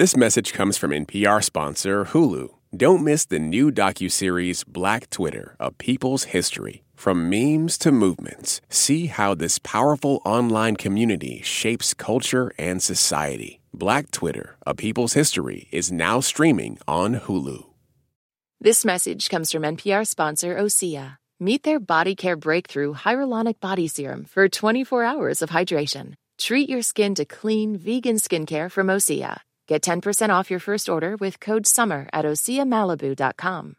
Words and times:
This 0.00 0.16
message 0.16 0.54
comes 0.54 0.78
from 0.78 0.92
NPR 0.92 1.44
sponsor 1.44 2.06
Hulu. 2.06 2.48
Don't 2.74 3.04
miss 3.04 3.26
the 3.26 3.38
new 3.38 3.70
docuseries 3.70 4.64
Black 4.66 5.10
Twitter, 5.10 5.56
A 5.60 5.72
People's 5.72 6.24
History. 6.32 6.84
From 6.94 7.28
memes 7.28 7.76
to 7.76 7.92
movements, 7.92 8.62
see 8.70 9.08
how 9.08 9.34
this 9.34 9.58
powerful 9.58 10.22
online 10.24 10.76
community 10.76 11.42
shapes 11.42 11.92
culture 11.92 12.50
and 12.56 12.82
society. 12.82 13.60
Black 13.74 14.10
Twitter, 14.10 14.56
A 14.66 14.74
People's 14.74 15.12
History 15.12 15.68
is 15.70 15.92
now 15.92 16.20
streaming 16.20 16.78
on 16.88 17.16
Hulu. 17.16 17.66
This 18.58 18.86
message 18.86 19.28
comes 19.28 19.52
from 19.52 19.64
NPR 19.64 20.06
sponsor 20.06 20.56
Osea. 20.56 21.18
Meet 21.38 21.62
their 21.64 21.78
body 21.78 22.14
care 22.14 22.36
breakthrough 22.36 22.94
hyaluronic 22.94 23.60
body 23.60 23.86
serum 23.86 24.24
for 24.24 24.48
24 24.48 25.04
hours 25.04 25.42
of 25.42 25.50
hydration. 25.50 26.14
Treat 26.38 26.70
your 26.70 26.80
skin 26.80 27.14
to 27.16 27.26
clean, 27.26 27.76
vegan 27.76 28.16
skincare 28.16 28.70
from 28.70 28.86
Osea. 28.86 29.40
Get 29.70 29.82
10% 29.82 30.30
off 30.30 30.50
your 30.50 30.58
first 30.58 30.88
order 30.88 31.16
with 31.16 31.38
code 31.38 31.64
SUMMER 31.64 32.08
at 32.12 32.24
OseaMalibu.com. 32.24 33.76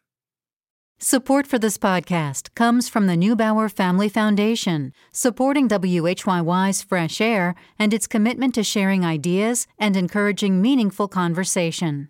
Support 0.99 1.47
for 1.47 1.59
this 1.59 1.77
podcast 1.77 2.55
comes 2.55 2.87
from 2.87 3.07
the 3.07 3.17
Neubauer 3.17 3.69
Family 3.69 4.07
Foundation, 4.07 4.93
supporting 5.11 5.67
WHYY's 5.67 6.81
Fresh 6.81 7.19
Air 7.19 7.55
and 7.77 7.93
its 7.93 8.07
commitment 8.07 8.55
to 8.55 8.63
sharing 8.63 9.03
ideas 9.03 9.67
and 9.77 9.97
encouraging 9.97 10.61
meaningful 10.61 11.09
conversation. 11.09 12.07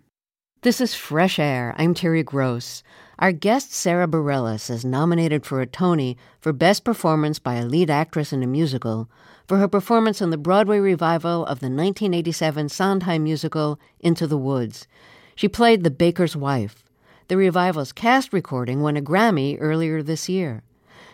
This 0.60 0.80
is 0.80 0.94
Fresh 0.94 1.40
Air. 1.40 1.74
I'm 1.76 1.92
Terry 1.92 2.22
Gross. 2.22 2.84
Our 3.18 3.32
guest, 3.32 3.72
Sara 3.72 4.06
Bareilles, 4.06 4.70
is 4.70 4.84
nominated 4.84 5.44
for 5.44 5.60
a 5.60 5.66
Tony 5.66 6.16
for 6.38 6.52
Best 6.52 6.84
Performance 6.84 7.40
by 7.40 7.54
a 7.54 7.66
Lead 7.66 7.90
Actress 7.90 8.32
in 8.32 8.44
a 8.44 8.46
Musical 8.46 9.10
for 9.52 9.58
her 9.58 9.68
performance 9.68 10.22
in 10.22 10.30
the 10.30 10.38
Broadway 10.38 10.78
revival 10.78 11.42
of 11.42 11.60
the 11.60 11.66
1987 11.66 12.70
Sondheim 12.70 13.22
musical 13.22 13.78
Into 14.00 14.26
the 14.26 14.38
Woods. 14.38 14.86
She 15.34 15.46
played 15.46 15.84
the 15.84 15.90
baker's 15.90 16.34
wife. 16.34 16.82
The 17.28 17.36
revival's 17.36 17.92
cast 17.92 18.32
recording 18.32 18.80
won 18.80 18.96
a 18.96 19.02
Grammy 19.02 19.58
earlier 19.60 20.02
this 20.02 20.26
year. 20.26 20.62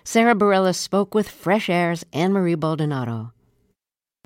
Sara 0.05 0.37
Bareilles 0.37 0.77
spoke 0.77 1.17
with 1.17 1.29
Fresh 1.29 1.69
Air's 1.69 2.05
Ann 2.13 2.33
Marie 2.33 2.55
Baldonado. 2.55 3.33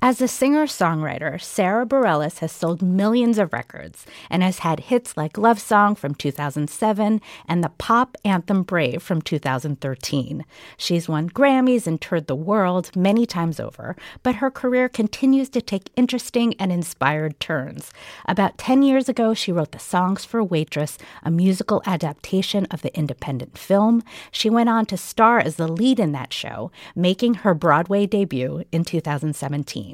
As 0.05 0.19
a 0.19 0.27
singer 0.27 0.65
songwriter, 0.65 1.41
Sara 1.41 1.85
Bareilles 1.85 2.39
has 2.39 2.51
sold 2.51 2.81
millions 2.81 3.37
of 3.37 3.53
records 3.53 4.05
and 4.29 4.43
has 4.43 4.59
had 4.59 4.81
hits 4.91 5.15
like 5.15 5.37
Love 5.37 5.61
Song 5.61 5.95
from 5.95 6.13
2007 6.13 7.21
and 7.47 7.63
the 7.63 7.69
pop 7.69 8.17
anthem 8.25 8.63
Brave 8.63 9.01
from 9.01 9.21
2013. 9.21 10.43
She's 10.75 11.07
won 11.07 11.29
Grammys 11.29 11.87
and 11.87 12.01
toured 12.01 12.27
the 12.27 12.35
world 12.35 12.93
many 12.97 13.25
times 13.25 13.61
over, 13.61 13.95
but 14.23 14.35
her 14.35 14.51
career 14.51 14.89
continues 14.89 15.47
to 15.51 15.61
take 15.61 15.89
interesting 15.95 16.53
and 16.59 16.69
inspired 16.69 17.39
turns. 17.39 17.93
About 18.25 18.57
10 18.57 18.83
years 18.83 19.07
ago, 19.07 19.33
she 19.33 19.53
wrote 19.53 19.71
the 19.71 19.79
Songs 19.79 20.25
for 20.25 20.43
Waitress, 20.43 20.97
a 21.23 21.31
musical 21.31 21.81
adaptation 21.85 22.67
of 22.69 22.81
the 22.81 22.93
independent 22.93 23.57
film. 23.57 24.03
She 24.33 24.49
went 24.49 24.67
on 24.67 24.85
to 24.87 24.97
star 24.97 25.39
as 25.39 25.55
the 25.55 25.69
lead 25.69 25.97
in 25.97 26.11
that 26.11 26.33
show, 26.33 26.73
making 26.93 27.35
her 27.35 27.53
Broadway 27.53 28.05
debut 28.05 28.65
in 28.73 28.83
2017. 28.83 29.92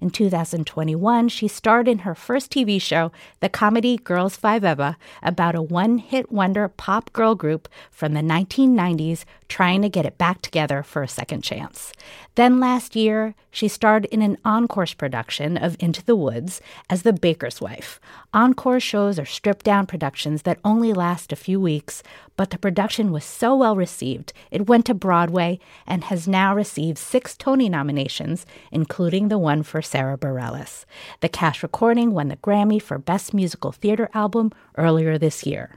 In 0.00 0.10
2021, 0.10 1.28
she 1.28 1.48
starred 1.48 1.88
in 1.88 2.00
her 2.00 2.14
first 2.14 2.50
TV 2.50 2.80
show, 2.80 3.12
the 3.40 3.48
comedy 3.48 3.98
Girls5eva, 3.98 4.96
about 5.22 5.54
a 5.54 5.62
one 5.62 5.98
hit 5.98 6.30
wonder 6.30 6.68
pop 6.68 7.12
girl 7.12 7.34
group 7.34 7.68
from 7.90 8.14
the 8.14 8.20
1990s 8.20 9.24
trying 9.48 9.82
to 9.82 9.88
get 9.88 10.06
it 10.06 10.18
back 10.18 10.42
together 10.42 10.82
for 10.82 11.02
a 11.02 11.08
second 11.08 11.42
chance. 11.42 11.92
Then 12.34 12.60
last 12.60 12.94
year, 12.94 13.34
she 13.50 13.66
starred 13.66 14.04
in 14.06 14.22
an 14.22 14.36
Encore's 14.44 14.94
production 14.94 15.56
of 15.56 15.76
Into 15.80 16.04
the 16.04 16.14
Woods 16.14 16.60
as 16.88 17.02
the 17.02 17.12
baker's 17.12 17.60
wife. 17.60 17.98
Encore 18.32 18.78
shows 18.78 19.18
are 19.18 19.24
stripped 19.24 19.64
down 19.64 19.86
productions 19.86 20.42
that 20.42 20.60
only 20.64 20.92
last 20.92 21.32
a 21.32 21.36
few 21.36 21.58
weeks, 21.58 22.02
but 22.36 22.50
the 22.50 22.58
production 22.58 23.10
was 23.10 23.24
so 23.24 23.56
well 23.56 23.74
received, 23.74 24.32
it 24.50 24.68
went 24.68 24.86
to 24.86 24.94
Broadway 24.94 25.58
and 25.86 26.04
has 26.04 26.28
now 26.28 26.54
received 26.54 26.98
six 26.98 27.36
Tony 27.36 27.68
nominations, 27.68 28.46
including 28.70 29.27
the 29.28 29.38
one 29.38 29.62
for 29.62 29.82
Sara 29.82 30.16
Bareilles. 30.16 30.84
The 31.20 31.28
cast 31.28 31.62
recording 31.62 32.12
won 32.12 32.28
the 32.28 32.36
Grammy 32.36 32.80
for 32.80 32.98
Best 32.98 33.32
Musical 33.32 33.72
Theater 33.72 34.08
Album 34.14 34.52
earlier 34.76 35.18
this 35.18 35.46
year. 35.46 35.76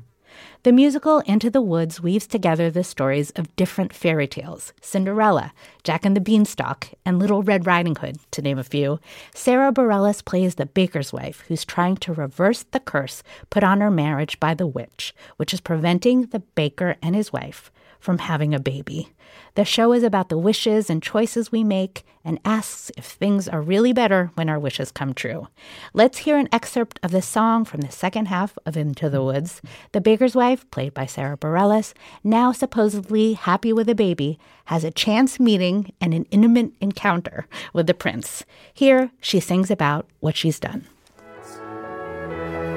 The 0.63 0.72
musical 0.72 1.19
Into 1.19 1.50
the 1.50 1.62
Woods 1.62 2.01
weaves 2.01 2.28
together 2.28 2.69
the 2.69 2.84
stories 2.84 3.31
of 3.31 3.56
different 3.56 3.94
fairy 3.94 4.28
tales 4.28 4.73
Cinderella, 4.79 5.53
Jack 5.84 6.06
and 6.06 6.16
the 6.16 6.22
Beanstalk, 6.22 6.89
and 7.06 7.19
Little 7.19 7.44
Red 7.44 7.66
Riding 7.66 7.95
Hood, 7.95 8.17
to 8.31 8.41
name 8.41 8.57
a 8.57 8.63
few. 8.63 9.00
Sara 9.34 9.72
Bareilles 9.72 10.23
plays 10.23 10.56
the 10.56 10.66
baker's 10.66 11.12
wife 11.12 11.44
who's 11.47 11.66
trying 11.66 11.97
to 11.97 12.13
reverse 12.13 12.63
the 12.63 12.79
curse 12.79 13.23
put 13.50 13.63
on 13.63 13.81
her 13.81 13.91
marriage 13.91 14.39
by 14.39 14.53
the 14.53 14.68
witch, 14.68 15.13
which 15.38 15.53
is 15.53 15.62
preventing 15.62 16.28
the 16.28 16.39
baker 16.39 16.95
and 17.01 17.16
his 17.16 17.33
wife 17.33 17.72
from 18.01 18.17
having 18.17 18.53
a 18.53 18.59
baby. 18.59 19.13
The 19.56 19.63
show 19.63 19.94
is 19.94 20.03
about 20.03 20.28
the 20.28 20.38
wishes 20.38 20.89
and 20.89 21.01
choices 21.01 21.51
we 21.51 21.63
make 21.63 22.03
and 22.23 22.39
asks 22.44 22.91
if 22.97 23.06
things 23.06 23.47
are 23.47 23.62
really 23.62 23.94
better 23.94 24.31
when 24.35 24.50
our 24.50 24.59
wishes 24.59 24.91
come 24.91 25.13
true. 25.13 25.47
Let's 25.94 26.19
hear 26.19 26.38
an 26.38 26.50
excerpt 26.51 27.00
of 27.03 27.12
the 27.12 27.22
song 27.22 27.66
from 27.66 27.81
the 27.81 27.91
second 27.91 28.28
half 28.28 28.57
of 28.66 28.78
Into 28.78 29.09
the 29.09 29.23
Woods. 29.23 29.62
The 29.91 30.01
baker's 30.01 30.35
wife, 30.35 30.69
played 30.72 30.94
by 30.94 31.06
Sara 31.06 31.38
Bareilles, 31.38 31.94
now 32.23 32.51
supposedly 32.51 33.34
happy 33.34 33.73
with 33.73 33.89
a 33.89 33.95
baby, 33.95 34.39
has 34.66 34.83
a 34.83 34.91
chance 34.91 35.39
meeting 35.39 35.94
and 36.00 36.13
an 36.13 36.25
intimate 36.31 36.73
encounter 36.79 37.47
with 37.73 37.88
the 37.88 37.94
prince. 37.94 38.45
Here, 38.73 39.12
she 39.19 39.39
sings 39.39 39.72
about 39.72 40.07
what 40.19 40.35
she's 40.35 40.59
done. 40.59 40.88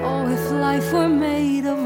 Oh, 0.06 0.28
if 0.28 0.50
life 0.50 0.92
were 0.92 1.08
made 1.08 1.66
of 1.66 1.83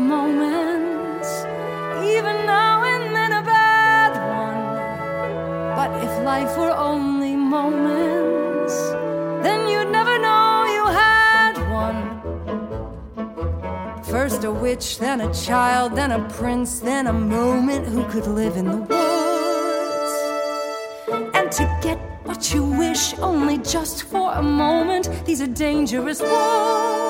life 6.34 6.58
were 6.58 6.76
only 6.92 7.34
moments, 7.34 8.76
then 9.44 9.60
you'd 9.66 9.90
never 9.98 10.18
know 10.18 10.66
you 10.76 10.84
had 11.04 11.54
one. 11.84 12.00
First 14.02 14.44
a 14.44 14.52
witch, 14.52 14.98
then 14.98 15.22
a 15.22 15.32
child, 15.32 15.96
then 15.96 16.10
a 16.20 16.22
prince, 16.38 16.80
then 16.80 17.06
a 17.06 17.14
moment 17.14 17.86
who 17.86 18.02
could 18.12 18.26
live 18.26 18.58
in 18.58 18.66
the 18.74 18.80
woods. 18.90 20.14
And 21.36 21.50
to 21.58 21.64
get 21.86 21.98
what 22.28 22.52
you 22.52 22.62
wish 22.84 23.04
only 23.30 23.56
just 23.74 24.02
for 24.02 24.26
a 24.34 24.42
moment, 24.42 25.04
these 25.24 25.40
are 25.40 25.52
dangerous 25.68 26.20
woods. 26.20 27.07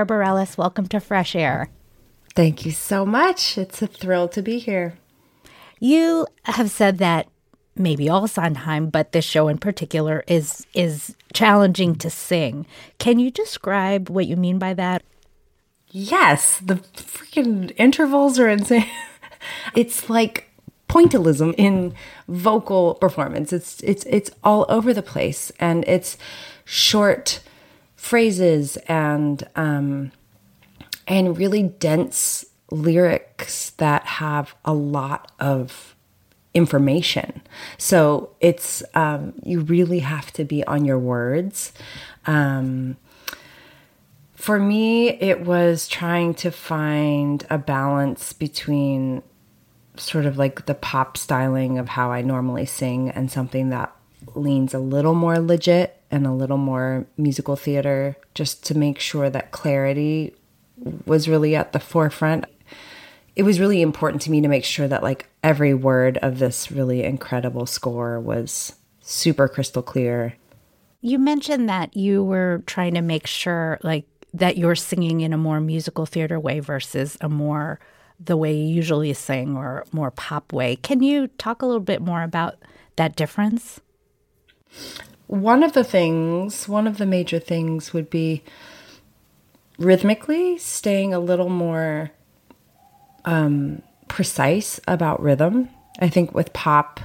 Sara 0.00 0.06
Bareilles, 0.06 0.56
welcome 0.56 0.86
to 0.86 0.98
Fresh 0.98 1.36
Air. 1.36 1.68
Thank 2.34 2.64
you 2.64 2.72
so 2.72 3.04
much. 3.04 3.58
It's 3.58 3.82
a 3.82 3.86
thrill 3.86 4.28
to 4.28 4.40
be 4.40 4.58
here. 4.58 4.94
You 5.78 6.26
have 6.44 6.70
said 6.70 6.96
that 6.98 7.28
maybe 7.76 8.08
all 8.08 8.26
Sondheim, 8.26 8.88
but 8.88 9.12
this 9.12 9.26
show 9.26 9.46
in 9.48 9.58
particular 9.58 10.24
is 10.26 10.66
is 10.72 11.14
challenging 11.34 11.96
to 11.96 12.08
sing. 12.08 12.64
Can 12.96 13.18
you 13.18 13.30
describe 13.30 14.08
what 14.08 14.26
you 14.26 14.36
mean 14.36 14.58
by 14.58 14.72
that? 14.72 15.02
Yes, 15.90 16.60
the 16.60 16.76
freaking 16.76 17.70
intervals 17.76 18.38
are 18.38 18.48
insane. 18.48 18.88
it's 19.74 20.08
like 20.08 20.48
pointillism 20.88 21.54
in 21.58 21.92
vocal 22.26 22.94
performance. 22.94 23.52
It's 23.52 23.82
it's 23.82 24.04
it's 24.04 24.30
all 24.42 24.64
over 24.70 24.94
the 24.94 25.02
place, 25.02 25.52
and 25.60 25.84
it's 25.86 26.16
short 26.64 27.40
phrases 28.00 28.78
and 28.88 29.46
um, 29.56 30.10
and 31.06 31.36
really 31.36 31.62
dense 31.62 32.46
lyrics 32.70 33.70
that 33.76 34.04
have 34.06 34.54
a 34.64 34.72
lot 34.72 35.30
of 35.38 35.94
information. 36.54 37.42
So 37.76 38.34
it's 38.40 38.82
um, 38.94 39.34
you 39.42 39.60
really 39.60 39.98
have 39.98 40.32
to 40.32 40.44
be 40.44 40.64
on 40.64 40.86
your 40.86 40.98
words. 40.98 41.72
Um, 42.26 42.96
for 44.34 44.58
me, 44.58 45.10
it 45.10 45.42
was 45.42 45.86
trying 45.86 46.32
to 46.36 46.50
find 46.50 47.46
a 47.50 47.58
balance 47.58 48.32
between 48.32 49.22
sort 49.96 50.24
of 50.24 50.38
like 50.38 50.64
the 50.64 50.74
pop 50.74 51.18
styling 51.18 51.78
of 51.78 51.90
how 51.90 52.10
I 52.10 52.22
normally 52.22 52.64
sing 52.64 53.10
and 53.10 53.30
something 53.30 53.68
that 53.68 53.94
leans 54.34 54.72
a 54.72 54.78
little 54.78 55.14
more 55.14 55.38
legit 55.38 55.99
and 56.10 56.26
a 56.26 56.32
little 56.32 56.56
more 56.58 57.06
musical 57.16 57.56
theater 57.56 58.16
just 58.34 58.64
to 58.66 58.76
make 58.76 58.98
sure 58.98 59.30
that 59.30 59.52
clarity 59.52 60.34
was 61.06 61.28
really 61.28 61.54
at 61.54 61.72
the 61.72 61.80
forefront. 61.80 62.46
It 63.36 63.42
was 63.44 63.60
really 63.60 63.80
important 63.80 64.22
to 64.22 64.30
me 64.30 64.40
to 64.40 64.48
make 64.48 64.64
sure 64.64 64.88
that 64.88 65.02
like 65.02 65.28
every 65.42 65.74
word 65.74 66.18
of 66.18 66.38
this 66.38 66.70
really 66.70 67.04
incredible 67.04 67.66
score 67.66 68.18
was 68.18 68.74
super 69.00 69.48
crystal 69.48 69.82
clear. 69.82 70.34
You 71.00 71.18
mentioned 71.18 71.68
that 71.68 71.96
you 71.96 72.22
were 72.22 72.62
trying 72.66 72.94
to 72.94 73.00
make 73.00 73.26
sure 73.26 73.78
like 73.82 74.04
that 74.34 74.56
you're 74.56 74.74
singing 74.74 75.20
in 75.20 75.32
a 75.32 75.38
more 75.38 75.60
musical 75.60 76.06
theater 76.06 76.38
way 76.38 76.60
versus 76.60 77.16
a 77.20 77.28
more 77.28 77.80
the 78.22 78.36
way 78.36 78.54
you 78.54 78.74
usually 78.74 79.12
sing 79.14 79.56
or 79.56 79.84
more 79.92 80.10
pop 80.10 80.52
way. 80.52 80.76
Can 80.76 81.02
you 81.02 81.26
talk 81.26 81.62
a 81.62 81.66
little 81.66 81.80
bit 81.80 82.02
more 82.02 82.22
about 82.22 82.56
that 82.96 83.16
difference? 83.16 83.80
One 85.30 85.62
of 85.62 85.74
the 85.74 85.84
things, 85.84 86.68
one 86.68 86.88
of 86.88 86.98
the 86.98 87.06
major 87.06 87.38
things 87.38 87.92
would 87.92 88.10
be 88.10 88.42
rhythmically 89.78 90.58
staying 90.58 91.14
a 91.14 91.20
little 91.20 91.48
more 91.48 92.10
um, 93.24 93.80
precise 94.08 94.80
about 94.88 95.22
rhythm. 95.22 95.68
I 96.00 96.08
think 96.08 96.34
with 96.34 96.52
pop, 96.52 96.98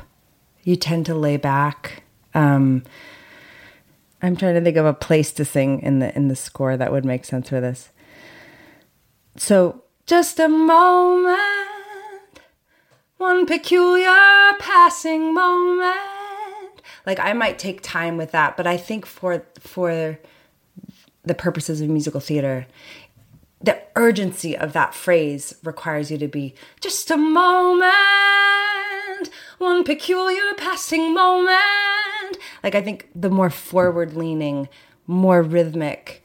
you 0.64 0.76
tend 0.76 1.06
to 1.06 1.14
lay 1.14 1.38
back. 1.38 2.02
Um, 2.34 2.84
I'm 4.24 4.36
trying 4.36 4.56
to 4.56 4.62
think 4.62 4.78
of 4.78 4.88
a 4.88 4.94
place 4.94 5.32
to 5.34 5.46
sing 5.46 5.84
in 5.84 6.00
the 6.00 6.16
in 6.16 6.28
the 6.28 6.36
score 6.36 6.76
that 6.78 6.92
would 6.92 7.06
make 7.06 7.26
sense 7.26 7.50
for 7.50 7.62
this. 7.62 7.90
So 9.38 9.84
just 10.08 10.40
a 10.40 10.50
moment, 10.50 11.40
one 13.18 13.46
peculiar 13.46 14.58
passing 14.58 15.32
moment. 15.32 16.15
Like 17.06 17.20
I 17.20 17.34
might 17.34 17.60
take 17.60 17.82
time 17.82 18.18
with 18.18 18.32
that, 18.32 18.58
but 18.58 18.68
I 18.68 18.78
think 18.78 19.06
for 19.06 19.46
for 19.60 20.20
the 21.24 21.36
purposes 21.36 21.82
of 21.82 21.90
musical 21.90 22.20
theater, 22.20 22.68
the 23.62 23.82
urgency 23.96 24.58
of 24.58 24.74
that 24.74 24.94
phrase 24.94 25.56
requires 25.64 26.12
you 26.12 26.18
to 26.18 26.28
be 26.28 26.54
just 26.82 27.10
a 27.12 27.18
moment, 27.18 27.90
one 29.58 29.84
peculiar 29.84 30.54
passing 30.58 31.14
moment. 31.14 32.38
Like 32.64 32.76
I 32.76 32.82
think 32.82 33.10
the 33.16 33.30
more 33.30 33.50
forward 33.50 34.14
leaning, 34.16 34.70
more 35.08 35.42
rhythmic 35.42 36.24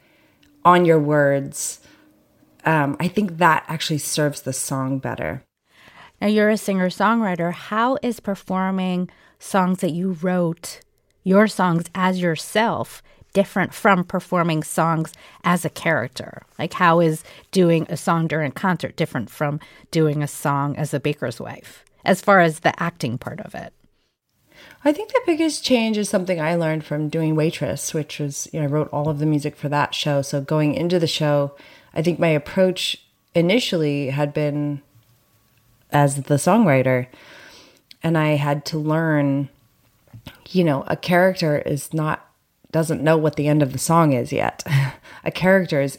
on 0.64 0.84
your 0.84 0.98
words 0.98 1.80
um, 2.64 2.96
I 3.00 3.08
think 3.08 3.38
that 3.38 3.64
actually 3.68 3.98
serves 3.98 4.42
the 4.42 4.52
song 4.52 4.98
better. 4.98 5.44
Now, 6.20 6.28
you're 6.28 6.50
a 6.50 6.56
singer 6.56 6.90
songwriter. 6.90 7.52
How 7.52 7.96
is 8.02 8.20
performing 8.20 9.10
songs 9.40 9.80
that 9.80 9.90
you 9.90 10.12
wrote, 10.12 10.80
your 11.24 11.48
songs 11.48 11.86
as 11.96 12.20
yourself, 12.20 13.02
different 13.32 13.74
from 13.74 14.04
performing 14.04 14.62
songs 14.62 15.12
as 15.42 15.64
a 15.64 15.70
character? 15.70 16.42
Like, 16.58 16.74
how 16.74 17.00
is 17.00 17.24
doing 17.50 17.86
a 17.88 17.96
song 17.96 18.28
during 18.28 18.52
concert 18.52 18.94
different 18.94 19.30
from 19.30 19.58
doing 19.90 20.22
a 20.22 20.28
song 20.28 20.76
as 20.76 20.94
a 20.94 21.00
baker's 21.00 21.40
wife, 21.40 21.84
as 22.04 22.20
far 22.20 22.40
as 22.40 22.60
the 22.60 22.80
acting 22.80 23.18
part 23.18 23.40
of 23.40 23.56
it? 23.56 23.72
I 24.84 24.92
think 24.92 25.10
the 25.10 25.22
biggest 25.26 25.64
change 25.64 25.96
is 25.96 26.08
something 26.08 26.40
I 26.40 26.54
learned 26.54 26.84
from 26.84 27.08
doing 27.08 27.34
Waitress, 27.34 27.92
which 27.94 28.18
was, 28.18 28.48
you 28.52 28.60
know, 28.60 28.66
I 28.66 28.68
wrote 28.68 28.88
all 28.92 29.08
of 29.08 29.18
the 29.18 29.26
music 29.26 29.56
for 29.56 29.68
that 29.68 29.94
show. 29.94 30.22
So 30.22 30.40
going 30.40 30.74
into 30.74 30.98
the 30.98 31.06
show, 31.06 31.54
I 31.94 32.02
think 32.02 32.18
my 32.18 32.28
approach 32.28 32.96
initially 33.34 34.10
had 34.10 34.34
been 34.34 34.82
as 35.90 36.16
the 36.24 36.36
songwriter. 36.36 37.06
And 38.02 38.16
I 38.16 38.30
had 38.36 38.64
to 38.66 38.78
learn, 38.78 39.48
you 40.50 40.64
know, 40.64 40.84
a 40.86 40.96
character 40.96 41.58
is 41.58 41.92
not, 41.92 42.26
doesn't 42.70 43.02
know 43.02 43.16
what 43.16 43.36
the 43.36 43.48
end 43.48 43.62
of 43.62 43.72
the 43.72 43.78
song 43.78 44.12
is 44.12 44.32
yet. 44.32 44.64
a 45.24 45.30
character 45.30 45.80
is 45.80 45.98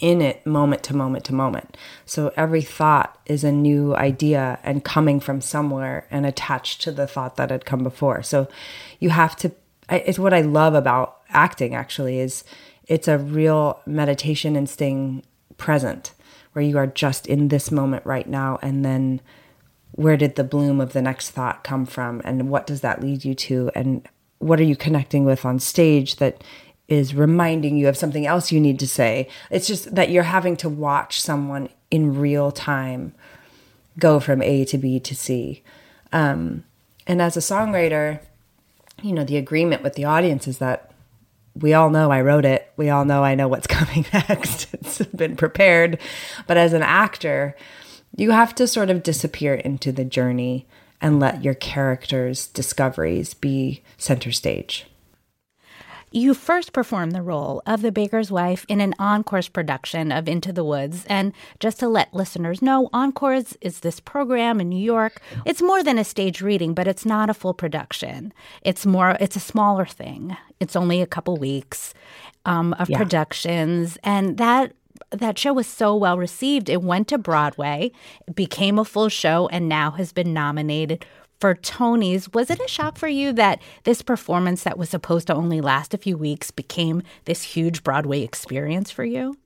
in 0.00 0.20
it 0.20 0.44
moment 0.44 0.82
to 0.84 0.96
moment 0.96 1.24
to 1.24 1.34
moment. 1.34 1.76
So 2.04 2.32
every 2.36 2.62
thought 2.62 3.18
is 3.26 3.44
a 3.44 3.52
new 3.52 3.94
idea 3.94 4.58
and 4.64 4.84
coming 4.84 5.20
from 5.20 5.40
somewhere 5.40 6.06
and 6.10 6.26
attached 6.26 6.80
to 6.82 6.92
the 6.92 7.06
thought 7.06 7.36
that 7.36 7.50
had 7.50 7.64
come 7.64 7.82
before. 7.82 8.22
So 8.22 8.48
you 8.98 9.10
have 9.10 9.36
to, 9.36 9.52
it's 9.88 10.18
what 10.18 10.34
I 10.34 10.40
love 10.40 10.74
about 10.74 11.18
acting 11.28 11.74
actually 11.74 12.18
is 12.18 12.42
it's 12.88 13.06
a 13.06 13.18
real 13.18 13.80
meditation 13.86 14.56
and 14.56 14.68
staying 14.68 15.22
present 15.58 16.12
where 16.52 16.64
you 16.64 16.76
are 16.76 16.88
just 16.88 17.28
in 17.28 17.48
this 17.48 17.70
moment 17.70 18.04
right 18.04 18.28
now 18.28 18.58
and 18.62 18.84
then 18.84 19.20
where 20.00 20.16
did 20.16 20.34
the 20.34 20.44
bloom 20.44 20.80
of 20.80 20.94
the 20.94 21.02
next 21.02 21.28
thought 21.28 21.62
come 21.62 21.84
from 21.84 22.22
and 22.24 22.48
what 22.48 22.66
does 22.66 22.80
that 22.80 23.02
lead 23.02 23.22
you 23.22 23.34
to 23.34 23.70
and 23.74 24.08
what 24.38 24.58
are 24.58 24.64
you 24.64 24.74
connecting 24.74 25.26
with 25.26 25.44
on 25.44 25.58
stage 25.58 26.16
that 26.16 26.42
is 26.88 27.14
reminding 27.14 27.76
you 27.76 27.86
of 27.86 27.98
something 27.98 28.24
else 28.24 28.50
you 28.50 28.58
need 28.58 28.78
to 28.78 28.88
say 28.88 29.28
it's 29.50 29.66
just 29.66 29.94
that 29.94 30.08
you're 30.08 30.22
having 30.22 30.56
to 30.56 30.70
watch 30.70 31.20
someone 31.20 31.68
in 31.90 32.18
real 32.18 32.50
time 32.50 33.12
go 33.98 34.18
from 34.18 34.40
a 34.40 34.64
to 34.64 34.78
b 34.78 34.98
to 34.98 35.14
c 35.14 35.62
um, 36.12 36.64
and 37.06 37.20
as 37.20 37.36
a 37.36 37.40
songwriter 37.40 38.20
you 39.02 39.12
know 39.12 39.24
the 39.24 39.36
agreement 39.36 39.82
with 39.82 39.96
the 39.96 40.04
audience 40.04 40.48
is 40.48 40.56
that 40.56 40.90
we 41.54 41.74
all 41.74 41.90
know 41.90 42.12
I 42.12 42.20
wrote 42.20 42.44
it. 42.44 42.70
We 42.76 42.90
all 42.90 43.04
know 43.04 43.24
I 43.24 43.34
know 43.34 43.48
what's 43.48 43.66
coming 43.78 44.06
next. 44.12 44.72
it's 44.72 44.98
been 45.06 45.36
prepared. 45.36 45.98
But 46.46 46.56
as 46.56 46.72
an 46.72 46.82
actor, 46.82 47.56
you 48.16 48.30
have 48.32 48.54
to 48.56 48.66
sort 48.66 48.90
of 48.90 49.02
disappear 49.02 49.54
into 49.54 49.92
the 49.92 50.04
journey 50.04 50.66
and 51.00 51.20
let 51.20 51.42
your 51.44 51.54
character's 51.54 52.46
discoveries 52.48 53.34
be 53.34 53.82
center 53.96 54.32
stage. 54.32 54.86
You 56.12 56.34
first 56.34 56.72
performed 56.72 57.12
the 57.12 57.22
role 57.22 57.62
of 57.66 57.82
the 57.82 57.92
baker's 57.92 58.32
wife 58.32 58.66
in 58.68 58.80
an 58.80 58.94
Encores 58.98 59.48
production 59.48 60.10
of 60.10 60.28
Into 60.28 60.52
the 60.52 60.64
Woods. 60.64 61.04
And 61.06 61.32
just 61.60 61.78
to 61.80 61.88
let 61.88 62.12
listeners 62.12 62.60
know, 62.60 62.90
Encores 62.92 63.56
is 63.60 63.80
this 63.80 64.00
program 64.00 64.60
in 64.60 64.68
New 64.68 64.82
York. 64.82 65.22
It's 65.46 65.62
more 65.62 65.84
than 65.84 65.98
a 65.98 66.04
stage 66.04 66.42
reading, 66.42 66.74
but 66.74 66.88
it's 66.88 67.06
not 67.06 67.30
a 67.30 67.34
full 67.34 67.54
production. 67.54 68.32
It's 68.62 68.84
more, 68.84 69.16
it's 69.20 69.36
a 69.36 69.40
smaller 69.40 69.86
thing. 69.86 70.36
It's 70.58 70.74
only 70.74 71.00
a 71.00 71.06
couple 71.06 71.36
weeks 71.36 71.94
um, 72.44 72.72
of 72.74 72.90
yeah. 72.90 72.98
productions. 72.98 73.96
And 74.02 74.36
that 74.38 74.72
that 75.10 75.38
show 75.38 75.52
was 75.52 75.66
so 75.66 75.96
well 75.96 76.18
received. 76.18 76.68
It 76.68 76.82
went 76.82 77.08
to 77.08 77.18
Broadway, 77.18 77.92
became 78.34 78.78
a 78.78 78.84
full 78.84 79.08
show, 79.08 79.48
and 79.48 79.68
now 79.68 79.92
has 79.92 80.12
been 80.12 80.32
nominated 80.32 81.04
for 81.40 81.54
Tony's. 81.54 82.32
Was 82.32 82.50
it 82.50 82.60
a 82.60 82.68
shock 82.68 82.98
for 82.98 83.08
you 83.08 83.32
that 83.32 83.60
this 83.84 84.02
performance 84.02 84.62
that 84.62 84.78
was 84.78 84.90
supposed 84.90 85.26
to 85.28 85.34
only 85.34 85.60
last 85.60 85.94
a 85.94 85.98
few 85.98 86.16
weeks 86.16 86.50
became 86.50 87.02
this 87.24 87.42
huge 87.42 87.82
Broadway 87.82 88.22
experience 88.22 88.90
for 88.90 89.04
you? 89.04 89.36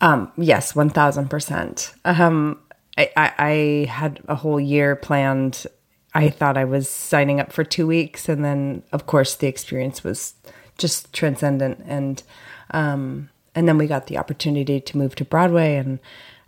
Um, 0.00 0.30
yes, 0.36 0.74
1000%. 0.74 1.94
Um, 2.04 2.60
I, 2.96 3.10
I, 3.16 3.32
I 3.38 3.86
had 3.90 4.20
a 4.28 4.34
whole 4.34 4.60
year 4.60 4.94
planned. 4.94 5.66
I 6.14 6.30
thought 6.30 6.56
I 6.56 6.64
was 6.64 6.88
signing 6.88 7.40
up 7.40 7.52
for 7.52 7.64
two 7.64 7.86
weeks. 7.86 8.28
And 8.28 8.44
then, 8.44 8.82
of 8.92 9.06
course, 9.06 9.34
the 9.34 9.48
experience 9.48 10.04
was 10.04 10.34
just 10.78 11.12
transcendent. 11.12 11.82
And, 11.86 12.22
um, 12.70 13.30
and 13.56 13.66
then 13.66 13.78
we 13.78 13.86
got 13.86 14.06
the 14.06 14.18
opportunity 14.18 14.80
to 14.80 14.98
move 14.98 15.16
to 15.16 15.24
Broadway 15.24 15.76
and 15.76 15.98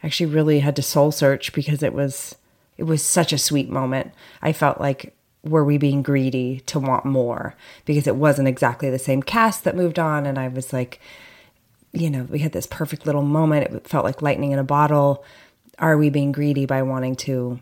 actually 0.04 0.26
really 0.26 0.60
had 0.60 0.76
to 0.76 0.82
soul 0.82 1.10
search 1.10 1.52
because 1.52 1.82
it 1.82 1.94
was 1.94 2.36
it 2.76 2.84
was 2.84 3.02
such 3.02 3.32
a 3.32 3.38
sweet 3.38 3.68
moment. 3.68 4.12
I 4.40 4.52
felt 4.52 4.80
like 4.80 5.16
were 5.42 5.64
we 5.64 5.78
being 5.78 6.02
greedy 6.02 6.60
to 6.66 6.78
want 6.78 7.04
more 7.04 7.56
because 7.86 8.06
it 8.06 8.14
wasn't 8.14 8.46
exactly 8.46 8.90
the 8.90 8.98
same 8.98 9.22
cast 9.22 9.64
that 9.64 9.74
moved 9.74 9.98
on 9.98 10.26
and 10.26 10.38
I 10.38 10.46
was 10.46 10.72
like 10.72 11.00
you 11.92 12.10
know, 12.10 12.24
we 12.24 12.40
had 12.40 12.52
this 12.52 12.66
perfect 12.66 13.06
little 13.06 13.22
moment. 13.22 13.74
It 13.74 13.88
felt 13.88 14.04
like 14.04 14.20
lightning 14.20 14.52
in 14.52 14.58
a 14.58 14.64
bottle. 14.64 15.24
Are 15.78 15.96
we 15.96 16.10
being 16.10 16.32
greedy 16.32 16.66
by 16.66 16.82
wanting 16.82 17.16
to 17.16 17.58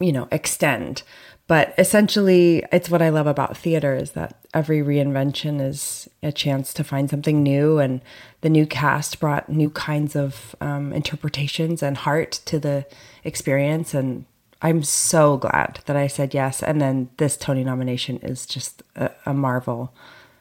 you 0.00 0.12
know, 0.12 0.28
extend? 0.30 1.02
But 1.48 1.74
essentially, 1.78 2.64
it's 2.72 2.90
what 2.90 3.02
I 3.02 3.10
love 3.10 3.28
about 3.28 3.56
theater 3.56 3.94
is 3.94 4.12
that 4.12 4.36
every 4.52 4.80
reinvention 4.80 5.60
is 5.60 6.08
a 6.22 6.32
chance 6.32 6.74
to 6.74 6.82
find 6.82 7.08
something 7.08 7.42
new. 7.42 7.78
And 7.78 8.00
the 8.40 8.50
new 8.50 8.66
cast 8.66 9.20
brought 9.20 9.48
new 9.48 9.70
kinds 9.70 10.16
of 10.16 10.56
um, 10.60 10.92
interpretations 10.92 11.84
and 11.84 11.96
heart 11.96 12.32
to 12.46 12.58
the 12.58 12.84
experience. 13.22 13.94
And 13.94 14.24
I'm 14.60 14.82
so 14.82 15.36
glad 15.36 15.80
that 15.86 15.96
I 15.96 16.08
said 16.08 16.34
yes. 16.34 16.64
And 16.64 16.80
then 16.80 17.10
this 17.18 17.36
Tony 17.36 17.62
nomination 17.62 18.18
is 18.18 18.44
just 18.44 18.82
a, 18.96 19.12
a 19.24 19.32
marvel. 19.32 19.94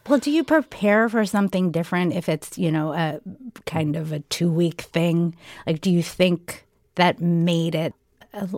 Well, 0.07 0.19
do 0.19 0.31
you 0.31 0.43
prepare 0.43 1.07
for 1.07 1.25
something 1.25 1.71
different 1.71 2.13
if 2.13 2.29
it's, 2.29 2.57
you 2.57 2.71
know, 2.71 2.93
a 2.93 3.21
kind 3.67 3.95
of 3.95 4.11
a 4.11 4.19
two 4.19 4.51
week 4.51 4.81
thing? 4.81 5.35
Like, 5.67 5.81
do 5.81 5.91
you 5.91 6.01
think 6.01 6.65
that 6.95 7.19
made 7.19 7.75
it 7.75 7.93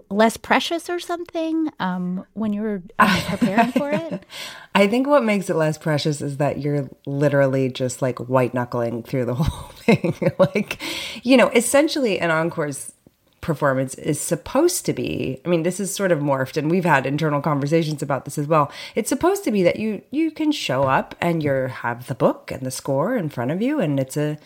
less 0.10 0.38
precious 0.38 0.90
or 0.90 1.00
something 1.00 1.70
um, 1.80 2.26
when 2.34 2.54
you're 2.54 2.82
um, 3.00 3.22
preparing 3.28 3.72
for 3.72 3.92
it? 3.92 4.26
I 4.76 4.88
think 4.88 5.08
what 5.08 5.24
makes 5.24 5.50
it 5.50 5.56
less 5.56 5.78
precious 5.78 6.22
is 6.22 6.38
that 6.38 6.60
you're 6.60 6.90
literally 7.06 7.70
just 7.70 8.02
like 8.02 8.20
white 8.20 8.54
knuckling 8.54 9.04
through 9.04 9.26
the 9.26 9.34
whole 9.36 9.72
thing. 9.72 10.16
like, 10.40 10.80
you 11.24 11.38
know, 11.38 11.50
essentially 11.50 12.20
an 12.20 12.32
encore's 12.32 12.94
performance 13.40 13.94
is 13.96 14.20
supposed 14.20 14.84
to 14.84 14.92
be 14.92 15.40
i 15.46 15.48
mean 15.48 15.62
this 15.64 15.80
is 15.80 15.94
sort 15.94 16.12
of 16.12 16.20
morphed 16.20 16.58
and 16.58 16.72
we've 16.72 16.84
had 16.84 17.06
internal 17.06 17.40
conversations 17.40 18.02
about 18.02 18.26
this 18.26 18.38
as 18.38 18.48
well 18.48 18.70
it's 18.96 19.08
supposed 19.08 19.44
to 19.44 19.52
be 19.52 19.62
that 19.64 19.78
you 19.78 20.02
you 20.10 20.32
can 20.32 20.52
show 20.52 20.84
up 20.84 21.16
and 21.22 21.44
you 21.44 21.52
have 21.52 22.08
the 22.08 22.16
book 22.16 22.52
and 22.52 22.64
the 22.64 22.72
score 22.72 23.16
in 23.16 23.30
front 23.30 23.52
of 23.52 23.62
you 23.62 23.80
and 23.80 24.00
it's 24.00 24.18
a, 24.18 24.38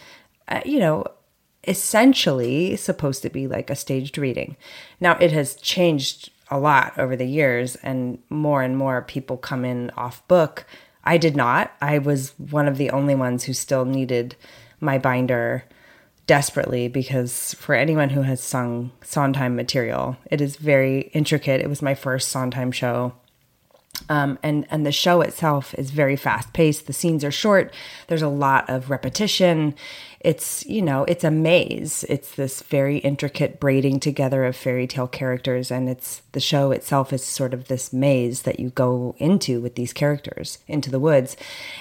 a 0.49 0.61
you 0.65 0.77
know 0.77 1.03
essentially 1.67 2.75
supposed 2.75 3.21
to 3.21 3.29
be 3.29 3.47
like 3.47 3.69
a 3.69 3.75
staged 3.75 4.17
reading 4.17 4.55
now 4.99 5.17
it 5.19 5.31
has 5.31 5.55
changed 5.55 6.31
a 6.49 6.59
lot 6.59 6.97
over 6.97 7.15
the 7.15 7.25
years 7.25 7.75
and 7.77 8.17
more 8.29 8.61
and 8.61 8.77
more 8.77 9.01
people 9.03 9.37
come 9.37 9.63
in 9.63 9.91
off 9.91 10.27
book 10.27 10.65
i 11.03 11.17
did 11.17 11.35
not 11.35 11.71
i 11.81 11.97
was 11.97 12.33
one 12.39 12.67
of 12.67 12.77
the 12.77 12.89
only 12.89 13.15
ones 13.15 13.43
who 13.43 13.53
still 13.53 13.85
needed 13.85 14.35
my 14.79 14.97
binder 14.97 15.63
desperately 16.31 16.87
because 16.87 17.53
for 17.55 17.75
anyone 17.75 18.09
who 18.09 18.21
has 18.21 18.41
sung 18.41 18.91
Sondheim 19.01 19.55
material, 19.55 20.15
it 20.31 20.39
is 20.39 20.55
very 20.55 21.11
intricate. 21.13 21.59
It 21.59 21.67
was 21.67 21.81
my 21.81 21.93
first 21.93 22.29
Sondheim 22.29 22.71
show. 22.71 23.13
Um, 24.09 24.37
and 24.43 24.65
and 24.69 24.85
the 24.85 24.91
show 24.91 25.21
itself 25.21 25.73
is 25.75 25.91
very 25.91 26.15
fast 26.15 26.53
paced. 26.53 26.87
The 26.87 26.93
scenes 26.93 27.23
are 27.23 27.31
short. 27.31 27.73
There's 28.07 28.21
a 28.21 28.27
lot 28.27 28.69
of 28.69 28.89
repetition. 28.89 29.75
It's 30.19 30.65
you 30.65 30.81
know 30.81 31.03
it's 31.05 31.23
a 31.23 31.31
maze. 31.31 32.05
It's 32.09 32.35
this 32.35 32.61
very 32.61 32.97
intricate 32.97 33.59
braiding 33.59 33.99
together 33.99 34.45
of 34.45 34.55
fairy 34.55 34.87
tale 34.87 35.07
characters, 35.07 35.71
and 35.71 35.89
it's 35.89 36.21
the 36.33 36.39
show 36.39 36.71
itself 36.71 37.11
is 37.13 37.23
sort 37.23 37.53
of 37.53 37.67
this 37.67 37.91
maze 37.91 38.43
that 38.43 38.59
you 38.59 38.69
go 38.69 39.15
into 39.17 39.61
with 39.61 39.75
these 39.75 39.93
characters 39.93 40.59
into 40.67 40.91
the 40.91 40.99
woods, 40.99 41.37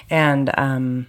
and 0.09 0.51
um, 0.57 1.07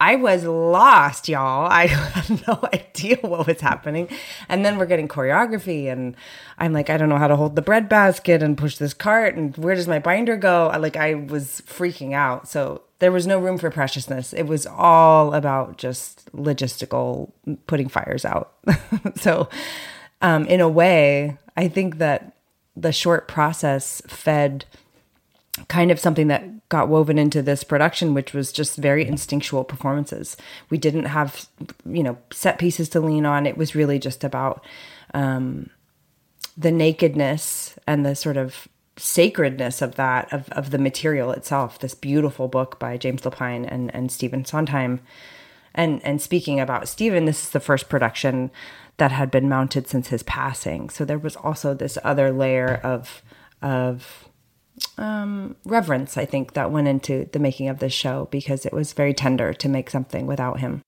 I 0.00 0.14
was 0.14 0.44
lost, 0.44 1.28
y'all. 1.28 1.66
I 1.66 1.86
had 1.86 2.46
no 2.46 2.60
idea 2.72 3.16
what 3.20 3.46
was 3.46 3.60
happening. 3.60 4.08
And 4.48 4.64
then 4.64 4.78
we're 4.78 4.86
getting 4.86 5.08
choreography, 5.08 5.90
and 5.90 6.16
I'm 6.58 6.72
like, 6.72 6.88
I 6.90 6.96
don't 6.96 7.08
know 7.08 7.18
how 7.18 7.28
to 7.28 7.36
hold 7.36 7.56
the 7.56 7.62
bread 7.62 7.88
basket 7.88 8.42
and 8.42 8.56
push 8.56 8.76
this 8.76 8.94
cart, 8.94 9.34
and 9.34 9.56
where 9.56 9.74
does 9.74 9.88
my 9.88 9.98
binder 9.98 10.36
go? 10.36 10.72
Like, 10.78 10.96
I 10.96 11.14
was 11.14 11.62
freaking 11.66 12.12
out. 12.12 12.48
So 12.48 12.82
there 13.00 13.12
was 13.12 13.26
no 13.26 13.38
room 13.38 13.58
for 13.58 13.70
preciousness. 13.70 14.32
It 14.32 14.44
was 14.44 14.66
all 14.66 15.34
about 15.34 15.78
just 15.78 16.30
logistical 16.32 17.32
putting 17.66 17.88
fires 17.88 18.24
out. 18.24 18.54
so, 19.16 19.48
um, 20.22 20.46
in 20.46 20.60
a 20.60 20.68
way, 20.68 21.38
I 21.56 21.68
think 21.68 21.98
that 21.98 22.34
the 22.76 22.92
short 22.92 23.26
process 23.26 24.00
fed 24.06 24.64
kind 25.68 25.90
of 25.90 26.00
something 26.00 26.28
that 26.28 26.68
got 26.68 26.88
woven 26.88 27.18
into 27.18 27.42
this 27.42 27.64
production 27.64 28.14
which 28.14 28.32
was 28.32 28.52
just 28.52 28.76
very 28.76 29.06
instinctual 29.06 29.64
performances. 29.64 30.36
We 30.70 30.78
didn't 30.78 31.06
have 31.06 31.48
you 31.84 32.02
know 32.02 32.18
set 32.32 32.58
pieces 32.58 32.88
to 32.90 33.00
lean 33.00 33.26
on. 33.26 33.46
It 33.46 33.56
was 33.56 33.74
really 33.74 33.98
just 33.98 34.24
about 34.24 34.64
um, 35.14 35.70
the 36.56 36.72
nakedness 36.72 37.76
and 37.86 38.04
the 38.04 38.14
sort 38.14 38.36
of 38.36 38.68
sacredness 38.96 39.80
of 39.80 39.94
that 39.94 40.32
of, 40.32 40.48
of 40.50 40.70
the 40.70 40.78
material 40.78 41.30
itself. 41.32 41.78
This 41.78 41.94
beautiful 41.94 42.48
book 42.48 42.78
by 42.78 42.96
james 42.96 43.22
lapine 43.22 43.66
and, 43.70 43.94
and 43.94 44.12
stephen 44.12 44.44
sondheim. 44.44 45.00
And 45.74 46.04
and 46.04 46.20
speaking 46.20 46.60
about 46.60 46.88
stephen 46.88 47.24
this 47.24 47.44
is 47.44 47.50
the 47.50 47.60
first 47.60 47.88
production 47.88 48.50
that 48.98 49.12
had 49.12 49.30
been 49.30 49.48
mounted 49.48 49.88
since 49.88 50.08
his 50.08 50.24
passing. 50.24 50.90
So 50.90 51.04
there 51.04 51.18
was 51.18 51.36
also 51.36 51.72
this 51.72 51.96
other 52.04 52.30
layer 52.30 52.80
of 52.84 53.22
of 53.62 54.27
um, 54.96 55.56
reverence, 55.64 56.16
I 56.16 56.24
think, 56.24 56.54
that 56.54 56.70
went 56.70 56.88
into 56.88 57.28
the 57.32 57.38
making 57.38 57.68
of 57.68 57.78
this 57.78 57.92
show 57.92 58.28
because 58.30 58.66
it 58.66 58.72
was 58.72 58.92
very 58.92 59.14
tender 59.14 59.52
to 59.54 59.68
make 59.68 59.90
something 59.90 60.26
without 60.26 60.60
him. 60.60 60.82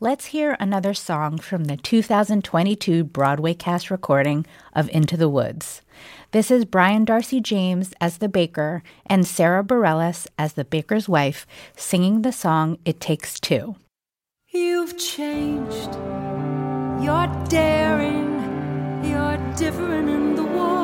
Let's 0.00 0.26
hear 0.26 0.56
another 0.58 0.92
song 0.92 1.38
from 1.38 1.64
the 1.64 1.76
2022 1.76 3.04
Broadway 3.04 3.54
cast 3.54 3.90
recording 3.90 4.44
of 4.74 4.90
Into 4.90 5.16
the 5.16 5.28
Woods. 5.28 5.82
This 6.32 6.50
is 6.50 6.64
Brian 6.64 7.04
Darcy 7.04 7.40
James 7.40 7.94
as 8.00 8.18
the 8.18 8.28
baker 8.28 8.82
and 9.06 9.26
Sara 9.26 9.62
Bareilles 9.62 10.26
as 10.36 10.54
the 10.54 10.64
baker's 10.64 11.08
wife 11.08 11.46
singing 11.76 12.22
the 12.22 12.32
song 12.32 12.78
It 12.84 13.00
Takes 13.00 13.38
Two. 13.38 13.76
You've 14.48 14.98
changed. 14.98 15.94
You're 17.02 17.32
daring. 17.48 18.34
You're 19.04 19.38
different 19.56 20.08
in 20.10 20.34
the 20.34 20.44
world 20.44 20.83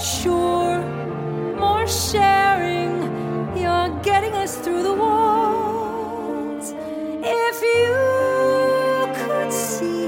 sure, 0.00 0.80
more 1.58 1.86
sharing. 1.86 3.02
You're 3.56 3.90
getting 4.02 4.32
us 4.34 4.56
through 4.56 4.82
the 4.82 4.94
walls. 4.94 6.74
If 7.22 7.62
you 7.62 7.94
could 9.20 9.52
see, 9.52 10.04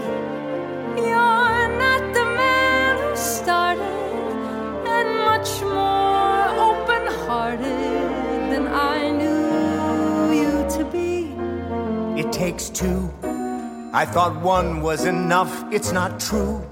you're 0.96 1.68
not 1.84 2.02
the 2.14 2.24
man 2.24 2.96
who 3.02 3.16
started, 3.16 3.82
and 4.86 5.08
much 5.30 5.60
more 5.60 6.48
open 6.68 7.06
hearted 7.26 8.50
than 8.50 8.66
I 8.68 9.10
knew 9.10 10.32
you 10.40 10.66
to 10.70 10.84
be. 10.90 11.34
It 12.20 12.32
takes 12.32 12.70
two. 12.70 13.12
I 13.92 14.06
thought 14.06 14.40
one 14.40 14.80
was 14.80 15.04
enough. 15.04 15.64
It's 15.70 15.92
not 15.92 16.18
true. 16.18 16.64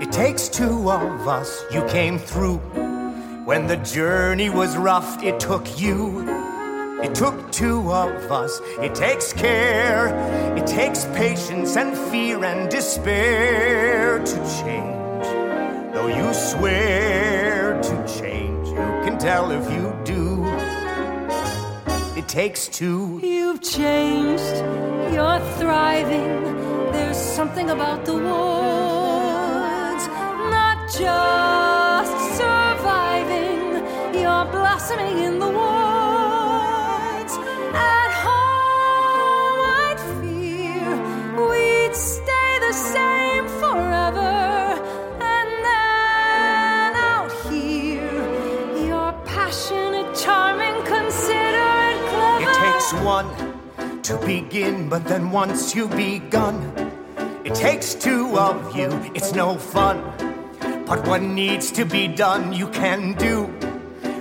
It 0.00 0.10
takes 0.10 0.48
two 0.48 0.90
of 0.90 1.28
us, 1.28 1.64
you 1.70 1.84
came 1.84 2.18
through. 2.18 2.58
When 3.44 3.68
the 3.68 3.76
journey 3.76 4.50
was 4.50 4.76
rough, 4.76 5.22
it 5.22 5.38
took 5.38 5.80
you. 5.80 6.28
It 7.00 7.14
took 7.14 7.52
two 7.52 7.92
of 7.92 8.32
us. 8.32 8.60
It 8.80 8.94
takes 8.94 9.32
care, 9.32 10.08
it 10.56 10.66
takes 10.66 11.04
patience 11.14 11.76
and 11.76 11.96
fear 12.10 12.44
and 12.44 12.68
despair 12.68 14.18
to 14.18 14.36
change. 14.62 15.94
Though 15.94 16.08
you 16.08 16.34
swear 16.34 17.80
to 17.80 18.18
change, 18.18 18.66
you 18.68 18.74
can 18.74 19.16
tell 19.16 19.52
if 19.52 19.70
you 19.70 19.96
do. 20.04 20.44
It 22.18 22.26
takes 22.26 22.66
two. 22.66 23.20
You've 23.22 23.62
changed, 23.62 24.56
you're 25.14 25.40
thriving. 25.58 26.42
There's 26.90 27.16
something 27.16 27.70
about 27.70 28.04
the 28.04 28.14
war 28.14 28.83
just 30.98 32.36
surviving. 32.38 33.82
You're 34.14 34.46
blossoming 34.46 35.18
in 35.18 35.38
the 35.40 35.48
woods. 35.48 37.34
At 37.74 38.10
home, 38.24 39.60
I'd 39.86 40.00
fear 40.20 40.86
we'd 41.48 41.96
stay 41.96 42.58
the 42.60 42.72
same 42.72 43.46
forever. 43.60 44.34
And 45.20 45.50
then 45.68 46.94
out 46.94 47.32
here, 47.50 48.86
you're 48.86 49.14
passionate, 49.24 50.14
charming, 50.14 50.76
considerate, 50.84 51.98
clever. 52.12 52.50
It 52.50 52.54
takes 52.54 52.92
one 53.02 54.02
to 54.02 54.16
begin, 54.18 54.88
but 54.88 55.04
then 55.06 55.32
once 55.32 55.74
you've 55.74 55.96
begun, 55.96 56.54
it 57.44 57.54
takes 57.54 57.94
two 57.94 58.38
of 58.38 58.76
you. 58.76 58.88
It's 59.14 59.32
no 59.34 59.56
fun. 59.58 60.13
But 60.86 61.06
what 61.06 61.22
needs 61.22 61.72
to 61.72 61.84
be 61.86 62.08
done, 62.08 62.52
you 62.52 62.68
can 62.68 63.14
do. 63.14 63.44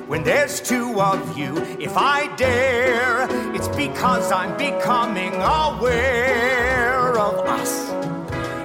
When 0.07 0.23
there's 0.23 0.61
two 0.61 1.01
of 1.01 1.37
you, 1.37 1.57
if 1.79 1.97
I 1.97 2.33
dare, 2.35 3.27
it's 3.53 3.67
because 3.69 4.31
I'm 4.31 4.55
becoming 4.57 5.33
aware 5.33 7.17
of 7.19 7.45
us. 7.47 7.89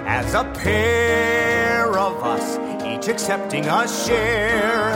As 0.06 0.34
a 0.34 0.44
pair 0.62 1.98
of 1.98 2.22
us, 2.22 2.58
each 2.86 3.08
accepting 3.08 3.66
a 3.66 3.88
share 3.88 4.92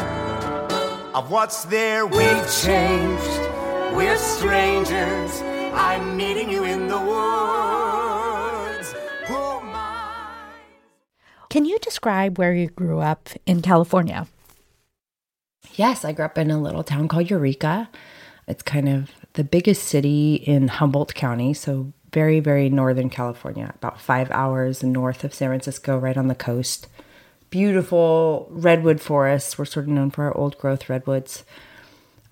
of 1.13 1.31
what's 1.31 1.65
there. 1.65 2.07
We've 2.07 2.51
changed, 2.63 3.41
we're 3.97 4.17
strangers. 4.17 5.43
I'm 5.75 6.17
meeting 6.17 6.51
you 6.51 6.65
in 6.65 6.87
the 6.87 7.01
woods. 7.01 7.52
Can 11.53 11.67
you 11.67 11.79
describe 11.81 12.39
where 12.39 12.55
you 12.55 12.69
grew 12.69 13.01
up 13.01 13.29
in 13.45 13.61
California? 13.61 14.27
Yes, 15.75 16.03
I 16.03 16.13
grew 16.13 16.25
up 16.25 16.39
in 16.39 16.51
a 16.51 16.59
little 16.59 16.83
town 16.83 17.09
called 17.09 17.29
Eureka. 17.29 17.91
It's 18.49 18.63
kind 18.63 18.89
of 18.89 19.11
the 19.35 19.45
biggest 19.45 19.83
city 19.83 20.37
in 20.37 20.69
Humboldt 20.69 21.15
County, 21.15 21.53
so 21.53 21.93
very, 22.11 22.41
very 22.41 22.71
northern 22.71 23.11
California, 23.11 23.71
about 23.75 24.01
five 24.01 24.31
hours 24.31 24.83
north 24.83 25.25
of 25.25 25.35
San 25.35 25.51
Francisco, 25.51 25.99
right 25.99 26.17
on 26.17 26.29
the 26.29 26.35
coast. 26.35 26.89
Beautiful 27.51 28.49
redwood 28.51 29.03
forests. 29.03 29.59
We're 29.59 29.67
sort 29.67 29.85
of 29.85 29.91
known 29.91 30.11
for 30.11 30.25
our 30.25 30.35
old 30.35 30.57
growth 30.57 30.89
redwoods. 30.89 31.45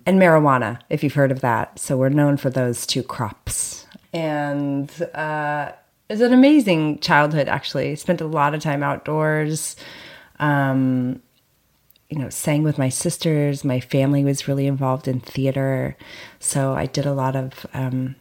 And 0.03 0.19
marijuana, 0.19 0.79
if 0.89 1.03
you've 1.03 1.13
heard 1.13 1.31
of 1.31 1.41
that. 1.41 1.77
So 1.77 1.95
we're 1.95 2.09
known 2.09 2.37
for 2.37 2.49
those 2.49 2.87
two 2.87 3.03
crops. 3.03 3.85
And 4.13 4.91
uh, 5.13 5.73
it's 6.11 6.21
an 6.21 6.33
amazing 6.33 6.99
childhood 6.99 7.47
actually 7.47 7.95
spent 7.95 8.21
a 8.21 8.27
lot 8.27 8.53
of 8.53 8.61
time 8.61 8.83
outdoors 8.83 9.75
um, 10.39 11.21
you 12.09 12.19
know 12.19 12.29
sang 12.29 12.63
with 12.63 12.77
my 12.77 12.89
sisters 12.89 13.63
my 13.63 13.79
family 13.79 14.23
was 14.23 14.47
really 14.47 14.67
involved 14.67 15.07
in 15.07 15.19
theater 15.19 15.95
so 16.39 16.73
i 16.73 16.85
did 16.85 17.05
a 17.05 17.13
lot 17.13 17.35
of 17.35 17.65
um, 17.73 18.15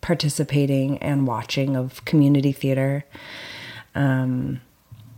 participating 0.00 0.98
and 0.98 1.26
watching 1.26 1.76
of 1.76 2.04
community 2.04 2.52
theater. 2.52 3.04
Um, 3.94 4.60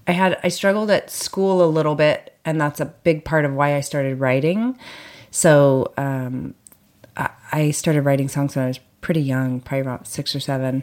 I 0.07 0.13
had 0.13 0.39
I 0.43 0.49
struggled 0.49 0.91
at 0.91 1.11
school 1.11 1.65
a 1.65 1.67
little 1.67 1.95
bit, 1.95 2.37
and 2.45 2.61
that's 2.61 2.81
a 2.81 2.87
big 2.87 3.25
part 3.25 3.45
of 3.45 3.55
why 3.55 3.77
I 3.77 3.81
started 3.81 4.19
writing. 4.19 4.77
So 5.31 5.93
um, 5.97 6.55
I, 7.17 7.31
I 7.53 7.71
started 7.71 8.03
writing 8.03 8.29
songs 8.29 8.57
when 8.57 8.65
I 8.65 8.69
was 8.69 8.81
pretty 9.01 9.23
young, 9.23 9.61
probably 9.61 9.81
about 9.81 10.07
six 10.07 10.35
or 10.35 10.41
seven. 10.41 10.83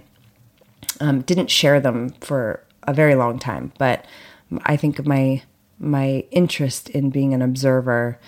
Um, 0.99 1.21
didn't 1.21 1.49
share 1.49 1.79
them 1.79 2.09
for 2.21 2.63
a 2.83 2.93
very 2.93 3.15
long 3.15 3.39
time, 3.39 3.71
but 3.77 4.05
I 4.63 4.75
think 4.77 5.05
my 5.05 5.43
my 5.79 6.25
interest 6.31 6.89
in 6.89 7.09
being 7.09 7.33
an 7.33 7.41
observer 7.41 8.19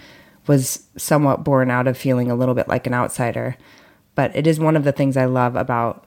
was 0.48 0.88
somewhat 0.98 1.44
born 1.44 1.70
out 1.70 1.88
of 1.88 1.98
feeling 1.98 2.32
a 2.32 2.36
little 2.36 2.56
bit 2.56 2.68
like 2.68 2.88
an 2.88 2.94
outsider. 2.94 3.58
But 4.16 4.36
it 4.36 4.48
is 4.48 4.60
one 4.60 4.76
of 4.76 4.84
the 4.84 4.92
things 4.92 5.18
I 5.18 5.26
love 5.26 5.56
about 5.56 6.06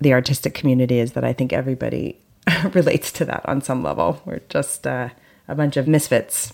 the 0.00 0.12
artistic 0.12 0.54
community 0.54 0.98
is 0.98 1.12
that 1.12 1.24
I 1.24 1.32
think 1.32 1.52
everybody 1.52 2.18
relates 2.72 3.12
to 3.12 3.24
that 3.26 3.48
on 3.48 3.60
some 3.60 3.82
level. 3.82 4.22
We're 4.24 4.42
just 4.48 4.86
uh, 4.86 5.10
a 5.48 5.54
bunch 5.54 5.76
of 5.76 5.88
misfits, 5.88 6.52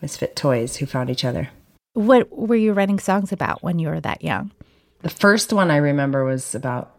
misfit 0.00 0.36
toys 0.36 0.76
who 0.76 0.86
found 0.86 1.10
each 1.10 1.24
other. 1.24 1.50
What 1.94 2.30
were 2.36 2.56
you 2.56 2.72
writing 2.72 2.98
songs 2.98 3.32
about 3.32 3.62
when 3.62 3.78
you 3.78 3.88
were 3.88 4.00
that 4.00 4.22
young? 4.22 4.52
The 5.00 5.10
first 5.10 5.52
one 5.52 5.70
I 5.70 5.76
remember 5.76 6.24
was 6.24 6.54
about 6.54 6.94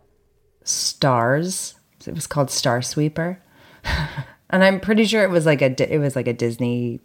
stars. 0.64 1.76
It 2.06 2.14
was 2.14 2.28
called 2.28 2.52
Star 2.52 2.82
Sweeper. 2.82 3.42
and 4.50 4.64
I'm 4.64 4.80
pretty 4.80 5.06
sure 5.06 5.24
it 5.24 5.30
was 5.30 5.46
like 5.46 5.62
a 5.62 5.94
it 5.94 6.00
was 6.00 6.16
like 6.16 6.28
a 6.28 6.34
Disney 6.34 7.00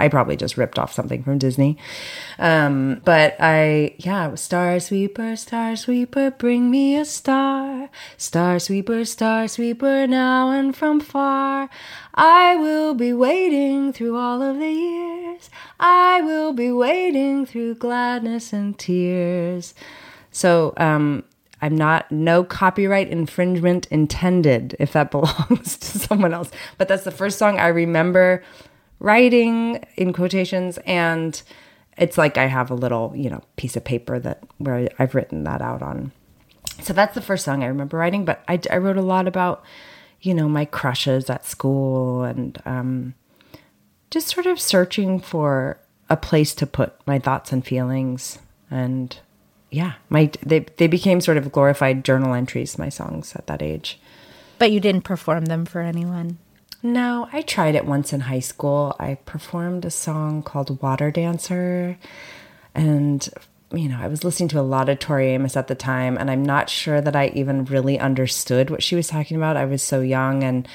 I 0.00 0.08
probably 0.08 0.36
just 0.36 0.56
ripped 0.56 0.78
off 0.78 0.94
something 0.94 1.22
from 1.22 1.36
Disney. 1.36 1.76
Um, 2.38 3.02
but 3.04 3.36
I, 3.38 3.96
yeah, 3.98 4.34
Star 4.34 4.80
Sweeper, 4.80 5.36
Star 5.36 5.76
Sweeper, 5.76 6.30
bring 6.30 6.70
me 6.70 6.96
a 6.96 7.04
star. 7.04 7.90
Star 8.16 8.58
Sweeper, 8.58 9.04
Star 9.04 9.46
Sweeper, 9.46 10.06
now 10.06 10.52
and 10.52 10.74
from 10.74 11.00
far. 11.00 11.68
I 12.14 12.56
will 12.56 12.94
be 12.94 13.12
waiting 13.12 13.92
through 13.92 14.16
all 14.16 14.40
of 14.40 14.58
the 14.58 14.72
years. 14.72 15.50
I 15.78 16.22
will 16.22 16.54
be 16.54 16.72
waiting 16.72 17.44
through 17.44 17.74
gladness 17.74 18.54
and 18.54 18.78
tears. 18.78 19.74
So, 20.32 20.72
um, 20.78 21.24
I'm 21.62 21.76
not, 21.76 22.10
no 22.10 22.44
copyright 22.44 23.08
infringement 23.08 23.86
intended 23.86 24.76
if 24.78 24.92
that 24.92 25.10
belongs 25.10 25.76
to 25.78 25.98
someone 25.98 26.32
else. 26.32 26.50
But 26.78 26.88
that's 26.88 27.04
the 27.04 27.10
first 27.10 27.38
song 27.38 27.58
I 27.58 27.68
remember 27.68 28.42
writing 28.98 29.84
in 29.96 30.12
quotations 30.12 30.78
and 30.86 31.40
it's 31.96 32.16
like 32.16 32.38
I 32.38 32.46
have 32.46 32.70
a 32.70 32.74
little, 32.74 33.12
you 33.14 33.28
know, 33.28 33.42
piece 33.56 33.76
of 33.76 33.84
paper 33.84 34.18
that 34.18 34.42
where 34.58 34.88
I've 34.98 35.14
written 35.14 35.44
that 35.44 35.60
out 35.60 35.82
on. 35.82 36.12
So 36.80 36.92
that's 36.92 37.14
the 37.14 37.20
first 37.20 37.44
song 37.44 37.62
I 37.62 37.66
remember 37.66 37.98
writing, 37.98 38.24
but 38.24 38.42
I, 38.48 38.58
I 38.70 38.78
wrote 38.78 38.96
a 38.96 39.02
lot 39.02 39.28
about, 39.28 39.62
you 40.22 40.34
know, 40.34 40.48
my 40.48 40.64
crushes 40.64 41.28
at 41.28 41.44
school 41.44 42.22
and 42.22 42.60
um, 42.64 43.14
just 44.10 44.28
sort 44.28 44.46
of 44.46 44.58
searching 44.58 45.20
for 45.20 45.78
a 46.08 46.16
place 46.16 46.54
to 46.54 46.66
put 46.66 46.94
my 47.06 47.18
thoughts 47.18 47.52
and 47.52 47.64
feelings. 47.64 48.38
And 48.70 49.18
yeah, 49.70 49.94
my 50.08 50.30
they 50.44 50.60
they 50.76 50.86
became 50.86 51.20
sort 51.20 51.36
of 51.36 51.52
glorified 51.52 52.04
journal 52.04 52.34
entries, 52.34 52.78
my 52.78 52.88
songs 52.88 53.34
at 53.36 53.46
that 53.46 53.62
age. 53.62 54.00
But 54.58 54.72
you 54.72 54.80
didn't 54.80 55.04
perform 55.04 55.46
them 55.46 55.64
for 55.64 55.80
anyone. 55.80 56.38
No, 56.82 57.28
I 57.32 57.42
tried 57.42 57.74
it 57.74 57.84
once 57.84 58.12
in 58.12 58.20
high 58.20 58.40
school. 58.40 58.96
I 58.98 59.16
performed 59.26 59.84
a 59.84 59.90
song 59.90 60.42
called 60.42 60.82
Water 60.82 61.10
Dancer. 61.10 61.98
And, 62.74 63.28
you 63.72 63.88
know, 63.88 63.98
I 64.00 64.08
was 64.08 64.24
listening 64.24 64.48
to 64.50 64.60
a 64.60 64.62
lot 64.62 64.88
of 64.88 64.98
Tori 64.98 65.28
Amos 65.28 65.56
at 65.56 65.68
the 65.68 65.74
time, 65.74 66.16
and 66.16 66.30
I'm 66.30 66.44
not 66.44 66.70
sure 66.70 67.00
that 67.00 67.16
I 67.16 67.28
even 67.34 67.66
really 67.66 67.98
understood 67.98 68.70
what 68.70 68.82
she 68.82 68.96
was 68.96 69.08
talking 69.08 69.36
about. 69.36 69.56
I 69.56 69.66
was 69.66 69.82
so 69.82 70.00
young 70.00 70.42
and 70.42 70.66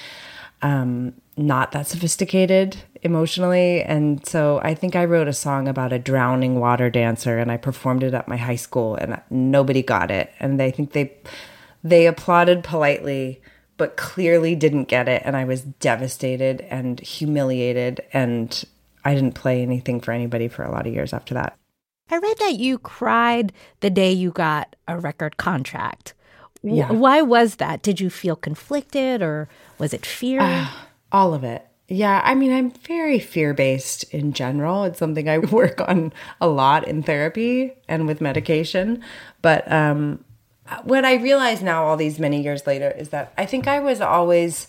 um, 0.66 1.14
not 1.38 1.72
that 1.74 1.88
sophisticated 1.88 2.78
emotionally. 3.02 3.84
And 3.84 4.26
so 4.26 4.60
I 4.64 4.74
think 4.74 4.96
I 4.96 5.06
wrote 5.06 5.28
a 5.28 5.34
song 5.34 5.68
about 5.68 5.94
a 5.94 6.00
drowning 6.00 6.60
water 6.60 6.90
dancer, 6.90 7.38
and 7.38 7.52
I 7.52 7.58
performed 7.58 8.04
it 8.04 8.14
at 8.14 8.28
my 8.28 8.38
high 8.38 8.56
school, 8.56 8.96
and 8.96 9.22
nobody 9.30 9.84
got 9.84 10.10
it. 10.10 10.32
And 10.40 10.60
they 10.60 10.72
think 10.72 10.94
they 10.94 11.14
they 11.84 12.08
applauded 12.08 12.64
politely 12.64 13.42
but 13.78 13.98
clearly 13.98 14.56
didn't 14.56 14.86
get 14.86 15.08
it. 15.08 15.22
And 15.26 15.36
I 15.36 15.44
was 15.44 15.62
devastated 15.62 16.62
and 16.70 17.00
humiliated. 17.00 18.02
And 18.14 18.64
I 19.04 19.14
didn't 19.14 19.36
play 19.36 19.62
anything 19.62 20.00
for 20.00 20.12
anybody 20.12 20.48
for 20.48 20.64
a 20.64 20.72
lot 20.72 20.88
of 20.88 20.94
years 20.94 21.14
after 21.14 21.34
that. 21.34 21.58
I 22.10 22.18
read 22.18 22.38
that 22.40 22.56
you 22.56 22.78
cried 22.78 23.52
the 23.80 23.90
day 23.90 24.12
you 24.12 24.32
got 24.32 24.76
a 24.88 24.98
record 24.98 25.38
contract. 25.38 26.14
Yeah. 26.74 26.92
Why 26.92 27.22
was 27.22 27.56
that? 27.56 27.82
Did 27.82 28.00
you 28.00 28.10
feel 28.10 28.36
conflicted 28.36 29.22
or 29.22 29.48
was 29.78 29.94
it 29.94 30.06
fear? 30.06 30.42
Uh, 30.42 30.68
all 31.12 31.34
of 31.34 31.44
it. 31.44 31.66
Yeah, 31.88 32.22
I 32.24 32.34
mean, 32.34 32.52
I'm 32.52 32.72
very 32.72 33.20
fear 33.20 33.54
based 33.54 34.06
in 34.06 34.34
general. 34.34 34.86
It's 34.86 34.98
something 34.98 35.30
I 35.30 35.38
work 35.60 35.80
on 35.82 36.12
a 36.42 36.48
lot 36.48 36.88
in 36.88 37.04
therapy 37.04 37.74
and 37.88 38.08
with 38.08 38.22
medication. 38.22 39.04
But 39.44 39.72
um, 39.72 40.24
what 40.84 41.06
I 41.06 41.16
realize 41.16 41.62
now, 41.62 41.86
all 41.86 41.98
these 41.98 42.20
many 42.20 42.42
years 42.42 42.66
later, 42.66 42.90
is 42.90 43.10
that 43.10 43.34
I 43.38 43.46
think 43.46 43.68
I 43.68 43.80
was 43.80 44.02
always 44.02 44.68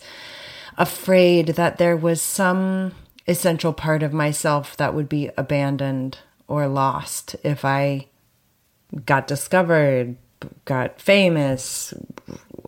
afraid 0.77 1.47
that 1.49 1.79
there 1.79 1.97
was 1.97 2.21
some 2.21 2.91
essential 3.27 3.73
part 3.73 4.03
of 4.03 4.13
myself 4.13 4.77
that 4.77 4.93
would 4.93 5.09
be 5.09 5.31
abandoned 5.35 6.19
or 6.47 6.67
lost 6.67 7.35
if 7.43 7.65
I 7.65 8.07
got 9.05 9.27
discovered, 9.27 10.15
got 10.65 11.01
famous, 11.01 11.93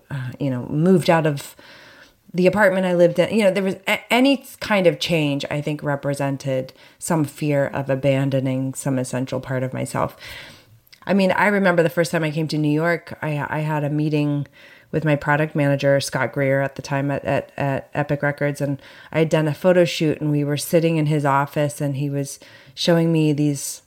uh, 0.10 0.32
you 0.40 0.50
know, 0.50 0.66
moved 0.68 1.10
out 1.10 1.26
of 1.26 1.56
the 2.34 2.48
apartment 2.48 2.86
I 2.86 2.94
lived 2.94 3.20
in. 3.20 3.36
You 3.36 3.46
know, 3.46 3.52
there 3.52 3.64
was 3.64 3.76
a- 3.88 4.14
any 4.14 4.46
kind 4.60 4.88
of 4.88 5.00
change, 5.00 5.46
I 5.50 5.62
think, 5.62 5.82
represented 5.84 6.74
some 7.00 7.24
fear 7.26 7.68
of 7.68 7.90
abandoning 7.90 8.74
some 8.74 9.00
essential 9.00 9.40
part 9.40 9.64
of 9.64 9.74
myself. 9.74 10.16
I 11.06 11.14
mean, 11.14 11.32
I 11.32 11.48
remember 11.48 11.82
the 11.82 11.90
first 11.90 12.12
time 12.12 12.24
I 12.24 12.32
came 12.32 12.48
to 12.50 12.58
New 12.58 12.72
York, 12.72 13.18
I, 13.22 13.46
I 13.50 13.60
had 13.60 13.84
a 13.84 13.90
meeting 13.90 14.46
with 14.92 15.06
my 15.06 15.16
product 15.16 15.56
manager, 15.56 16.00
Scott 16.00 16.32
Greer, 16.32 16.62
at 16.62 16.76
the 16.76 16.82
time 16.82 17.12
at, 17.12 17.24
at, 17.26 17.52
at 17.58 17.90
Epic 17.94 18.22
Records. 18.22 18.62
And 18.62 18.82
I 19.12 19.20
had 19.20 19.30
done 19.30 19.48
a 19.48 19.54
photo 19.54 19.86
shoot 19.86 20.20
and 20.20 20.32
we 20.32 20.44
were 20.44 20.58
sitting 20.58 20.98
in 20.98 21.06
his 21.08 21.26
office 21.26 21.80
and 21.82 21.96
he 21.96 22.10
was 22.10 22.40
showing 22.74 23.12
me 23.12 23.34
these, 23.34 23.82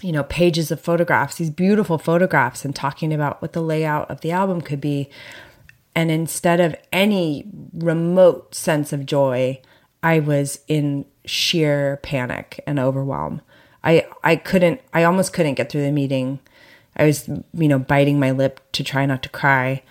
you 0.00 0.12
know, 0.12 0.22
pages 0.24 0.70
of 0.70 0.80
photographs, 0.80 1.36
these 1.36 1.50
beautiful 1.50 1.98
photographs, 1.98 2.64
and 2.64 2.74
talking 2.74 3.12
about 3.12 3.42
what 3.42 3.52
the 3.52 3.62
layout 3.62 4.10
of 4.10 4.20
the 4.20 4.30
album 4.30 4.60
could 4.60 4.80
be. 4.80 5.10
And 5.94 6.10
instead 6.10 6.60
of 6.60 6.76
any 6.92 7.46
remote 7.72 8.54
sense 8.54 8.92
of 8.92 9.06
joy, 9.06 9.60
I 10.02 10.20
was 10.20 10.60
in 10.68 11.06
sheer 11.24 11.98
panic 12.02 12.62
and 12.66 12.78
overwhelm. 12.78 13.42
I 13.84 14.06
I 14.22 14.36
couldn't 14.36 14.80
I 14.92 15.04
almost 15.04 15.32
couldn't 15.32 15.54
get 15.54 15.70
through 15.70 15.82
the 15.82 15.92
meeting. 15.92 16.40
I 16.96 17.06
was 17.06 17.28
you 17.28 17.68
know 17.68 17.78
biting 17.78 18.18
my 18.18 18.30
lip 18.30 18.60
to 18.72 18.84
try 18.84 19.06
not 19.06 19.22
to 19.24 19.28
cry. 19.28 19.82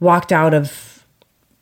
Walked 0.00 0.32
out 0.32 0.54
of 0.54 1.06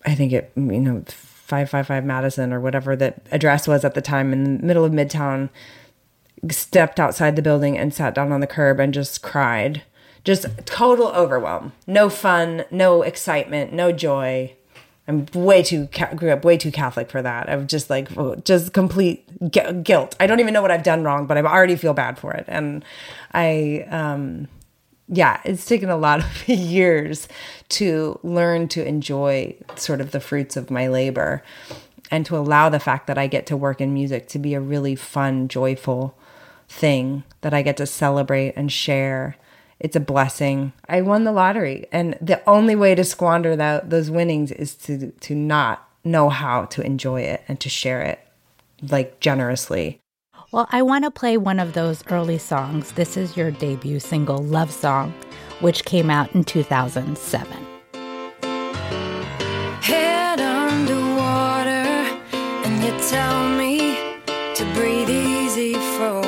I 0.07 0.15
think 0.15 0.33
it 0.33 0.53
you 0.57 0.81
know 0.81 1.05
555 1.07 2.05
Madison 2.05 2.53
or 2.53 2.61
whatever 2.61 2.95
that 2.97 3.27
address 3.33 3.67
was 3.67 3.85
at 3.85 3.95
the 3.95 4.01
time 4.01 4.33
in 4.33 4.59
the 4.59 4.67
middle 4.67 4.85
of 4.85 4.93
Midtown. 4.93 5.51
Stepped 6.49 6.99
outside 6.99 7.37
the 7.37 7.43
building 7.43 7.77
and 7.77 7.93
sat 7.93 8.15
down 8.15 8.33
on 8.33 8.41
the 8.41 8.47
curb 8.47 8.81
and 8.81 8.95
just 8.95 9.23
cried. 9.23 9.83
Just 10.25 10.47
total 10.67 11.09
overwhelm. 11.09 11.73
No 11.87 12.09
fun, 12.09 12.65
no 12.71 13.03
excitement, 13.03 13.73
no 13.73 13.93
joy. 13.93 14.55
I'm 15.09 15.27
way 15.35 15.63
too 15.63 15.89
grew 16.15 16.31
up 16.31 16.45
way 16.45 16.57
too 16.57 16.71
Catholic 16.71 17.11
for 17.11 17.21
that. 17.21 17.51
I'm 17.51 17.67
just 17.67 17.91
like 17.91 18.09
just 18.45 18.73
complete 18.73 19.51
guilt. 19.51 20.15
I 20.21 20.27
don't 20.27 20.41
even 20.41 20.55
know 20.55 20.63
what 20.63 20.71
I've 20.71 20.83
done 20.83 21.03
wrong, 21.03 21.27
but 21.27 21.37
I 21.37 21.43
already 21.43 21.77
feel 21.77 21.95
bad 21.95 22.19
for 22.19 22.33
it. 22.33 22.45
And 22.47 22.85
I, 23.35 23.87
um, 23.91 24.47
yeah, 25.09 25.41
it's 25.45 25.67
taken 25.67 25.91
a 25.91 25.97
lot 25.97 26.21
of 26.21 26.49
years 26.49 27.29
to 27.71 28.21
learn 28.23 28.69
to 28.69 28.87
enjoy 28.87 29.57
sort 29.75 30.01
of 30.01 30.13
the 30.13 30.21
fruits 30.21 30.57
of 30.57 30.71
my 30.71 30.87
labor, 30.87 31.43
and 32.11 32.27
to 32.27 32.37
allow 32.37 32.69
the 32.69 32.81
fact 32.81 33.07
that 33.07 33.19
I 33.19 33.27
get 33.27 33.47
to 33.47 33.57
work 33.57 33.81
in 33.81 33.95
music 33.95 34.29
to 34.29 34.39
be 34.39 34.55
a 34.55 34.61
really 34.61 34.95
fun, 34.95 35.49
joyful 35.49 36.17
thing 36.71 37.25
that 37.43 37.53
I 37.53 37.63
get 37.63 37.77
to 37.79 37.87
celebrate 37.87 38.55
and 38.57 38.73
share 38.73 39.37
it's 39.81 39.97
a 39.97 40.01
blessing. 40.01 40.75
I 40.89 41.01
won 41.01 41.25
the 41.25 41.33
lottery, 41.33 41.87
and 41.91 42.17
the 42.21 42.47
only 42.47 42.77
way 42.77 42.95
to 42.95 43.03
squander 43.03 43.57
that 43.57 43.89
those 43.89 44.11
winnings 44.11 44.53
is 44.53 44.75
to 44.85 45.11
to 45.11 45.35
not 45.35 45.89
know 46.05 46.29
how 46.29 46.67
to 46.67 46.83
enjoy 46.83 47.23
it 47.23 47.43
and 47.49 47.59
to 47.61 47.71
share 47.71 48.03
it 48.03 48.21
like 48.83 49.21
generously. 49.21 49.99
Well, 50.53 50.69
I 50.71 50.83
want 50.83 51.05
to 51.05 51.11
play 51.11 51.37
one 51.39 51.59
of 51.61 51.73
those 51.73 52.05
early 52.11 52.37
songs. 52.37 52.93
This 52.93 53.17
is 53.17 53.37
your 53.37 53.51
debut 53.51 54.01
single, 54.01 54.39
Love 54.39 54.71
Song, 54.71 55.15
which 55.61 55.85
came 55.85 56.11
out 56.11 56.35
in 56.35 56.45
2007. 56.45 57.67
Head 59.81 60.41
underwater, 60.41 61.65
and 62.67 62.85
you 62.85 62.91
tell 63.09 63.49
me 63.49 63.97
to 64.55 64.65
breathe 64.75 65.09
easy 65.09 65.75
for 65.97 66.20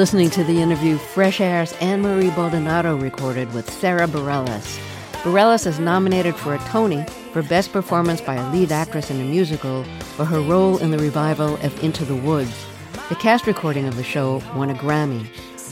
listening 0.00 0.30
to 0.30 0.42
the 0.44 0.62
interview 0.62 0.96
Fresh 0.96 1.42
Air's 1.42 1.74
Ann 1.74 2.00
Marie 2.00 2.30
Baldonado 2.30 2.96
recorded 2.96 3.52
with 3.52 3.70
Sara 3.70 4.06
Bareilles. 4.06 4.80
Bareilles 5.24 5.66
is 5.66 5.78
nominated 5.78 6.34
for 6.34 6.54
a 6.54 6.58
Tony 6.60 7.04
for 7.34 7.42
Best 7.42 7.70
Performance 7.70 8.22
by 8.22 8.36
a 8.36 8.50
Lead 8.50 8.72
Actress 8.72 9.10
in 9.10 9.20
a 9.20 9.24
Musical 9.24 9.84
for 10.16 10.24
her 10.24 10.40
role 10.40 10.78
in 10.78 10.90
the 10.90 10.96
revival 10.96 11.56
of 11.56 11.84
Into 11.84 12.06
the 12.06 12.16
Woods. 12.16 12.64
The 13.10 13.14
cast 13.16 13.46
recording 13.46 13.86
of 13.86 13.96
the 13.96 14.02
show 14.02 14.42
won 14.56 14.70
a 14.70 14.74
Grammy. 14.74 15.26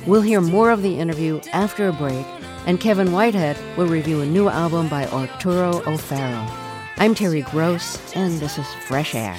We'll 0.06 0.20
hear 0.20 0.42
more 0.42 0.72
of 0.72 0.82
the 0.82 0.98
interview 0.98 1.40
after 1.54 1.88
a 1.88 1.92
break, 1.94 2.26
and 2.66 2.78
Kevin 2.78 3.12
Whitehead 3.12 3.56
will 3.78 3.86
review 3.86 4.20
a 4.20 4.26
new 4.26 4.50
album 4.50 4.90
by 4.90 5.06
Arturo 5.06 5.82
O'Farrill. 5.86 6.46
I'm 6.98 7.14
Terry 7.14 7.40
Gross, 7.40 8.14
and 8.14 8.38
this 8.40 8.58
is 8.58 8.66
Fresh 8.74 9.14
Air. 9.14 9.38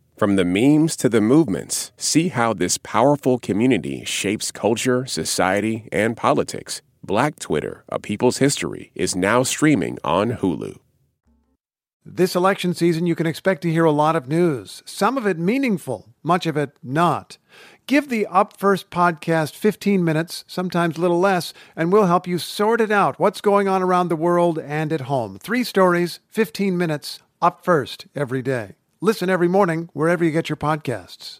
From 0.21 0.35
the 0.35 0.45
memes 0.45 0.95
to 0.97 1.09
the 1.09 1.19
movements, 1.19 1.91
see 1.97 2.27
how 2.27 2.53
this 2.53 2.77
powerful 2.77 3.39
community 3.39 4.05
shapes 4.05 4.51
culture, 4.51 5.03
society, 5.07 5.89
and 5.91 6.15
politics. 6.15 6.83
Black 7.03 7.39
Twitter, 7.39 7.83
A 7.89 7.97
People's 7.97 8.37
History, 8.37 8.91
is 8.93 9.15
now 9.15 9.41
streaming 9.41 9.97
on 10.03 10.33
Hulu. 10.33 10.77
This 12.05 12.35
election 12.35 12.75
season, 12.75 13.07
you 13.07 13.15
can 13.15 13.25
expect 13.25 13.63
to 13.63 13.71
hear 13.71 13.83
a 13.83 13.89
lot 13.89 14.15
of 14.15 14.27
news, 14.27 14.83
some 14.85 15.17
of 15.17 15.25
it 15.25 15.39
meaningful, 15.39 16.09
much 16.21 16.45
of 16.45 16.55
it 16.55 16.77
not. 16.83 17.39
Give 17.87 18.07
the 18.07 18.27
Up 18.27 18.55
First 18.55 18.91
podcast 18.91 19.55
15 19.55 20.03
minutes, 20.03 20.45
sometimes 20.45 20.99
a 20.99 21.01
little 21.01 21.19
less, 21.19 21.51
and 21.75 21.91
we'll 21.91 22.05
help 22.05 22.27
you 22.27 22.37
sort 22.37 22.79
it 22.79 22.91
out 22.91 23.19
what's 23.19 23.41
going 23.41 23.67
on 23.67 23.81
around 23.81 24.09
the 24.09 24.15
world 24.15 24.59
and 24.59 24.93
at 24.93 25.01
home. 25.01 25.39
Three 25.39 25.63
stories, 25.63 26.19
15 26.27 26.77
minutes, 26.77 27.21
up 27.41 27.65
first 27.65 28.05
every 28.15 28.43
day. 28.43 28.75
Listen 29.03 29.31
every 29.31 29.47
morning 29.47 29.89
wherever 29.93 30.23
you 30.23 30.29
get 30.29 30.47
your 30.47 30.57
podcasts. 30.57 31.39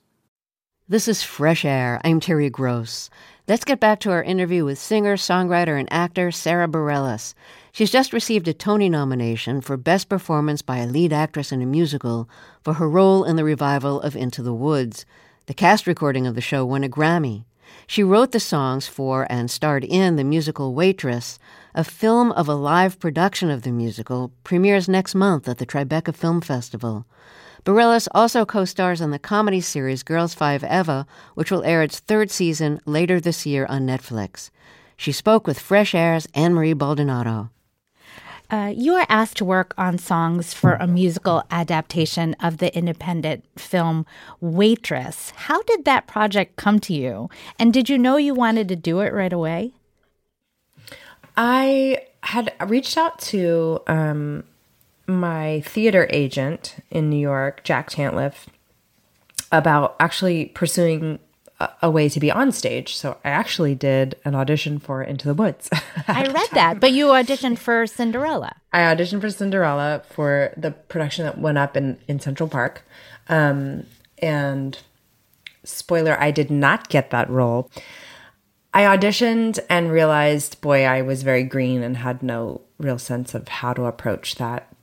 This 0.89 1.07
is 1.07 1.21
Fresh 1.21 1.63
Air. 1.63 2.01
I'm 2.03 2.19
Terry 2.19 2.49
Gross. 2.49 3.11
Let's 3.47 3.65
get 3.65 3.79
back 3.79 3.99
to 3.99 4.09
our 4.09 4.23
interview 4.23 4.65
with 4.65 4.79
singer, 4.79 5.15
songwriter, 5.15 5.79
and 5.79 5.87
actor 5.93 6.31
Sara 6.31 6.67
Bareilles. 6.67 7.35
She's 7.71 7.91
just 7.91 8.13
received 8.13 8.47
a 8.47 8.53
Tony 8.55 8.89
nomination 8.89 9.61
for 9.61 9.77
Best 9.77 10.09
Performance 10.09 10.63
by 10.63 10.77
a 10.77 10.87
Lead 10.87 11.13
Actress 11.13 11.51
in 11.51 11.61
a 11.61 11.67
Musical 11.67 12.27
for 12.63 12.73
her 12.73 12.89
role 12.89 13.23
in 13.23 13.35
the 13.35 13.43
revival 13.43 14.01
of 14.01 14.15
Into 14.15 14.41
the 14.41 14.55
Woods. 14.55 15.05
The 15.45 15.53
cast 15.53 15.85
recording 15.85 16.25
of 16.25 16.33
the 16.33 16.41
show 16.41 16.65
won 16.65 16.83
a 16.83 16.89
Grammy. 16.89 17.45
She 17.85 18.01
wrote 18.01 18.31
the 18.31 18.39
songs 18.39 18.87
for 18.87 19.27
and 19.29 19.51
starred 19.51 19.85
in 19.85 20.15
the 20.15 20.23
musical 20.23 20.73
Waitress, 20.73 21.37
a 21.73 21.83
film 21.83 22.31
of 22.33 22.47
a 22.47 22.55
live 22.55 22.99
production 22.99 23.49
of 23.49 23.61
the 23.61 23.71
musical, 23.71 24.31
premieres 24.43 24.89
next 24.89 25.15
month 25.15 25.47
at 25.47 25.57
the 25.57 25.65
Tribeca 25.65 26.13
Film 26.13 26.41
Festival. 26.41 27.05
Bareilles 27.63 28.07
also 28.13 28.45
co 28.45 28.65
stars 28.65 29.01
in 29.01 29.11
the 29.11 29.19
comedy 29.19 29.61
series 29.61 30.03
Girls5eva, 30.03 31.05
which 31.35 31.51
will 31.51 31.63
air 31.63 31.83
its 31.83 31.99
third 31.99 32.31
season 32.31 32.81
later 32.85 33.19
this 33.19 33.45
year 33.45 33.65
on 33.67 33.85
Netflix. 33.85 34.49
She 34.97 35.11
spoke 35.11 35.47
with 35.47 35.59
Fresh 35.59 35.93
Air's 35.93 36.27
Ann 36.33 36.53
Marie 36.53 36.73
Baldonado. 36.73 37.49
Uh, 38.49 38.73
you 38.75 38.93
were 38.93 39.05
asked 39.07 39.37
to 39.37 39.45
work 39.45 39.73
on 39.77 39.97
songs 39.97 40.53
for 40.53 40.73
a 40.73 40.85
musical 40.85 41.41
adaptation 41.51 42.35
of 42.41 42.57
the 42.57 42.75
independent 42.77 43.45
film 43.57 44.05
Waitress. 44.41 45.31
How 45.31 45.61
did 45.63 45.85
that 45.85 46.05
project 46.05 46.57
come 46.57 46.79
to 46.81 46.93
you? 46.93 47.29
And 47.57 47.71
did 47.71 47.89
you 47.89 47.97
know 47.97 48.17
you 48.17 48.33
wanted 48.33 48.67
to 48.67 48.75
do 48.75 48.99
it 48.99 49.13
right 49.13 49.31
away? 49.31 49.73
I 51.37 52.05
had 52.23 52.53
reached 52.67 52.97
out 52.97 53.19
to 53.19 53.81
um, 53.87 54.43
my 55.07 55.61
theater 55.61 56.07
agent 56.09 56.75
in 56.89 57.09
New 57.09 57.19
York, 57.19 57.63
Jack 57.63 57.89
Tantleff, 57.89 58.47
about 59.51 59.95
actually 59.99 60.45
pursuing 60.45 61.19
a, 61.59 61.69
a, 61.83 61.91
way 61.91 62.07
to 62.09 62.19
be 62.19 62.31
on 62.31 62.51
stage. 62.51 62.95
So 62.95 63.17
I 63.23 63.29
actually 63.29 63.75
did 63.75 64.15
an 64.23 64.35
audition 64.35 64.79
for 64.79 65.01
Into 65.03 65.27
the 65.27 65.33
Woods. 65.33 65.69
I 66.07 66.25
read 66.25 66.49
that, 66.53 66.79
but 66.79 66.91
you 66.91 67.07
auditioned 67.07 67.57
for 67.57 67.85
Cinderella. 67.85 68.55
I 68.71 68.79
auditioned 68.79 69.21
for 69.21 69.29
Cinderella 69.29 70.03
for 70.09 70.53
the 70.55 70.71
production 70.71 71.25
that 71.25 71.37
went 71.37 71.57
up 71.57 71.75
in, 71.75 71.99
in 72.07 72.19
Central 72.19 72.47
Park. 72.47 72.83
Um, 73.27 73.85
and 74.19 74.77
spoiler, 75.63 76.19
I 76.19 76.31
did 76.31 76.49
not 76.49 76.89
get 76.89 77.09
that 77.11 77.29
role. 77.29 77.69
I 78.73 78.83
auditioned 78.83 79.59
and 79.69 79.91
realized, 79.91 80.61
boy, 80.61 80.85
I 80.85 81.01
was 81.01 81.23
very 81.23 81.43
green 81.43 81.83
and 81.83 81.97
had 81.97 82.23
no 82.23 82.61
real 82.77 82.97
sense 82.97 83.35
of 83.35 83.47
how 83.47 83.73
to 83.73 83.85
approach 83.85 84.35
that 84.35 84.73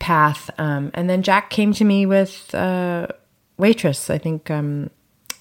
path. 0.00 0.50
Um, 0.58 0.90
and 0.94 1.08
then 1.08 1.22
Jack 1.22 1.50
came 1.50 1.72
to 1.74 1.84
me 1.84 2.06
with 2.06 2.52
uh, 2.54 3.06
Waitress. 3.56 4.10
I 4.10 4.18
think 4.18 4.50
um, 4.50 4.90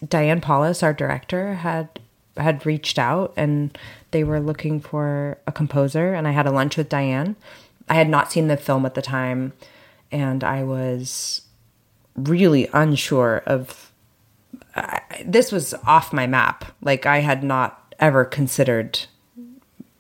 Diane 0.08 0.42
Paulus, 0.42 0.84
our 0.84 0.94
director, 0.94 1.56
had 1.56 2.00
had 2.38 2.68
reached 2.68 3.00
out 3.00 3.34
and 3.36 3.76
they 4.12 4.24
were 4.24 4.40
looking 4.40 4.80
for 4.80 5.40
a 5.48 5.52
composer. 5.52 6.14
And 6.14 6.28
I 6.28 6.32
had 6.32 6.46
a 6.46 6.52
lunch 6.52 6.78
with 6.78 6.88
Diane. 6.88 7.36
I 7.90 7.96
had 7.96 8.08
not 8.08 8.32
seen 8.32 8.48
the 8.48 8.58
film 8.58 8.86
at 8.86 8.94
the 8.94 9.02
time, 9.02 9.54
and 10.12 10.44
I 10.44 10.64
was 10.64 11.42
really 12.16 12.70
unsure 12.74 13.42
of. 13.48 13.87
Uh, 14.78 15.00
this 15.26 15.52
was 15.52 15.74
off 15.86 16.14
my 16.14 16.28
map. 16.28 16.66
Like 16.82 17.06
I 17.06 17.20
had 17.20 17.44
not 17.44 17.96
ever 18.00 18.24
considered 18.24 19.00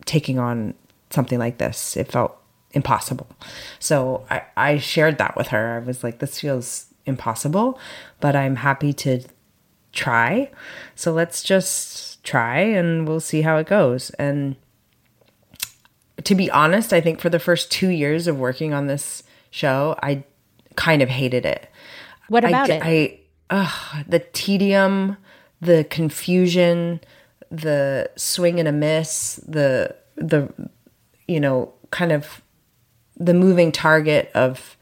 taking 0.06 0.38
on 0.38 0.76
something 1.10 1.40
like 1.40 1.58
this. 1.58 1.98
It 1.98 2.12
felt 2.12 2.38
impossible. 2.74 3.28
So 3.80 4.26
I, 4.30 4.44
I 4.56 4.78
shared 4.78 5.18
that 5.18 5.36
with 5.36 5.48
her. 5.48 5.78
I 5.82 5.86
was 5.86 6.04
like, 6.04 6.20
this 6.20 6.40
feels 6.40 6.86
impossible, 7.06 7.80
but 8.20 8.36
I'm 8.36 8.58
happy 8.58 8.94
to 8.94 9.24
try. 9.94 10.52
So 10.96 11.12
let's 11.12 11.42
just 11.42 12.24
try 12.24 12.60
and 12.60 13.08
we'll 13.08 13.20
see 13.20 13.42
how 13.42 13.58
it 13.58 13.68
goes. 13.68 14.12
And 14.12 14.56
to 16.24 16.36
be 16.36 16.52
honest, 16.52 16.94
I 16.94 17.02
think 17.02 17.20
for 17.20 17.30
the 17.30 17.40
first 17.40 17.72
two 17.72 17.90
years 17.90 18.28
of 18.28 18.38
working 18.38 18.74
on 18.74 18.88
this 18.88 19.24
show, 19.50 19.98
I 20.04 20.24
kind 20.76 21.02
of 21.02 21.10
hated 21.10 21.46
it. 21.46 21.68
What 22.28 22.44
about 22.44 22.70
I, 22.70 22.74
it? 22.74 22.82
I, 22.84 23.20
uh, 23.50 24.04
the 24.08 24.20
tedium, 24.20 25.18
the 25.62 25.86
confusion, 25.90 27.00
the 27.50 28.10
swing 28.16 28.60
and 28.60 28.68
a 28.68 28.72
miss, 28.72 29.40
the, 29.48 29.96
the, 30.16 30.52
you 31.28 31.40
know, 31.40 31.74
kind 31.92 32.12
of 32.12 32.42
the 33.18 33.34
moving 33.34 33.72
target 33.72 34.32
of 34.34 34.78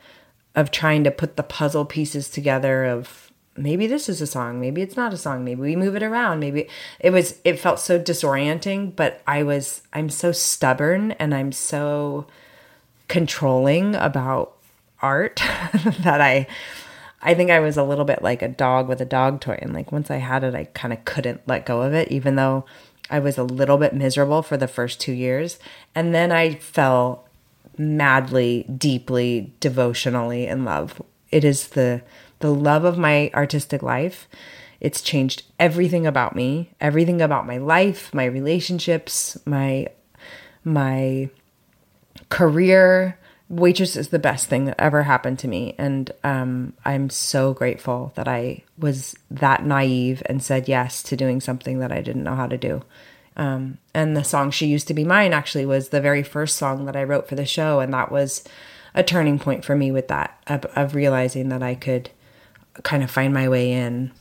of 0.56 0.72
trying 0.72 1.04
to 1.04 1.12
put 1.12 1.36
the 1.36 1.44
puzzle 1.44 1.86
pieces 1.86 2.30
together 2.30 2.86
of 2.86 3.32
maybe 3.58 3.88
this 3.88 4.10
is 4.10 4.22
a 4.22 4.28
song 4.28 4.60
maybe 4.60 4.82
it's 4.82 4.98
not 4.98 5.14
a 5.14 5.18
song 5.18 5.44
maybe 5.44 5.62
we 5.62 5.76
move 5.76 5.96
it 5.96 6.04
around 6.04 6.40
maybe 6.40 6.68
it 7.00 7.12
was 7.12 7.40
it 7.44 7.60
felt 7.60 7.80
so 7.80 8.00
disorienting 8.00 8.94
but 8.96 9.22
i 9.28 9.42
was 9.44 9.82
i'm 9.94 10.10
so 10.10 10.32
stubborn 10.32 11.12
and 11.14 11.34
i'm 11.34 11.52
so 11.52 12.26
controlling 13.08 13.96
about 13.96 14.58
art 15.02 15.38
that 16.02 16.20
i 16.20 16.46
i 17.26 17.34
think 17.34 17.52
i 17.52 17.60
was 17.60 17.76
a 17.76 17.84
little 17.84 18.06
bit 18.06 18.22
like 18.22 18.42
a 18.42 18.48
dog 18.48 18.88
with 18.88 19.02
a 19.02 19.06
dog 19.06 19.42
toy 19.42 19.58
and 19.62 19.74
like 19.74 19.92
once 19.92 20.10
i 20.10 20.18
had 20.18 20.44
it 20.44 20.56
i 20.56 20.64
kind 20.74 20.94
of 20.94 21.04
couldn't 21.06 21.42
let 21.48 21.66
go 21.66 21.82
of 21.82 21.94
it 21.94 22.10
even 22.12 22.36
though 22.36 22.66
i 23.10 23.20
was 23.20 23.38
a 23.38 23.44
little 23.44 23.78
bit 23.78 23.94
miserable 23.94 24.42
for 24.42 24.56
the 24.56 24.68
first 24.68 25.02
two 25.02 25.12
years 25.12 25.60
and 25.94 26.16
then 26.16 26.32
i 26.32 26.54
fell 26.56 27.26
madly, 27.78 28.64
deeply, 28.64 29.54
devotionally 29.60 30.48
in 30.48 30.66
love. 30.66 31.02
It 31.32 31.44
is 31.44 31.70
the 31.70 32.02
the 32.40 32.54
love 32.54 32.84
of 32.84 32.98
my 32.98 33.32
artistic 33.34 33.82
life. 33.82 34.28
It's 34.82 35.02
changed 35.02 35.44
everything 35.60 36.06
about 36.06 36.36
me, 36.36 36.72
everything 36.82 37.22
about 37.22 37.48
my 37.48 37.58
life, 37.58 38.14
my 38.14 38.26
relationships, 38.26 39.38
my 39.46 39.88
my 40.64 41.30
career. 42.30 43.18
Waitress 43.48 43.96
is 43.96 44.10
the 44.10 44.20
best 44.20 44.48
thing 44.48 44.66
that 44.66 44.80
ever 44.80 45.04
happened 45.04 45.38
to 45.40 45.48
me, 45.48 45.76
and 45.78 46.12
um, 46.24 46.74
I'm 46.84 47.10
so 47.10 47.54
grateful 47.54 48.12
that 48.16 48.28
I 48.28 48.64
was 48.78 49.16
that 49.30 49.66
naive 49.66 50.24
and 50.26 50.42
said 50.42 50.68
yes 50.68 51.04
to 51.04 51.16
doing 51.16 51.40
something 51.40 51.80
that 51.80 51.92
I 51.92 52.02
didn't 52.02 52.24
know 52.24 52.36
how 52.36 52.48
to 52.48 52.58
do. 52.58 52.82
Um, 53.38 53.78
and 53.94 54.16
the 54.16 54.24
song 54.24 54.52
She 54.52 54.68
Used 54.68 54.88
to 54.88 54.94
Be 54.94 55.04
Mine 55.04 55.34
actually 55.34 55.66
was 55.66 55.90
the 55.90 56.02
very 56.02 56.24
first 56.24 56.58
song 56.58 56.86
that 56.86 56.96
I 56.96 57.04
wrote 57.04 57.28
for 57.28 57.36
the 57.36 57.46
show. 57.46 57.80
And 57.80 57.94
that 57.94 58.12
was 58.12 58.44
a 58.94 59.04
turning 59.04 59.40
point 59.40 59.66
for 59.66 59.76
me 59.76 59.92
with 59.92 60.08
that, 60.08 60.40
of, 60.48 60.66
of 60.76 60.96
realizing 60.96 61.50
that 61.50 61.62
I 61.62 61.76
could 61.76 62.10
kind 62.84 63.04
of 63.04 63.12
find 63.12 63.34
my 63.34 63.50
way 63.50 63.72
in. 63.72 64.12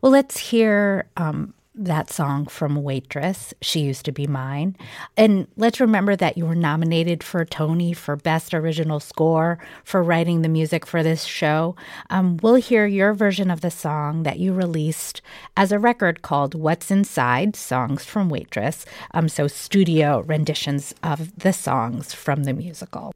Well, 0.00 0.12
let's 0.12 0.36
hear 0.38 1.06
um, 1.16 1.54
that 1.76 2.10
song 2.10 2.46
from 2.46 2.82
Waitress, 2.82 3.52
She 3.60 3.80
Used 3.80 4.04
to 4.06 4.12
Be 4.12 4.26
Mine. 4.26 4.76
And 5.16 5.46
let's 5.56 5.80
remember 5.80 6.16
that 6.16 6.38
you 6.38 6.46
were 6.46 6.54
nominated 6.54 7.22
for 7.22 7.44
Tony 7.44 7.92
for 7.92 8.16
Best 8.16 8.54
Original 8.54 8.98
Score 8.98 9.58
for 9.84 10.02
writing 10.02 10.42
the 10.42 10.48
music 10.48 10.86
for 10.86 11.02
this 11.02 11.24
show. 11.24 11.76
Um, 12.08 12.38
we'll 12.42 12.54
hear 12.54 12.86
your 12.86 13.12
version 13.12 13.50
of 13.50 13.60
the 13.60 13.70
song 13.70 14.22
that 14.22 14.38
you 14.38 14.52
released 14.52 15.20
as 15.56 15.70
a 15.70 15.78
record 15.78 16.22
called 16.22 16.54
What's 16.54 16.90
Inside 16.90 17.54
Songs 17.56 18.04
from 18.04 18.30
Waitress. 18.30 18.86
Um, 19.12 19.28
so, 19.28 19.46
studio 19.46 20.20
renditions 20.22 20.94
of 21.02 21.38
the 21.38 21.52
songs 21.52 22.14
from 22.14 22.44
the 22.44 22.52
musical. 22.52 23.12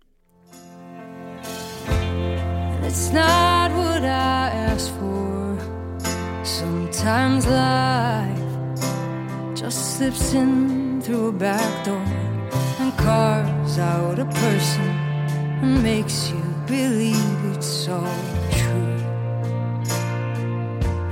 It's 2.83 3.11
not 3.11 3.71
what 3.73 4.03
I 4.05 4.51
asked 4.51 4.91
for. 4.93 5.59
Sometimes 6.45 7.47
life 7.47 8.40
just 9.61 9.99
slips 9.99 10.33
in 10.33 11.03
through 11.03 11.29
a 11.29 11.33
back 11.33 11.85
door 11.85 12.03
and 12.79 12.97
carves 12.97 13.79
out 13.79 14.19
a 14.19 14.25
person 14.25 14.89
and 15.61 15.83
makes 15.83 16.31
you 16.31 16.43
believe 16.67 17.45
it's 17.53 17.87
all 17.87 18.25
true. 18.53 18.97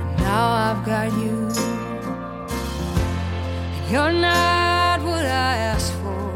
And 0.01 0.17
now 0.17 0.47
I've 0.65 0.83
got 0.83 1.11
you, 1.13 1.35
and 3.75 3.91
you're 3.91 4.13
not 4.13 4.99
what 5.03 5.25
I 5.25 5.55
asked 5.71 5.93
for. 6.01 6.31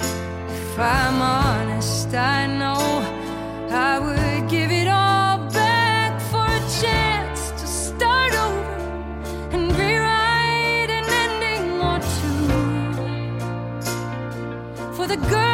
If 0.00 0.78
I'm 0.78 1.22
honest, 1.22 2.14
I 2.14 2.46
know 2.48 2.82
I 3.70 3.98
would 3.98 4.29
the 15.10 15.16
girl 15.28 15.49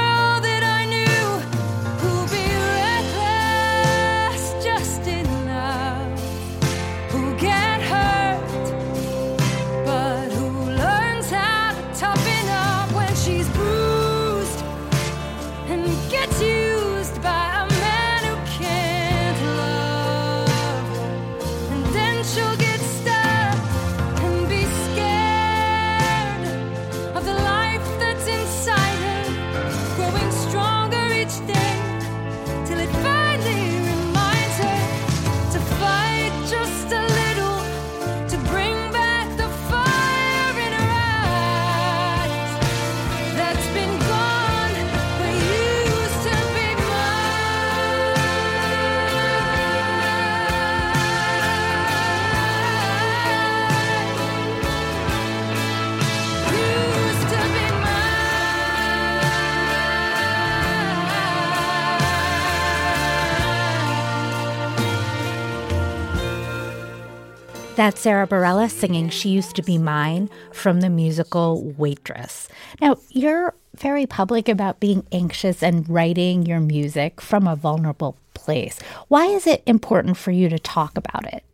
That's 67.86 68.00
Sara 68.00 68.26
Bareilles 68.26 68.72
singing 68.72 69.10
She 69.10 69.28
Used 69.28 69.54
to 69.54 69.62
Be 69.62 69.78
Mine 69.78 70.28
from 70.52 70.80
the 70.80 70.90
musical 70.90 71.72
Waitress. 71.78 72.48
Now, 72.80 72.96
you're 73.10 73.54
very 73.76 74.06
public 74.06 74.48
about 74.48 74.80
being 74.80 75.06
anxious 75.12 75.62
and 75.62 75.88
writing 75.88 76.44
your 76.46 76.58
music 76.58 77.20
from 77.20 77.46
a 77.46 77.54
vulnerable 77.54 78.18
place. 78.34 78.80
Why 79.06 79.26
is 79.26 79.46
it 79.46 79.62
important 79.66 80.16
for 80.16 80.32
you 80.32 80.48
to 80.48 80.58
talk 80.58 80.98
about 80.98 81.32
it? 81.32 81.44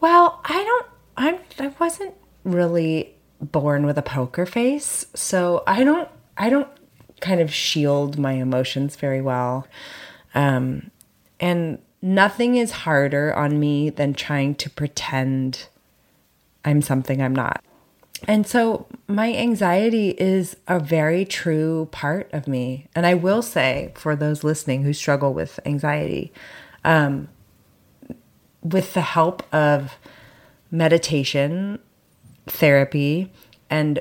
Well, 0.00 0.40
I 0.46 0.64
don't. 0.64 0.86
I'm. 1.18 1.38
I 1.58 1.74
wasn't 1.78 2.14
really 2.44 3.14
born 3.42 3.84
with 3.84 3.98
a 3.98 4.02
poker 4.02 4.46
face, 4.46 5.04
so 5.12 5.62
I 5.66 5.84
don't. 5.84 6.08
I 6.38 6.48
don't 6.48 6.68
kind 7.20 7.42
of 7.42 7.52
shield 7.52 8.18
my 8.18 8.32
emotions 8.32 8.96
very 8.96 9.20
well, 9.20 9.68
um, 10.34 10.90
and 11.38 11.78
nothing 12.00 12.56
is 12.56 12.70
harder 12.70 13.34
on 13.34 13.60
me 13.60 13.90
than 13.90 14.14
trying 14.14 14.54
to 14.54 14.70
pretend 14.70 15.68
I'm 16.64 16.82
something 16.82 17.22
I'm 17.22 17.34
not. 17.34 17.62
And 18.26 18.46
so 18.46 18.86
my 19.06 19.34
anxiety 19.34 20.10
is 20.10 20.56
a 20.66 20.80
very 20.80 21.24
true 21.24 21.88
part 21.92 22.30
of 22.32 22.48
me. 22.48 22.86
And 22.94 23.06
I 23.06 23.14
will 23.14 23.42
say 23.42 23.92
for 23.96 24.16
those 24.16 24.42
listening 24.44 24.82
who 24.82 24.92
struggle 24.92 25.34
with 25.34 25.60
anxiety, 25.66 26.32
um, 26.84 27.28
with 28.62 28.94
the 28.94 29.02
help 29.02 29.42
of 29.54 29.98
meditation, 30.70 31.78
therapy, 32.46 33.30
and 33.68 34.00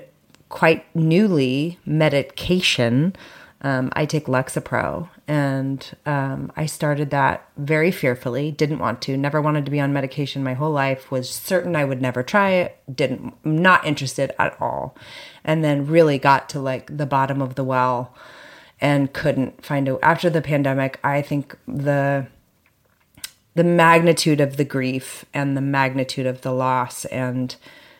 quite 0.49 0.86
newly 0.95 1.80
medication, 1.86 3.15
um, 3.63 3.91
I 3.93 4.06
take 4.06 4.26
Lexapro. 4.26 5.10
And 5.28 5.89
um, 6.06 6.52
I 6.56 6.65
started 6.65 7.10
that 7.12 7.47
very 7.58 7.91
fearfully, 7.91 8.52
didn't 8.52 8.80
want 8.80 9.02
to, 9.04 9.15
never 9.15 9.41
wanted 9.41 9.65
to 9.65 9.71
be 9.71 9.80
on 9.80 9.93
medication 9.93 10.43
my 10.43 10.54
whole 10.54 10.71
life, 10.71 11.10
was 11.10 11.30
certain 11.30 11.76
I 11.76 11.86
would 11.86 12.02
never 12.02 12.23
try 12.23 12.52
it, 12.52 12.78
didn't, 12.93 13.34
not 13.45 13.86
interested 13.86 14.34
at 14.38 14.62
all. 14.62 14.95
And 15.45 15.63
then 15.63 15.88
really 15.88 16.17
got 16.17 16.49
to 16.49 16.60
like 16.60 16.97
the 16.97 17.06
bottom 17.06 17.41
of 17.41 17.56
the 17.56 17.63
well 17.63 18.13
and 18.82 19.13
couldn't 19.13 19.65
find 19.65 19.88
a, 19.88 19.97
after 20.04 20.30
the 20.30 20.41
pandemic, 20.41 20.99
I 21.04 21.21
think 21.21 21.58
the, 21.65 22.28
the 23.56 23.63
magnitude 23.63 24.41
of 24.41 24.58
the 24.58 24.65
grief 24.65 25.23
and 25.34 25.56
the 25.56 25.62
magnitude 25.62 26.26
of 26.26 26.41
the 26.41 26.52
loss 26.52 27.06
and 27.06 27.56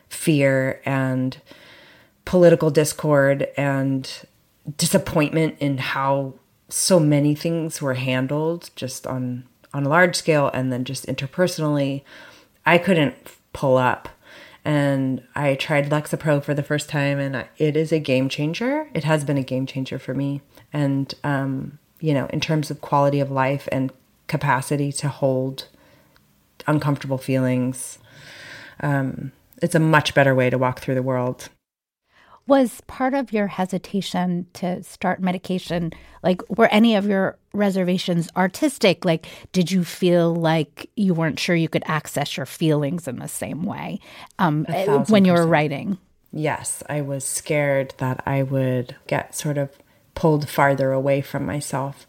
fear 0.10 0.82
and 0.84 1.38
political 2.26 2.70
discord 2.70 3.48
and 3.56 4.26
disappointment 4.78 5.56
in 5.60 5.78
how 5.78 6.34
so 6.70 7.00
many 7.00 7.36
things 7.36 7.82
were 7.82 7.96
handled 7.96 8.70
just 8.76 9.06
on 9.06 9.46
on 9.74 9.86
a 9.86 9.90
large 9.90 10.16
scale 10.16 10.52
and 10.54 10.72
then 10.72 10.84
just 10.84 11.08
interpersonally. 11.08 12.04
I 12.66 12.78
couldn't 12.78 13.16
pull 13.54 13.78
up. 13.78 14.10
And 14.66 15.22
i 15.36 15.56
tried 15.56 15.90
lexapro 15.90 16.42
for 16.42 16.54
the 16.54 16.64
first 16.64 16.88
time 16.88 17.20
and 17.20 17.46
it 17.58 17.76
is 17.76 17.92
a 17.92 18.00
game 18.00 18.30
changer. 18.30 18.88
It 18.94 19.04
has 19.04 19.26
been 19.26 19.38
a 19.38 19.44
game 19.44 19.66
changer 19.66 20.00
for 20.00 20.14
me. 20.14 20.42
And 20.72 21.14
um, 21.24 21.80
you 22.04 22.14
know 22.14 22.28
in 22.28 22.42
terms 22.42 22.70
of 22.70 22.82
quality 22.82 23.22
of 23.22 23.32
life 23.32 23.70
and 23.72 23.92
capacity 24.28 24.92
to 24.92 25.08
hold 25.08 25.70
uncomfortable 26.68 27.18
feelings 27.18 27.98
um, 28.82 29.32
it's 29.62 29.74
a 29.74 29.80
much 29.80 30.14
better 30.14 30.36
way 30.36 30.50
to 30.50 30.58
walk 30.58 30.82
through 30.82 30.96
the 30.96 31.02
world 31.02 31.50
Was 32.46 32.82
part 32.88 33.14
of 33.14 33.32
your 33.32 33.48
hesitation 33.48 34.48
to 34.54 34.84
start 34.84 35.22
medication 35.22 35.94
like 36.24 36.42
were 36.50 36.68
any 36.68 36.96
of 36.96 37.06
your 37.06 37.38
reservations 37.54 38.30
artistic? 38.36 39.06
Like, 39.06 39.28
did 39.52 39.72
you 39.72 39.84
feel 39.84 40.34
like 40.34 40.90
you 40.96 41.14
weren't 41.14 41.40
sure 41.40 41.56
you 41.56 41.70
could 41.70 41.84
access 41.86 42.36
your 42.36 42.46
feelings 42.46 43.08
in 43.08 43.20
the 43.20 43.28
same 43.28 43.64
way 43.64 44.00
um, 44.40 44.66
when 45.08 45.26
you 45.26 45.34
were 45.34 45.40
percent. 45.40 45.52
writing? 45.52 45.98
Yes, 46.32 46.82
I 46.90 47.02
was 47.02 47.24
scared 47.24 47.94
that 47.98 48.24
I 48.26 48.42
would 48.42 48.96
get 49.06 49.36
sort 49.36 49.58
of 49.58 49.70
pulled 50.16 50.50
farther 50.50 50.92
away 50.92 51.22
from 51.22 51.46
myself. 51.46 52.08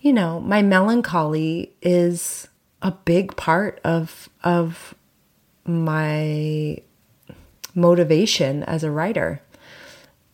You 0.00 0.12
know, 0.12 0.40
my 0.40 0.62
melancholy 0.62 1.72
is 1.82 2.48
a 2.80 2.92
big 2.92 3.36
part 3.36 3.80
of 3.84 4.28
of 4.44 4.94
my 5.66 6.78
motivation 7.74 8.62
as 8.64 8.82
a 8.82 8.90
writer. 8.90 9.42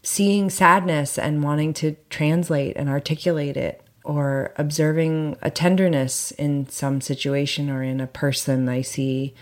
Seeing 0.03 0.51
sadness 0.51 1.19
and 1.19 1.43
wanting 1.43 1.73
to 1.75 1.97
translate 2.11 2.77
and 2.77 2.89
articulate 2.89 3.57
it 3.57 3.83
or 4.05 4.53
observing 4.57 5.37
a 5.41 5.51
tenderness 5.51 6.31
in 6.33 6.69
some 6.69 7.01
situation 7.01 7.71
or 7.71 7.83
in 7.83 8.01
a 8.01 8.07
person 8.07 8.69
I 8.69 8.83
see. 8.83 9.35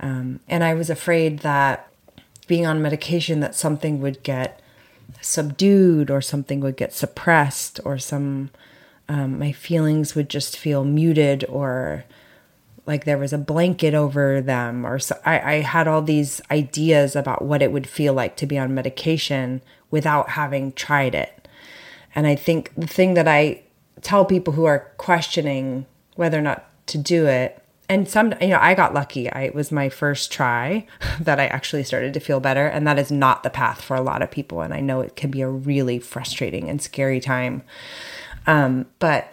Um, 0.00 0.40
and 0.48 0.62
I 0.62 0.74
was 0.74 0.90
afraid 0.90 1.38
that 1.40 1.88
being 2.46 2.66
on 2.66 2.82
medication 2.82 3.40
that 3.40 3.54
something 3.54 4.00
would 4.02 4.22
get 4.22 4.60
subdued 5.20 6.10
or 6.10 6.20
something 6.20 6.60
would 6.60 6.76
get 6.76 6.92
suppressed 6.92 7.80
or 7.84 7.98
some 7.98 8.50
um, 9.08 9.38
my 9.38 9.52
feelings 9.52 10.14
would 10.14 10.28
just 10.28 10.56
feel 10.56 10.84
muted 10.84 11.44
or 11.48 12.04
like 12.86 13.04
there 13.04 13.18
was 13.18 13.32
a 13.32 13.38
blanket 13.38 13.94
over 13.94 14.40
them 14.40 14.84
or 14.84 14.98
so 14.98 15.18
I, 15.24 15.40
I 15.40 15.54
had 15.60 15.86
all 15.86 16.02
these 16.02 16.40
ideas 16.50 17.14
about 17.14 17.42
what 17.44 17.62
it 17.62 17.72
would 17.72 17.86
feel 17.86 18.12
like 18.12 18.36
to 18.36 18.46
be 18.46 18.58
on 18.58 18.74
medication 18.74 19.62
without 19.90 20.30
having 20.30 20.72
tried 20.72 21.14
it. 21.14 21.48
And 22.14 22.26
i 22.26 22.34
think 22.34 22.72
the 22.76 22.86
thing 22.86 23.14
that 23.14 23.28
i 23.28 23.62
tell 24.00 24.24
people 24.24 24.54
who 24.54 24.64
are 24.64 24.90
questioning 24.96 25.86
whether 26.16 26.38
or 26.38 26.42
not 26.42 26.68
to 26.86 26.98
do 26.98 27.26
it 27.26 27.62
and 27.88 28.08
some 28.08 28.34
you 28.40 28.48
know 28.48 28.58
i 28.60 28.74
got 28.74 28.94
lucky. 28.94 29.30
I, 29.30 29.42
it 29.42 29.54
was 29.54 29.70
my 29.70 29.88
first 29.88 30.32
try 30.32 30.86
that 31.20 31.38
i 31.38 31.46
actually 31.46 31.84
started 31.84 32.14
to 32.14 32.20
feel 32.20 32.40
better. 32.40 32.66
And 32.66 32.86
that 32.86 32.98
is 32.98 33.12
not 33.12 33.42
the 33.42 33.50
path 33.50 33.80
for 33.80 33.94
a 33.96 34.02
lot 34.02 34.22
of 34.22 34.30
people. 34.30 34.60
And 34.60 34.74
i 34.74 34.80
know 34.80 35.00
it 35.00 35.16
can 35.16 35.30
be 35.30 35.42
a 35.42 35.48
really 35.48 35.98
frustrating 35.98 36.68
and 36.68 36.82
scary 36.82 37.20
time. 37.20 37.62
Um, 38.46 38.86
but 38.98 39.32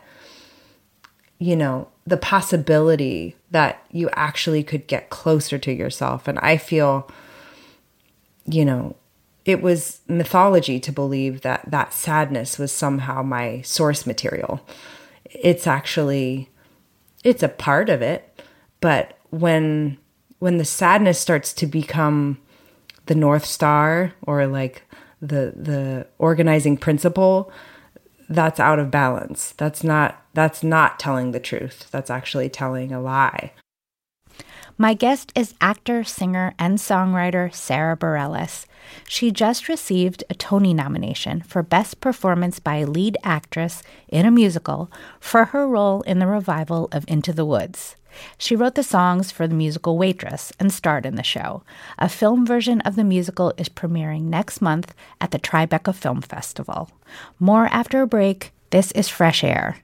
you 1.39 1.55
know 1.55 1.87
the 2.09 2.17
possibility 2.17 3.35
that 3.51 3.85
you 3.91 4.09
actually 4.13 4.63
could 4.63 4.87
get 4.87 5.09
closer 5.09 5.57
to 5.57 5.71
yourself. 5.71 6.27
And 6.27 6.39
i 6.39 6.57
feel 6.57 7.09
you 8.45 8.65
know 8.65 8.95
it 9.45 9.61
was 9.61 10.01
mythology 10.07 10.79
to 10.79 10.91
believe 10.91 11.41
that 11.41 11.63
that 11.67 11.93
sadness 11.93 12.59
was 12.59 12.71
somehow 12.71 13.23
my 13.23 13.61
source 13.61 14.05
material. 14.05 14.61
It's 15.25 15.65
actually 15.65 16.49
it's 17.23 17.41
a 17.41 17.49
part 17.49 17.89
of 17.89 18.01
it. 18.01 18.41
But 18.79 19.17
when 19.31 19.97
when 20.39 20.57
the 20.57 20.65
sadness 20.65 21.19
starts 21.19 21.53
to 21.53 21.67
become 21.67 22.39
the 23.07 23.15
north 23.15 23.45
star 23.45 24.13
or 24.21 24.45
like 24.45 24.83
the 25.21 25.53
the 25.55 26.07
organizing 26.17 26.77
principle 26.77 27.51
that's 28.29 28.59
out 28.59 28.79
of 28.79 28.91
balance 28.91 29.53
that's 29.57 29.83
not 29.83 30.23
that's 30.33 30.63
not 30.63 30.99
telling 30.99 31.31
the 31.31 31.39
truth 31.39 31.89
that's 31.91 32.09
actually 32.09 32.47
telling 32.47 32.91
a 32.91 33.01
lie 33.01 33.51
my 34.81 34.93
guest 34.93 35.33
is 35.35 35.55
actor, 35.59 36.05
singer, 36.05 36.53
and 36.57 36.77
songwriter 36.77 37.53
Sara 37.53 37.97
Bareilles. 37.97 38.65
She 39.09 39.29
just 39.29 39.67
received 39.67 40.23
a 40.29 40.33
Tony 40.33 40.73
nomination 40.73 41.41
for 41.41 41.61
Best 41.61 41.99
Performance 41.99 42.59
by 42.59 42.77
a 42.77 42.87
Lead 42.87 43.17
Actress 43.21 43.83
in 44.07 44.25
a 44.25 44.31
Musical 44.31 44.89
for 45.19 45.45
her 45.45 45.67
role 45.67 46.01
in 46.03 46.19
the 46.19 46.27
revival 46.27 46.87
of 46.93 47.03
Into 47.09 47.33
the 47.33 47.43
Woods. 47.43 47.97
She 48.37 48.55
wrote 48.55 48.75
the 48.75 48.83
songs 48.83 49.31
for 49.31 49.47
the 49.47 49.55
musical 49.55 49.97
Waitress 49.97 50.51
and 50.59 50.71
starred 50.71 51.05
in 51.05 51.15
the 51.15 51.23
show. 51.23 51.63
A 51.97 52.09
film 52.09 52.45
version 52.45 52.81
of 52.81 52.95
the 52.95 53.03
musical 53.03 53.53
is 53.57 53.69
premiering 53.69 54.23
next 54.23 54.61
month 54.61 54.93
at 55.21 55.31
the 55.31 55.39
Tribeca 55.39 55.93
Film 55.93 56.21
Festival. 56.21 56.89
More 57.39 57.67
after 57.67 58.01
a 58.01 58.07
break. 58.07 58.51
This 58.71 58.91
is 58.91 59.09
Fresh 59.09 59.43
Air. 59.43 59.77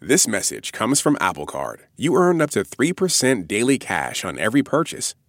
This 0.00 0.28
message 0.28 0.70
comes 0.70 1.00
from 1.00 1.18
Apple 1.20 1.44
Card. 1.44 1.80
You 1.96 2.16
earn 2.16 2.40
up 2.40 2.50
to 2.50 2.60
3% 2.60 3.48
daily 3.48 3.78
cash 3.78 4.24
on 4.24 4.38
every 4.38 4.62
purchase. 4.62 5.14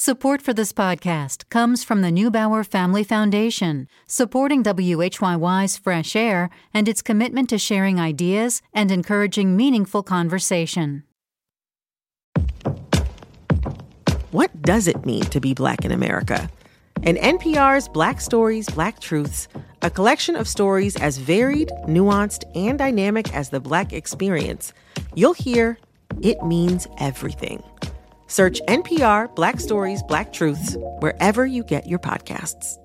Support 0.00 0.42
for 0.42 0.52
this 0.54 0.72
podcast 0.72 1.48
comes 1.48 1.82
from 1.82 2.02
the 2.02 2.12
Neubauer 2.12 2.64
Family 2.64 3.02
Foundation, 3.02 3.88
supporting 4.06 4.62
WHYY's 4.62 5.76
Fresh 5.76 6.14
Air 6.14 6.50
and 6.72 6.88
its 6.88 7.02
commitment 7.02 7.50
to 7.50 7.58
sharing 7.58 7.98
ideas 7.98 8.62
and 8.72 8.92
encouraging 8.92 9.56
meaningful 9.56 10.04
conversation. 10.04 11.02
What 14.30 14.62
does 14.62 14.86
it 14.86 15.04
mean 15.04 15.22
to 15.22 15.40
be 15.40 15.52
Black 15.52 15.84
in 15.84 15.90
America? 15.90 16.48
In 17.02 17.16
NPR's 17.16 17.88
Black 17.88 18.20
Stories, 18.20 18.68
Black 18.68 19.00
Truths, 19.00 19.48
a 19.82 19.90
collection 19.90 20.36
of 20.36 20.46
stories 20.46 20.94
as 20.94 21.18
varied, 21.18 21.72
nuanced, 21.88 22.44
and 22.54 22.78
dynamic 22.78 23.34
as 23.34 23.50
the 23.50 23.58
Black 23.58 23.92
experience, 23.92 24.72
you'll 25.16 25.34
hear 25.34 25.76
it 26.22 26.40
means 26.44 26.86
everything. 26.98 27.64
Search 28.28 28.60
NPR 28.68 29.34
Black 29.34 29.58
Stories, 29.58 30.02
Black 30.04 30.32
Truths 30.32 30.76
wherever 31.00 31.44
you 31.44 31.64
get 31.64 31.88
your 31.88 31.98
podcasts. 31.98 32.78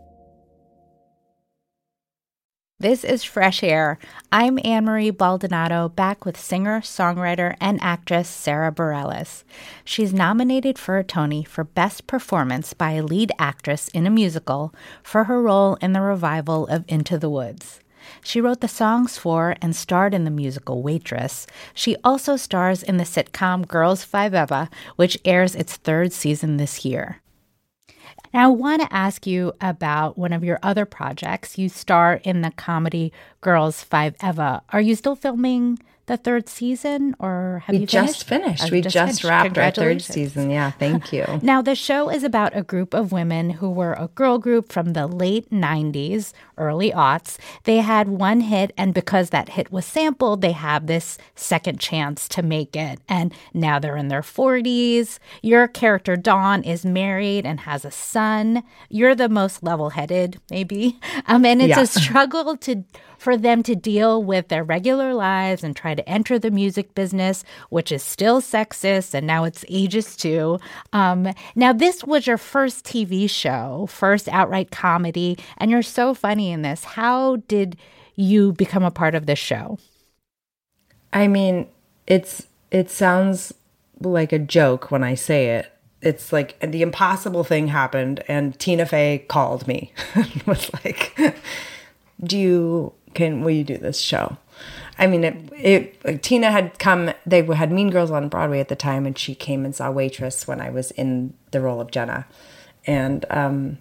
This 2.79 3.05
is 3.05 3.23
Fresh 3.23 3.63
Air. 3.63 3.97
I'm 4.29 4.59
Ann 4.65 4.85
Marie 4.85 5.09
Baldonado, 5.09 5.87
back 5.87 6.25
with 6.25 6.37
singer, 6.37 6.81
songwriter, 6.81 7.55
and 7.61 7.81
actress 7.81 8.27
Sara 8.27 8.73
Bareilles. 8.73 9.45
She's 9.85 10.13
nominated 10.13 10.77
for 10.77 10.97
a 10.97 11.03
Tony 11.03 11.45
for 11.45 11.63
Best 11.63 12.07
Performance 12.07 12.73
by 12.73 12.93
a 12.93 13.03
Lead 13.03 13.31
Actress 13.39 13.87
in 13.89 14.05
a 14.05 14.09
Musical 14.09 14.73
for 15.01 15.25
her 15.25 15.41
role 15.41 15.75
in 15.75 15.93
the 15.93 16.01
revival 16.01 16.67
of 16.67 16.83
Into 16.89 17.17
the 17.17 17.29
Woods. 17.29 17.79
She 18.23 18.41
wrote 18.41 18.61
the 18.61 18.67
songs 18.67 19.17
for 19.17 19.55
and 19.61 19.75
starred 19.75 20.13
in 20.13 20.23
the 20.23 20.31
musical 20.31 20.81
Waitress. 20.81 21.45
She 21.73 21.95
also 22.03 22.35
stars 22.35 22.81
in 22.81 22.97
the 22.97 23.03
sitcom 23.03 23.65
Girls5eva, 23.65 24.69
which 24.95 25.17
airs 25.25 25.55
its 25.55 25.75
third 25.75 26.13
season 26.13 26.57
this 26.57 26.85
year. 26.85 27.21
Now, 28.33 28.45
I 28.45 28.47
want 28.47 28.81
to 28.81 28.93
ask 28.93 29.27
you 29.27 29.53
about 29.61 30.17
one 30.17 30.33
of 30.33 30.43
your 30.43 30.59
other 30.63 30.85
projects. 30.85 31.57
You 31.57 31.69
star 31.69 32.19
in 32.23 32.41
the 32.41 32.51
comedy 32.51 33.13
Girls5eva. 33.43 34.61
Are 34.69 34.81
you 34.81 34.95
still 34.95 35.15
filming 35.15 35.77
the 36.05 36.17
third 36.17 36.49
season, 36.49 37.15
or 37.19 37.63
have 37.65 37.73
we 37.73 37.81
you 37.81 37.87
just 37.87 38.25
finished? 38.25 38.69
we 38.71 38.81
just 38.81 38.93
just, 38.93 39.23
wrapped 39.23 39.57
our 39.57 39.71
third 39.71 40.01
season. 40.01 40.49
Yeah, 40.49 40.71
thank 40.71 41.13
you. 41.13 41.25
Now, 41.41 41.61
the 41.61 41.75
show 41.75 42.09
is 42.09 42.23
about 42.23 42.55
a 42.55 42.61
group 42.63 42.93
of 42.93 43.11
women 43.11 43.51
who 43.51 43.69
were 43.69 43.93
a 43.93 44.09
girl 44.15 44.37
group 44.37 44.71
from 44.71 44.93
the 44.93 45.07
late 45.07 45.49
90s, 45.49 46.33
early 46.57 46.91
aughts. 46.91 47.37
They 47.63 47.77
had 47.77 48.07
one 48.09 48.41
hit, 48.41 48.73
and 48.77 48.93
because 48.93 49.29
that 49.29 49.49
hit 49.49 49.71
was 49.71 49.85
sampled, 49.85 50.41
they 50.41 50.51
have 50.51 50.87
this 50.87 51.17
second 51.35 51.79
chance 51.79 52.27
to 52.29 52.41
make 52.43 52.75
it. 52.75 52.99
And 53.07 53.33
now 53.53 53.79
they're 53.79 53.97
in 53.97 54.09
their 54.09 54.21
40s. 54.21 55.19
Your 55.41 55.67
character, 55.67 56.15
Dawn, 56.17 56.63
is 56.63 56.85
married 56.85 57.45
and 57.45 57.61
has 57.61 57.85
a 57.85 57.91
son. 57.91 58.63
You're 58.89 59.15
the 59.15 59.29
most 59.29 59.63
level 59.63 59.91
headed, 59.91 60.39
maybe. 60.51 60.99
Um, 61.25 61.45
and 61.45 61.61
it's 61.61 61.69
Yeah. 61.77 61.81
a 61.83 61.87
struggle 62.03 62.57
to 62.57 62.83
for 63.23 63.37
them 63.37 63.63
to 63.63 63.73
deal 63.73 64.21
with 64.21 64.49
their 64.49 64.65
regular 64.65 65.13
lives 65.13 65.63
and 65.63 65.77
try 65.77 65.95
to 65.95 66.07
enter 66.09 66.37
the 66.37 66.51
music 66.51 66.93
business, 66.93 67.45
which 67.69 67.89
is 67.89 68.03
still 68.03 68.41
sexist 68.41 69.13
and 69.13 69.25
now 69.25 69.45
it's 69.45 69.63
ageist 69.65 70.17
too. 70.17 70.59
Um, 70.91 71.33
now, 71.55 71.71
this 71.71 72.03
was 72.03 72.27
your 72.27 72.37
first 72.37 72.83
TV 72.85 73.29
show, 73.29 73.87
first 73.89 74.27
outright 74.27 74.71
comedy, 74.71 75.37
and 75.57 75.71
you're 75.71 75.81
so 75.81 76.13
funny 76.13 76.51
in 76.51 76.63
this. 76.63 76.83
How 76.83 77.37
did 77.47 77.77
you 78.15 78.51
become 78.51 78.83
a 78.83 78.91
part 78.91 79.15
of 79.15 79.25
this 79.25 79.39
show? 79.39 79.79
I 81.13 81.29
mean, 81.29 81.69
it's 82.05 82.47
it 82.71 82.89
sounds 82.89 83.53
like 84.01 84.33
a 84.33 84.39
joke 84.39 84.91
when 84.91 85.03
I 85.03 85.15
say 85.15 85.51
it. 85.51 85.71
It's 86.01 86.33
like 86.33 86.59
the 86.59 86.81
impossible 86.81 87.45
thing 87.45 87.67
happened, 87.69 88.21
and 88.27 88.59
Tina 88.59 88.85
Fey 88.85 89.25
called 89.29 89.65
me 89.65 89.93
and 90.13 90.43
was 90.43 90.69
like, 90.83 91.17
"Do 92.21 92.37
you 92.37 92.93
can 93.13 93.43
will 93.43 93.51
you 93.51 93.63
do 93.63 93.77
this 93.77 93.99
show?" 93.99 94.37
I 94.97 95.07
mean, 95.07 95.23
it, 95.23 95.35
it 95.55 96.05
like, 96.05 96.21
Tina 96.21 96.51
had 96.51 96.77
come. 96.79 97.11
They 97.25 97.43
had 97.43 97.71
Mean 97.71 97.89
Girls 97.89 98.11
on 98.11 98.29
Broadway 98.29 98.59
at 98.59 98.67
the 98.67 98.75
time, 98.75 99.05
and 99.05 99.17
she 99.17 99.35
came 99.35 99.65
and 99.65 99.75
saw 99.75 99.91
Waitress 99.91 100.47
when 100.47 100.61
I 100.61 100.69
was 100.69 100.91
in 100.91 101.33
the 101.51 101.61
role 101.61 101.81
of 101.81 101.91
Jenna, 101.91 102.27
and 102.85 103.25
um, 103.29 103.77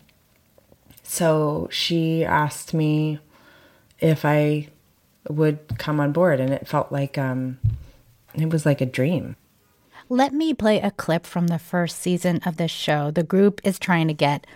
so 1.02 1.68
she 1.70 2.24
asked 2.24 2.72
me 2.72 3.18
if 4.00 4.24
I 4.24 4.68
would 5.28 5.78
come 5.78 6.00
on 6.00 6.12
board, 6.12 6.40
and 6.40 6.50
it 6.50 6.66
felt 6.66 6.90
like 6.90 7.18
um, 7.18 7.58
it 8.34 8.50
was 8.50 8.64
like 8.64 8.80
a 8.80 8.86
dream. 8.86 9.36
Let 10.08 10.34
me 10.34 10.52
play 10.52 10.80
a 10.80 10.90
clip 10.90 11.26
from 11.26 11.46
the 11.46 11.58
first 11.58 11.98
season 11.98 12.40
of 12.44 12.56
this 12.56 12.70
show. 12.70 13.10
The 13.10 13.22
group 13.22 13.60
is 13.64 13.78
trying 13.78 14.08
to 14.08 14.14
get 14.14 14.46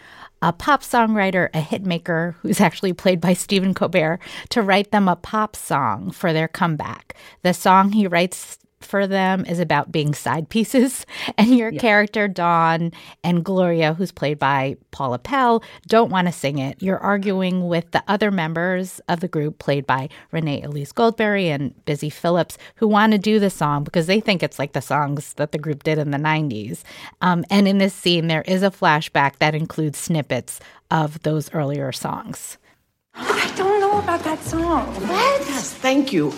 a 0.46 0.52
pop 0.52 0.80
songwriter, 0.80 1.48
a 1.54 1.60
hitmaker 1.60 2.34
who's 2.36 2.60
actually 2.60 2.92
played 2.92 3.20
by 3.20 3.32
Stephen 3.32 3.74
Colbert, 3.74 4.20
to 4.50 4.62
write 4.62 4.92
them 4.92 5.08
a 5.08 5.16
pop 5.16 5.56
song 5.56 6.12
for 6.12 6.32
their 6.32 6.46
comeback. 6.46 7.16
The 7.42 7.52
song 7.52 7.90
he 7.90 8.06
writes 8.06 8.56
for 8.80 9.06
them 9.06 9.44
is 9.46 9.58
about 9.58 9.90
being 9.90 10.14
side 10.14 10.48
pieces. 10.48 11.06
And 11.38 11.56
your 11.56 11.70
Yeah. 11.72 11.80
character, 11.80 12.28
Dawn, 12.28 12.92
and 13.24 13.44
Gloria, 13.44 13.94
who's 13.94 14.12
played 14.12 14.38
by 14.38 14.76
Paula 14.90 15.18
Pell, 15.18 15.62
don't 15.88 16.10
want 16.10 16.28
to 16.28 16.32
sing 16.32 16.58
it. 16.58 16.80
You're 16.82 16.98
arguing 16.98 17.68
with 17.68 17.90
the 17.90 18.02
other 18.08 18.30
members 18.30 19.00
of 19.08 19.20
the 19.20 19.28
group, 19.28 19.58
played 19.58 19.86
by 19.86 20.08
Renee 20.30 20.62
Elise 20.62 20.92
Goldsberry 20.92 21.46
and 21.46 21.74
Busy 21.84 22.10
Phillips, 22.10 22.56
who 22.76 22.88
want 22.88 23.12
to 23.12 23.18
do 23.18 23.38
the 23.38 23.50
song 23.50 23.84
because 23.84 24.06
they 24.06 24.20
think 24.20 24.42
it's 24.42 24.58
like 24.58 24.72
the 24.72 24.80
songs 24.80 25.34
that 25.34 25.52
the 25.52 25.58
group 25.58 25.82
did 25.82 25.98
in 25.98 26.10
the 26.10 26.18
90s. 26.18 26.82
Um, 27.20 27.44
and 27.50 27.66
in 27.68 27.78
this 27.78 27.94
scene, 27.94 28.28
there 28.28 28.42
is 28.42 28.62
a 28.62 28.70
flashback 28.70 29.36
that 29.38 29.54
includes 29.54 29.98
snippets 29.98 30.60
of 30.90 31.22
those 31.22 31.52
earlier 31.52 31.92
songs. 31.92 32.56
I 33.14 33.52
don't 33.56 33.80
know 33.80 33.98
about 33.98 34.20
that 34.24 34.42
song. 34.42 34.86
What? 34.86 35.40
Yes, 35.48 35.72
thank 35.74 36.12
you. 36.12 36.30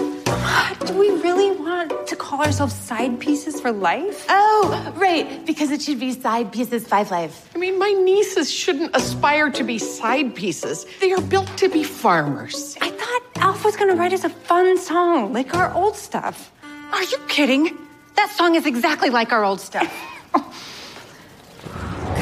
Do 0.87 0.99
we 0.99 1.11
really 1.11 1.51
want 1.57 2.07
to 2.07 2.17
call 2.17 2.43
ourselves 2.43 2.75
side 2.75 3.21
pieces 3.21 3.61
for 3.61 3.73
life? 3.73 4.27
Oh, 4.29 4.93
right, 4.97 5.45
because 5.47 5.71
it 5.71 5.83
should 5.83 6.01
be 6.01 6.13
side 6.13 6.53
pieces 6.53 6.87
five 6.87 7.11
life. 7.11 7.51
I 7.55 7.59
mean, 7.59 7.79
my 7.79 7.91
nieces 7.93 8.51
shouldn't 8.51 8.95
aspire 8.95 9.51
to 9.51 9.65
be 9.65 9.79
side 9.79 10.35
pieces. 10.35 10.87
They 11.01 11.13
are 11.13 11.21
built 11.21 11.51
to 11.59 11.69
be 11.69 11.83
farmers. 11.85 12.77
I 12.81 12.91
thought 12.91 13.23
Alf 13.37 13.65
was 13.65 13.77
gonna 13.77 13.95
write 13.95 14.13
us 14.13 14.25
a 14.25 14.31
fun 14.31 14.79
song, 14.79 15.33
like 15.33 15.55
our 15.55 15.73
old 15.73 15.97
stuff. 15.97 16.51
Are 16.93 17.05
you 17.05 17.19
kidding? 17.29 17.77
That 18.17 18.31
song 18.31 18.55
is 18.55 18.67
exactly 18.67 19.11
like 19.11 19.33
our 19.33 19.45
old 19.45 19.61
stuff. 19.61 19.93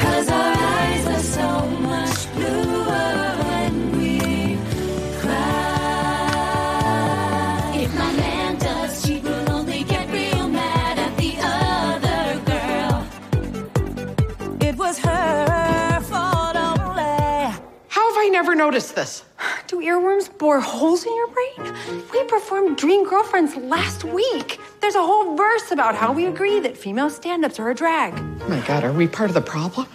Cause 0.01 0.29
our 0.29 0.55
eyes 0.57 1.07
were 1.07 1.19
so 1.19 1.67
much 1.81 2.33
bluer 2.35 2.76
never 18.47 18.55
noticed 18.55 18.95
this? 18.95 19.25
Do 19.67 19.81
earworms 19.81 20.29
bore 20.39 20.61
holes 20.61 21.05
in 21.05 21.13
your 21.17 21.27
brain? 21.27 21.75
We 22.13 22.23
performed 22.27 22.77
Dream 22.77 23.05
Girlfriends 23.05 23.57
last 23.57 24.05
week. 24.05 24.61
There's 24.81 24.95
a 24.95 25.03
whole 25.03 25.35
verse 25.35 25.73
about 25.73 25.97
how 25.97 26.13
we 26.13 26.27
agree 26.27 26.61
that 26.61 26.77
female 26.77 27.11
stand 27.11 27.45
ups 27.45 27.59
are 27.59 27.71
a 27.71 27.75
drag. 27.75 28.15
Oh 28.17 28.49
my 28.49 28.61
God, 28.61 28.85
are 28.85 28.93
we 28.93 29.09
part 29.09 29.31
of 29.31 29.35
the 29.35 29.41
problem? 29.41 29.89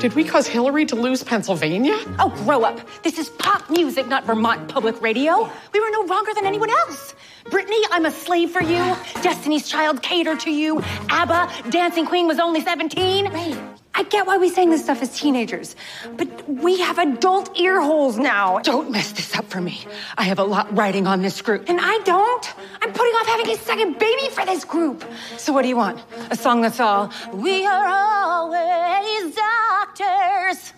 Did 0.00 0.12
we 0.12 0.22
cause 0.22 0.46
Hillary 0.46 0.84
to 0.84 0.96
lose 0.96 1.24
Pennsylvania? 1.24 1.96
Oh, 2.18 2.28
grow 2.44 2.64
up. 2.64 2.78
This 3.02 3.18
is 3.18 3.30
pop 3.30 3.70
music, 3.70 4.06
not 4.06 4.26
Vermont 4.26 4.68
Public 4.68 5.00
Radio. 5.00 5.50
We 5.72 5.80
were 5.80 5.90
no 5.90 6.06
wronger 6.06 6.34
than 6.34 6.44
anyone 6.44 6.68
else. 6.68 7.14
Britney, 7.44 7.82
I'm 7.90 8.06
a 8.06 8.10
slave 8.10 8.50
for 8.50 8.62
you. 8.62 8.96
Destiny's 9.22 9.68
Child 9.68 10.02
catered 10.02 10.40
to 10.40 10.50
you. 10.50 10.80
ABBA, 11.10 11.70
Dancing 11.70 12.06
Queen 12.06 12.26
was 12.26 12.38
only 12.38 12.60
17. 12.60 13.26
Right. 13.26 13.58
I 13.96 14.02
get 14.02 14.26
why 14.26 14.38
we 14.38 14.48
sang 14.48 14.70
this 14.70 14.82
stuff 14.82 15.02
as 15.02 15.16
teenagers, 15.16 15.76
but 16.16 16.48
we 16.48 16.80
have 16.80 16.98
adult 16.98 17.56
ear 17.56 17.80
holes 17.80 18.18
now. 18.18 18.58
Don't 18.58 18.90
mess 18.90 19.12
this 19.12 19.36
up 19.36 19.44
for 19.44 19.60
me. 19.60 19.86
I 20.18 20.24
have 20.24 20.40
a 20.40 20.44
lot 20.44 20.76
riding 20.76 21.06
on 21.06 21.22
this 21.22 21.40
group. 21.42 21.68
And 21.68 21.78
I 21.80 21.98
don't. 21.98 22.54
I'm 22.82 22.92
putting 22.92 23.14
off 23.14 23.26
having 23.26 23.50
a 23.50 23.56
second 23.56 23.98
baby 24.00 24.30
for 24.30 24.44
this 24.44 24.64
group. 24.64 25.04
So 25.36 25.52
what 25.52 25.62
do 25.62 25.68
you 25.68 25.76
want? 25.76 26.02
A 26.30 26.36
song 26.36 26.60
that's 26.62 26.80
all, 26.80 27.12
we 27.32 27.64
are 27.64 27.86
always 27.86 29.36
doctors. 29.36 30.72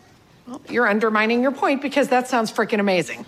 Well, 0.46 0.60
you're 0.68 0.86
undermining 0.86 1.42
your 1.42 1.52
point 1.52 1.80
because 1.80 2.08
that 2.08 2.28
sounds 2.28 2.52
freaking 2.52 2.80
amazing. 2.80 3.24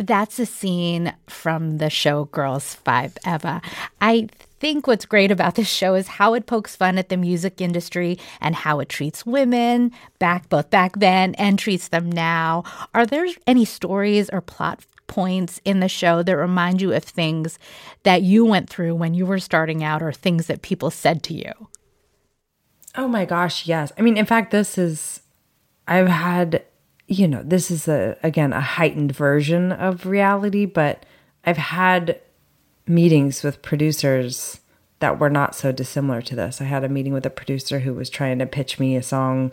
That's 0.00 0.38
a 0.38 0.46
scene 0.46 1.14
from 1.28 1.76
the 1.76 1.90
show 1.90 2.24
Girls5eva. 2.26 3.62
I 4.00 4.28
think 4.58 4.86
what's 4.86 5.04
great 5.04 5.30
about 5.30 5.56
this 5.56 5.68
show 5.68 5.94
is 5.94 6.08
how 6.08 6.32
it 6.32 6.46
pokes 6.46 6.74
fun 6.74 6.96
at 6.96 7.10
the 7.10 7.18
music 7.18 7.60
industry 7.60 8.18
and 8.40 8.54
how 8.54 8.80
it 8.80 8.88
treats 8.88 9.26
women 9.26 9.92
back 10.18 10.48
both 10.48 10.70
back 10.70 10.98
then 10.98 11.34
and 11.34 11.58
treats 11.58 11.88
them 11.88 12.10
now. 12.10 12.64
Are 12.94 13.04
there 13.04 13.26
any 13.46 13.66
stories 13.66 14.30
or 14.30 14.40
plot 14.40 14.86
points 15.06 15.60
in 15.66 15.80
the 15.80 15.88
show 15.88 16.22
that 16.22 16.36
remind 16.36 16.80
you 16.80 16.94
of 16.94 17.04
things 17.04 17.58
that 18.04 18.22
you 18.22 18.46
went 18.46 18.70
through 18.70 18.94
when 18.94 19.12
you 19.12 19.26
were 19.26 19.38
starting 19.38 19.84
out 19.84 20.02
or 20.02 20.12
things 20.12 20.46
that 20.46 20.62
people 20.62 20.90
said 20.90 21.22
to 21.24 21.34
you? 21.34 21.52
Oh 22.96 23.06
my 23.06 23.26
gosh, 23.26 23.66
yes. 23.66 23.92
I 23.98 24.02
mean, 24.02 24.16
in 24.16 24.24
fact, 24.24 24.50
this 24.50 24.78
is, 24.78 25.20
I've 25.86 26.08
had, 26.08 26.64
you 27.10 27.26
know, 27.26 27.42
this 27.42 27.72
is 27.72 27.88
a, 27.88 28.16
again, 28.22 28.52
a 28.52 28.60
heightened 28.60 29.10
version 29.10 29.72
of 29.72 30.06
reality, 30.06 30.64
but 30.64 31.04
I've 31.44 31.56
had 31.56 32.20
meetings 32.86 33.42
with 33.42 33.62
producers 33.62 34.60
that 35.00 35.18
were 35.18 35.28
not 35.28 35.56
so 35.56 35.72
dissimilar 35.72 36.22
to 36.22 36.36
this. 36.36 36.60
I 36.60 36.64
had 36.64 36.84
a 36.84 36.88
meeting 36.88 37.12
with 37.12 37.26
a 37.26 37.30
producer 37.30 37.80
who 37.80 37.94
was 37.94 38.10
trying 38.10 38.38
to 38.38 38.46
pitch 38.46 38.78
me 38.78 38.94
a 38.94 39.02
song. 39.02 39.52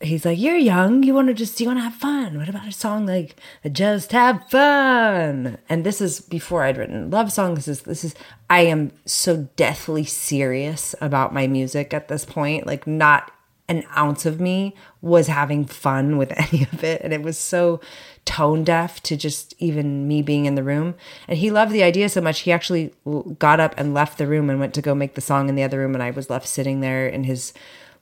He's 0.00 0.24
like, 0.24 0.38
"You're 0.38 0.56
young. 0.56 1.04
You 1.04 1.14
want 1.14 1.28
to 1.28 1.34
just 1.34 1.60
you 1.60 1.68
want 1.68 1.78
to 1.78 1.84
have 1.84 1.94
fun. 1.94 2.38
What 2.38 2.48
about 2.48 2.66
a 2.66 2.72
song 2.72 3.06
like 3.06 3.36
Just 3.70 4.10
Have 4.10 4.48
Fun?" 4.48 5.58
And 5.68 5.84
this 5.84 6.00
is 6.00 6.20
before 6.20 6.64
I'd 6.64 6.78
written 6.78 7.10
love 7.10 7.30
songs. 7.30 7.66
This 7.66 7.68
is 7.68 7.82
this 7.82 8.04
is 8.04 8.14
I 8.48 8.62
am 8.62 8.90
so 9.04 9.48
deathly 9.54 10.04
serious 10.04 10.94
about 11.00 11.34
my 11.34 11.46
music 11.46 11.94
at 11.94 12.08
this 12.08 12.24
point. 12.24 12.66
Like 12.66 12.86
not 12.86 13.30
an 13.70 13.84
ounce 13.96 14.26
of 14.26 14.40
me 14.40 14.74
was 15.00 15.28
having 15.28 15.64
fun 15.64 16.18
with 16.18 16.32
any 16.36 16.64
of 16.64 16.84
it, 16.84 17.00
and 17.02 17.12
it 17.12 17.22
was 17.22 17.38
so 17.38 17.80
tone 18.24 18.64
deaf 18.64 19.02
to 19.04 19.16
just 19.16 19.54
even 19.58 20.06
me 20.06 20.20
being 20.20 20.44
in 20.44 20.56
the 20.56 20.62
room. 20.62 20.94
And 21.28 21.38
he 21.38 21.50
loved 21.50 21.72
the 21.72 21.82
idea 21.82 22.08
so 22.08 22.20
much, 22.20 22.40
he 22.40 22.52
actually 22.52 22.92
got 23.38 23.60
up 23.60 23.74
and 23.78 23.94
left 23.94 24.18
the 24.18 24.26
room 24.26 24.50
and 24.50 24.60
went 24.60 24.74
to 24.74 24.82
go 24.82 24.94
make 24.94 25.14
the 25.14 25.20
song 25.20 25.48
in 25.48 25.54
the 25.54 25.62
other 25.62 25.78
room, 25.78 25.94
and 25.94 26.02
I 26.02 26.10
was 26.10 26.28
left 26.28 26.48
sitting 26.48 26.80
there 26.80 27.06
in 27.06 27.24
his 27.24 27.54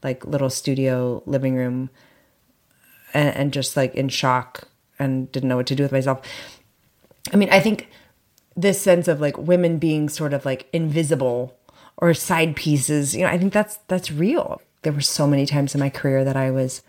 like 0.03 0.25
little 0.25 0.51
studio 0.51 1.23
living 1.27 1.55
room 1.55 1.91
and, 3.13 3.37
and 3.37 3.53
just 3.53 3.77
like 3.77 3.95
in 3.95 4.09
shock 4.09 4.69
and 4.99 5.31
didn't 5.33 5.49
know 5.49 5.57
what 5.57 5.67
to 5.67 5.75
do 5.75 5.83
with 5.83 5.93
myself. 5.93 6.21
I 7.33 7.37
mean, 7.37 7.51
I 7.51 7.61
think 7.61 7.89
this 8.57 8.81
sense 8.81 9.07
of 9.07 9.21
like 9.21 9.37
women 9.37 9.79
being 9.79 10.09
sort 10.09 10.33
of 10.33 10.45
like 10.45 10.69
invisible 10.73 11.57
or 11.99 12.15
side 12.15 12.57
pieces, 12.57 13.15
you 13.15 13.23
know, 13.23 13.31
I 13.31 13.39
think 13.39 13.53
that's 13.53 13.79
that's 13.89 14.11
real. 14.11 14.63
There 14.83 14.93
were 14.93 15.01
so 15.01 15.27
many 15.27 15.47
times 15.47 15.75
in 15.75 15.81
my 15.81 15.91
career 15.91 16.25
that 16.25 16.37
I 16.37 16.51
was 16.51 16.83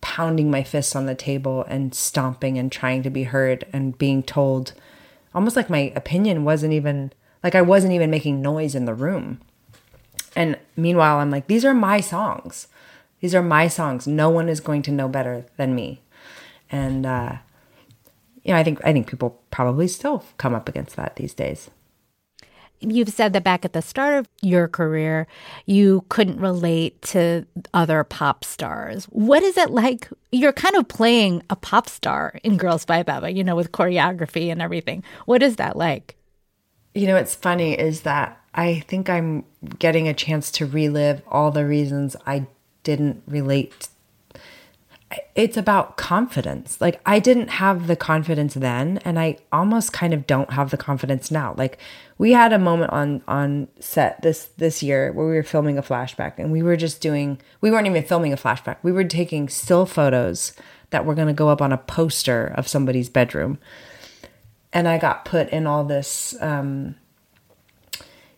pounding 0.00 0.50
my 0.50 0.62
fists 0.62 0.94
on 0.94 1.06
the 1.06 1.14
table 1.14 1.64
and 1.68 1.94
stomping 1.94 2.58
and 2.58 2.70
trying 2.70 3.02
to 3.02 3.10
be 3.10 3.24
heard 3.24 3.64
and 3.72 3.96
being 3.96 4.22
told 4.22 4.72
almost 5.34 5.54
like 5.56 5.70
my 5.70 5.92
opinion 5.94 6.44
wasn't 6.44 6.72
even 6.72 7.12
like 7.44 7.54
I 7.54 7.62
wasn't 7.62 7.92
even 7.92 8.10
making 8.10 8.40
noise 8.42 8.74
in 8.74 8.86
the 8.86 8.94
room. 8.94 9.40
And 10.34 10.58
meanwhile, 10.76 11.18
I'm 11.18 11.30
like, 11.30 11.46
these 11.46 11.64
are 11.64 11.74
my 11.74 12.00
songs. 12.00 12.68
These 13.20 13.34
are 13.34 13.42
my 13.42 13.68
songs. 13.68 14.06
No 14.06 14.28
one 14.30 14.48
is 14.48 14.60
going 14.60 14.82
to 14.82 14.90
know 14.90 15.08
better 15.08 15.46
than 15.56 15.74
me. 15.74 16.00
And 16.70 17.06
uh, 17.06 17.36
you 18.42 18.52
know, 18.52 18.58
I 18.58 18.64
think 18.64 18.80
I 18.84 18.92
think 18.92 19.08
people 19.08 19.40
probably 19.50 19.88
still 19.88 20.24
come 20.38 20.54
up 20.54 20.68
against 20.68 20.96
that 20.96 21.16
these 21.16 21.34
days. 21.34 21.70
You've 22.80 23.08
said 23.08 23.32
that 23.32 23.44
back 23.44 23.64
at 23.64 23.72
the 23.72 23.82
start 23.82 24.14
of 24.14 24.28
your 24.42 24.68
career, 24.68 25.26
you 25.64 26.04
couldn't 26.08 26.40
relate 26.40 27.00
to 27.02 27.46
other 27.72 28.04
pop 28.04 28.44
stars. 28.44 29.06
What 29.06 29.42
is 29.42 29.56
it 29.56 29.70
like? 29.70 30.08
You're 30.30 30.52
kind 30.52 30.76
of 30.76 30.88
playing 30.88 31.42
a 31.48 31.56
pop 31.56 31.88
star 31.88 32.38
in 32.44 32.58
Girls5eva, 32.58 33.34
you 33.34 33.42
know, 33.42 33.56
with 33.56 33.72
choreography 33.72 34.52
and 34.52 34.60
everything. 34.60 35.02
What 35.24 35.42
is 35.42 35.56
that 35.56 35.76
like? 35.76 36.16
You 36.94 37.06
know, 37.06 37.14
what's 37.14 37.34
funny 37.34 37.78
is 37.78 38.02
that 38.02 38.40
I 38.54 38.80
think 38.88 39.10
I'm 39.10 39.44
getting 39.78 40.08
a 40.08 40.14
chance 40.14 40.50
to 40.52 40.66
relive 40.66 41.22
all 41.28 41.50
the 41.50 41.66
reasons 41.66 42.16
I 42.26 42.46
didn't 42.82 43.22
relate. 43.26 43.88
It's 45.36 45.56
about 45.56 45.96
confidence. 45.96 46.80
Like, 46.80 47.00
I 47.06 47.20
didn't 47.20 47.48
have 47.48 47.86
the 47.86 47.94
confidence 47.94 48.54
then, 48.54 48.98
and 49.04 49.20
I 49.20 49.38
almost 49.52 49.92
kind 49.92 50.12
of 50.12 50.26
don't 50.26 50.50
have 50.50 50.70
the 50.70 50.76
confidence 50.76 51.30
now. 51.30 51.54
Like, 51.56 51.78
we 52.18 52.32
had 52.32 52.52
a 52.52 52.58
moment 52.58 52.92
on 52.92 53.22
on 53.28 53.68
set 53.78 54.20
this 54.22 54.46
this 54.56 54.82
year 54.82 55.12
where 55.12 55.26
we 55.26 55.34
were 55.34 55.44
filming 55.44 55.78
a 55.78 55.82
flashback, 55.82 56.38
and 56.38 56.50
we 56.50 56.62
were 56.62 56.76
just 56.76 57.00
doing. 57.00 57.40
We 57.60 57.70
weren't 57.70 57.86
even 57.86 58.02
filming 58.02 58.32
a 58.32 58.36
flashback. 58.36 58.78
We 58.82 58.90
were 58.90 59.04
taking 59.04 59.48
still 59.48 59.86
photos 59.86 60.54
that 60.90 61.04
were 61.04 61.14
going 61.14 61.28
to 61.28 61.34
go 61.34 61.50
up 61.50 61.62
on 61.62 61.72
a 61.72 61.78
poster 61.78 62.52
of 62.56 62.66
somebody's 62.66 63.08
bedroom, 63.08 63.58
and 64.72 64.88
I 64.88 64.98
got 64.98 65.24
put 65.24 65.48
in 65.50 65.68
all 65.68 65.84
this. 65.84 66.34
Um, 66.40 66.96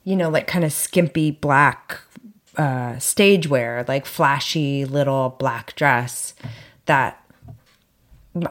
you 0.04 0.16
know, 0.16 0.28
like 0.28 0.46
kind 0.46 0.64
of 0.64 0.72
skimpy 0.72 1.30
black 1.30 2.00
uh, 2.58 2.98
stage 2.98 3.48
wear, 3.48 3.84
like 3.88 4.04
flashy 4.04 4.84
little 4.84 5.36
black 5.38 5.74
dress 5.76 6.34
that 6.86 7.24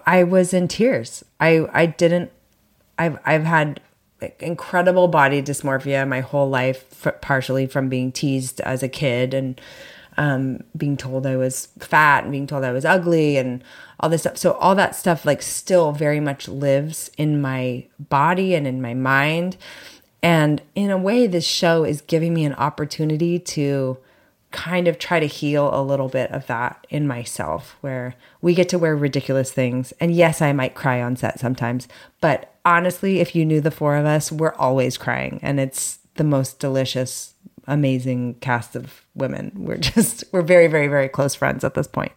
I 0.06 0.24
was 0.24 0.54
in 0.54 0.68
tears. 0.68 1.24
I, 1.40 1.68
I 1.74 1.86
didn't, 1.86 2.32
I've, 2.98 3.20
I've 3.26 3.44
had 3.44 3.82
like 4.22 4.42
incredible 4.42 5.08
body 5.08 5.44
dysmorphia 5.44 6.08
my 6.08 6.22
whole 6.22 6.50
life, 6.50 7.06
f- 7.06 7.22
partially 7.22 7.68
from 7.68 7.90
being 7.90 8.12
teased 8.12 8.62
as 8.62 8.82
a 8.82 8.90
kid 8.90 9.34
and 9.34 9.60
um, 10.18 10.64
being 10.76 10.98
told 10.98 11.28
I 11.28 11.38
was 11.38 11.68
fat 11.80 12.24
and 12.24 12.32
being 12.32 12.48
told 12.48 12.64
I 12.64 12.72
was 12.72 12.86
ugly 12.86 13.38
and 13.38 13.64
all 14.00 14.10
this 14.10 14.22
stuff. 14.22 14.38
So 14.38 14.54
all 14.54 14.74
that 14.76 14.96
stuff 14.96 15.26
like 15.26 15.42
still 15.42 15.92
very 15.92 16.20
much 16.20 16.48
lives 16.48 17.12
in 17.18 17.40
my 17.40 17.86
body 18.00 18.56
and 18.56 18.66
in 18.66 18.82
my 18.82 18.96
mind 18.96 19.58
And 20.24 20.62
in 20.76 20.90
a 20.90 20.98
way, 20.98 21.28
this 21.28 21.46
show 21.46 21.84
is 21.84 22.02
giving 22.02 22.34
me 22.34 22.46
an 22.46 22.56
opportunity 22.56 23.40
to 23.40 23.98
kind 24.52 24.88
of 24.88 24.98
try 24.98 25.20
to 25.20 25.26
heal 25.26 25.70
a 25.74 25.84
little 25.84 26.08
bit 26.08 26.32
of 26.32 26.48
that 26.48 26.88
in 26.90 27.06
myself, 27.06 27.76
where 27.82 28.16
we 28.42 28.54
get 28.54 28.70
to 28.70 28.80
wear 28.80 28.96
ridiculous 28.96 29.52
things. 29.52 29.92
And 30.00 30.14
yes, 30.14 30.42
I 30.42 30.54
might 30.54 30.74
cry 30.74 31.02
on 31.02 31.16
set 31.16 31.40
sometimes, 31.40 31.88
but 32.22 32.54
honestly, 32.66 33.20
if 33.20 33.36
you 33.36 33.46
knew 33.46 33.62
the 33.62 33.72
four 33.72 33.96
of 33.96 34.06
us, 34.06 34.32
we're 34.32 34.56
always 34.56 34.98
crying. 34.98 35.40
And 35.44 35.60
it's 35.60 36.00
the 36.16 36.24
most 36.24 36.60
delicious, 36.60 37.36
amazing 37.68 38.36
cast 38.36 38.76
of 38.76 39.06
women. 39.16 39.52
We're 39.56 39.78
just, 39.78 40.24
we're 40.32 40.42
very, 40.42 40.68
very, 40.68 40.88
very 40.88 41.10
close 41.10 41.36
friends 41.36 41.64
at 41.64 41.74
this 41.74 41.88
point. 41.88 42.14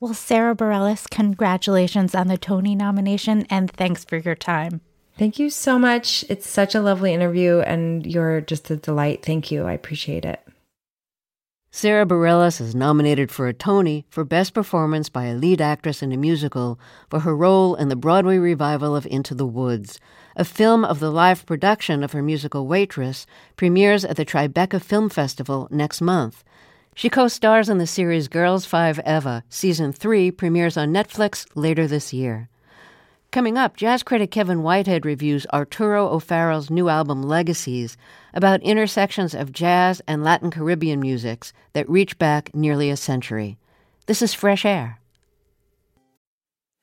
Well, 0.00 0.14
Sara 0.14 0.56
Bareilles, 0.56 1.08
congratulations 1.08 2.12
on 2.14 2.26
the 2.26 2.36
Tony 2.36 2.74
nomination 2.74 3.46
and 3.48 3.70
thanks 3.70 4.04
for 4.04 4.16
your 4.16 4.34
time. 4.34 4.80
Thank 5.22 5.38
you 5.38 5.50
so 5.50 5.78
much. 5.78 6.24
It's 6.28 6.50
such 6.50 6.74
a 6.74 6.80
lovely 6.80 7.14
interview 7.14 7.60
and 7.60 8.04
you're 8.04 8.40
just 8.40 8.68
a 8.72 8.76
delight. 8.76 9.24
Thank 9.24 9.52
you. 9.52 9.62
I 9.62 9.72
appreciate 9.72 10.24
it. 10.24 10.44
Sara 11.70 12.04
Bareilles 12.04 12.60
is 12.60 12.74
nominated 12.74 13.30
for 13.30 13.46
a 13.46 13.54
Tony 13.54 14.04
for 14.10 14.24
Best 14.24 14.52
Performance 14.52 15.08
by 15.08 15.26
a 15.26 15.36
Lead 15.36 15.60
Actress 15.60 16.02
in 16.02 16.10
a 16.10 16.16
Musical 16.16 16.76
for 17.08 17.20
her 17.20 17.36
role 17.36 17.76
in 17.76 17.88
the 17.88 17.94
Broadway 17.94 18.36
revival 18.36 18.96
of 18.96 19.06
Into 19.06 19.32
the 19.32 19.46
Woods. 19.46 20.00
A 20.34 20.44
film 20.44 20.84
of 20.84 20.98
the 20.98 21.12
live 21.12 21.46
production 21.46 22.02
of 22.02 22.10
her 22.10 22.20
musical 22.20 22.66
Waitress 22.66 23.24
premieres 23.54 24.04
at 24.04 24.16
the 24.16 24.26
Tribeca 24.26 24.82
Film 24.82 25.08
Festival 25.08 25.68
next 25.70 26.00
month. 26.00 26.42
She 26.96 27.08
co 27.08 27.28
stars 27.28 27.68
in 27.68 27.78
the 27.78 27.86
series 27.86 28.26
Girls5eva. 28.26 29.44
Season 29.48 29.92
3 29.92 30.32
premieres 30.32 30.76
on 30.76 30.92
Netflix 30.92 31.46
later 31.54 31.86
this 31.86 32.12
year. 32.12 32.48
Coming 33.32 33.56
up, 33.56 33.78
jazz 33.78 34.02
critic 34.02 34.30
Kevin 34.30 34.62
Whitehead 34.62 35.06
reviews 35.06 35.46
Arturo 35.54 36.06
O'Farrill's 36.06 36.68
new 36.68 36.90
album 36.90 37.22
Legacies 37.22 37.96
about 38.34 38.62
intersections 38.62 39.34
of 39.34 39.52
jazz 39.52 40.02
and 40.06 40.22
Latin 40.22 40.50
Caribbean 40.50 41.00
musics 41.00 41.54
that 41.72 41.88
reach 41.88 42.18
back 42.18 42.54
nearly 42.54 42.90
a 42.90 42.96
century. 42.96 43.56
This 44.04 44.20
is 44.20 44.34
Fresh 44.34 44.66
Air. 44.66 44.98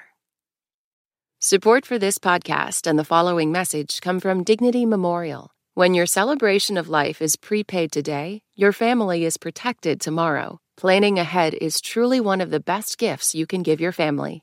Support 1.40 1.84
for 1.84 1.98
this 1.98 2.16
podcast 2.16 2.86
and 2.86 2.98
the 2.98 3.04
following 3.04 3.52
message 3.52 4.00
come 4.00 4.18
from 4.18 4.44
Dignity 4.44 4.86
Memorial. 4.86 5.50
When 5.74 5.92
your 5.92 6.06
celebration 6.06 6.78
of 6.78 6.88
life 6.88 7.20
is 7.20 7.36
prepaid 7.36 7.92
today, 7.92 8.40
your 8.54 8.72
family 8.72 9.26
is 9.26 9.36
protected 9.36 10.00
tomorrow. 10.00 10.58
Planning 10.78 11.18
ahead 11.18 11.52
is 11.52 11.82
truly 11.82 12.18
one 12.18 12.40
of 12.40 12.50
the 12.50 12.60
best 12.60 12.96
gifts 12.96 13.34
you 13.34 13.46
can 13.46 13.62
give 13.62 13.78
your 13.78 13.92
family. 13.92 14.42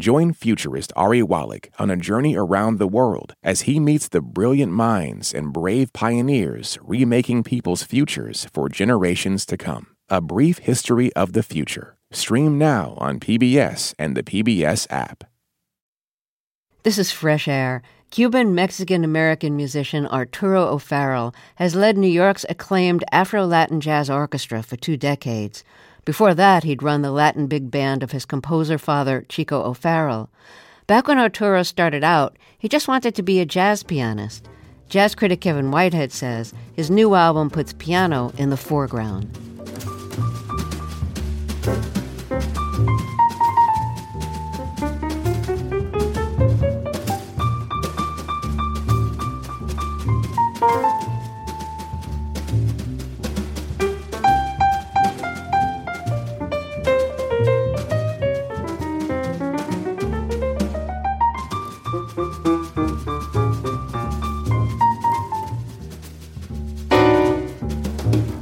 Join 0.00 0.32
futurist 0.32 0.92
Ari 0.96 1.22
Wallach 1.22 1.70
on 1.78 1.88
a 1.88 1.96
journey 1.96 2.34
around 2.36 2.80
the 2.80 2.88
world 2.88 3.34
as 3.44 3.62
he 3.62 3.78
meets 3.78 4.08
the 4.08 4.20
brilliant 4.20 4.72
minds 4.72 5.32
and 5.32 5.52
brave 5.52 5.92
pioneers 5.92 6.76
remaking 6.82 7.44
people's 7.44 7.84
futures 7.84 8.48
for 8.52 8.68
generations 8.68 9.46
to 9.46 9.56
come. 9.56 9.86
A 10.08 10.20
Brief 10.20 10.58
History 10.58 11.12
of 11.12 11.32
the 11.32 11.44
Future. 11.44 11.96
Stream 12.10 12.58
now 12.58 12.94
on 12.98 13.20
PBS 13.20 13.94
and 13.96 14.16
the 14.16 14.24
PBS 14.24 14.90
app. 14.90 15.22
This 16.82 16.98
is 16.98 17.12
Fresh 17.12 17.46
Air. 17.46 17.80
Cuban 18.10 18.54
Mexican 18.54 19.04
American 19.04 19.56
musician 19.56 20.06
Arturo 20.08 20.66
O'Farrill 20.66 21.34
has 21.54 21.74
led 21.74 21.96
New 21.96 22.06
York's 22.06 22.44
acclaimed 22.48 23.04
Afro 23.10 23.44
Latin 23.44 23.80
Jazz 23.80 24.10
Orchestra 24.10 24.62
for 24.62 24.76
two 24.76 24.96
decades. 24.96 25.64
Before 26.04 26.34
that, 26.34 26.64
he'd 26.64 26.82
run 26.82 27.02
the 27.02 27.10
Latin 27.10 27.46
big 27.46 27.70
band 27.70 28.02
of 28.02 28.12
his 28.12 28.26
composer 28.26 28.76
father, 28.76 29.24
Chico 29.28 29.62
O'Farrill. 29.62 30.28
Back 30.86 31.08
when 31.08 31.18
Arturo 31.18 31.62
started 31.62 32.04
out, 32.04 32.36
he 32.58 32.68
just 32.68 32.88
wanted 32.88 33.14
to 33.14 33.22
be 33.22 33.40
a 33.40 33.46
jazz 33.46 33.82
pianist. 33.82 34.48
Jazz 34.90 35.14
critic 35.14 35.40
Kevin 35.40 35.70
Whitehead 35.70 36.12
says 36.12 36.52
his 36.74 36.90
new 36.90 37.14
album 37.14 37.48
puts 37.48 37.72
piano 37.72 38.32
in 38.36 38.50
the 38.50 38.56
foreground. 38.56 39.30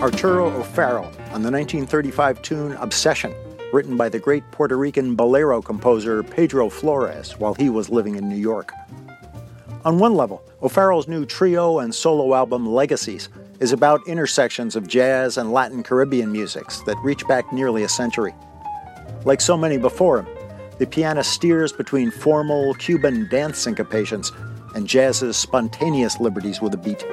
Arturo 0.03 0.51
O'Farrill 0.59 1.05
on 1.31 1.43
the 1.43 1.51
1935 1.53 2.43
tune 2.43 2.73
Obsession, 2.73 3.33
written 3.73 3.97
by 3.97 4.09
the 4.09 4.19
great 4.19 4.43
Puerto 4.51 4.77
Rican 4.77 5.15
bolero 5.15 5.63
composer 5.63 6.25
Pedro 6.25 6.69
Flores 6.69 7.39
while 7.39 7.55
he 7.55 7.71
was 7.71 7.89
living 7.89 8.17
in 8.17 8.29
New 8.29 8.35
York. 8.35 8.73
On 9.85 10.01
one 10.01 10.17
level, 10.17 10.43
O'Farrill's 10.61 11.07
new 11.07 11.25
trio 11.25 11.79
and 11.79 11.95
solo 11.95 12.35
album 12.35 12.67
Legacies 12.67 13.29
is 13.61 13.71
about 13.71 14.01
intersections 14.09 14.75
of 14.75 14.89
jazz 14.89 15.37
and 15.37 15.53
Latin 15.53 15.85
Caribbean 15.85 16.33
musics 16.33 16.83
that 16.83 16.97
reach 17.05 17.25
back 17.29 17.53
nearly 17.53 17.85
a 17.85 17.89
century. 17.89 18.35
Like 19.25 19.41
so 19.41 19.57
many 19.57 19.79
before 19.79 20.25
him, 20.25 20.27
the 20.79 20.87
pianist 20.89 21.31
steers 21.31 21.73
between 21.73 22.11
formal 22.11 22.75
Cuban 22.75 23.29
dance 23.31 23.65
syncopations 23.65 24.33
and 24.75 24.89
jazz's 24.89 25.37
spontaneous 25.37 26.19
liberties 26.19 26.61
with 26.61 26.75
a 26.75 26.77
beat. 26.77 27.07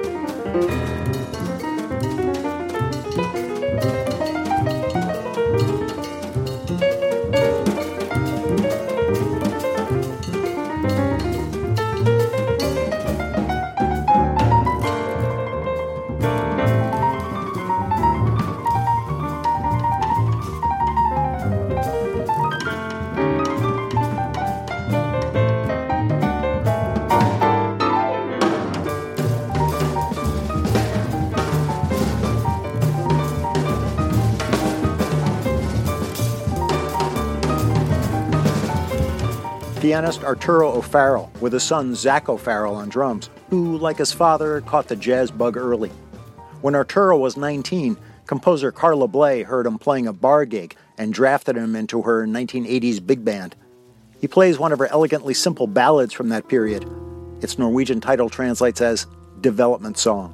Pianist 40.00 40.24
Arturo 40.24 40.72
O'Farrill 40.72 41.30
with 41.42 41.52
his 41.52 41.62
son 41.62 41.94
Zach 41.94 42.30
O'Farrill 42.30 42.74
on 42.74 42.88
drums, 42.88 43.28
who, 43.50 43.76
like 43.76 43.98
his 43.98 44.10
father, 44.10 44.62
caught 44.62 44.88
the 44.88 44.96
jazz 44.96 45.30
bug 45.30 45.58
early. 45.58 45.90
When 46.62 46.74
Arturo 46.74 47.18
was 47.18 47.36
19, 47.36 47.98
composer 48.24 48.72
Carla 48.72 49.08
Bley 49.08 49.42
heard 49.42 49.66
him 49.66 49.78
playing 49.78 50.06
a 50.06 50.14
bar 50.14 50.46
gig 50.46 50.74
and 50.96 51.12
drafted 51.12 51.54
him 51.54 51.76
into 51.76 52.00
her 52.00 52.26
1980s 52.26 53.06
big 53.06 53.26
band. 53.26 53.54
He 54.22 54.26
plays 54.26 54.58
one 54.58 54.72
of 54.72 54.78
her 54.78 54.86
elegantly 54.86 55.34
simple 55.34 55.66
ballads 55.66 56.14
from 56.14 56.30
that 56.30 56.48
period. 56.48 56.90
Its 57.42 57.58
Norwegian 57.58 58.00
title 58.00 58.30
translates 58.30 58.80
as 58.80 59.06
Development 59.42 59.98
Song. 59.98 60.32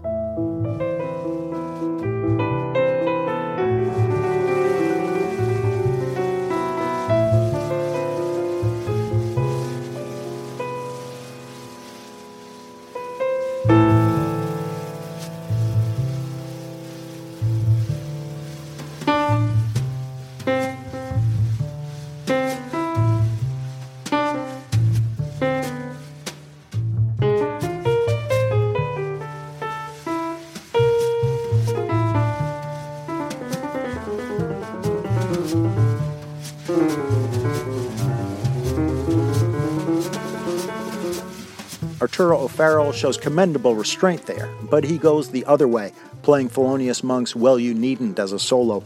Shows 42.97 43.19
commendable 43.19 43.75
restraint 43.75 44.25
there, 44.25 44.49
but 44.71 44.83
he 44.83 44.97
goes 44.97 45.29
the 45.29 45.45
other 45.45 45.69
way, 45.69 45.93
playing 46.23 46.49
Thelonious 46.49 47.05
Monk's 47.05 47.37
Well 47.37 47.59
You 47.59 47.75
Needn't 47.75 48.19
as 48.19 48.33
a 48.33 48.39
solo. 48.39 48.83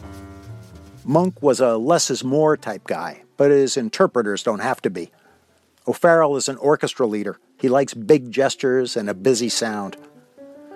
Monk 1.04 1.40
was 1.40 1.60
a 1.60 1.76
less 1.76 2.10
is 2.10 2.24
more 2.24 2.56
type 2.56 2.88
guy, 2.88 3.22
but 3.36 3.52
his 3.52 3.76
interpreters 3.76 4.42
don't 4.42 4.58
have 4.58 4.82
to 4.82 4.90
be. 4.90 5.12
O'Farrill 5.86 6.36
is 6.36 6.48
an 6.48 6.56
orchestra 6.56 7.06
leader. 7.06 7.38
He 7.60 7.68
likes 7.68 7.94
big 7.94 8.32
gestures 8.32 8.96
and 8.96 9.08
a 9.08 9.14
busy 9.14 9.48
sound. 9.48 9.96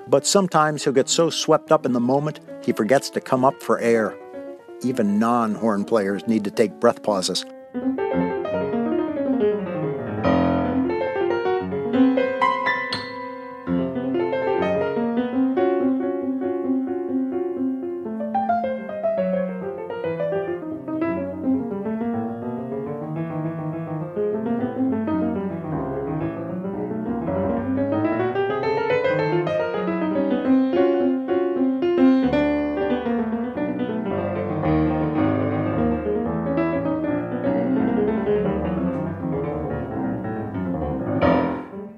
But 0.06 0.28
sometimes 0.28 0.84
he'll 0.84 0.92
get 0.92 1.08
so 1.08 1.28
swept 1.28 1.72
up 1.72 1.84
in 1.84 1.92
the 1.92 1.98
moment, 1.98 2.38
he 2.62 2.72
forgets 2.72 3.10
to 3.10 3.20
come 3.20 3.44
up 3.44 3.60
for 3.60 3.80
air. 3.80 4.16
Even 4.84 5.18
non 5.18 5.56
horn 5.56 5.84
players 5.84 6.24
need 6.28 6.44
to 6.44 6.52
take 6.52 6.78
breath 6.78 7.02
pauses. 7.02 7.44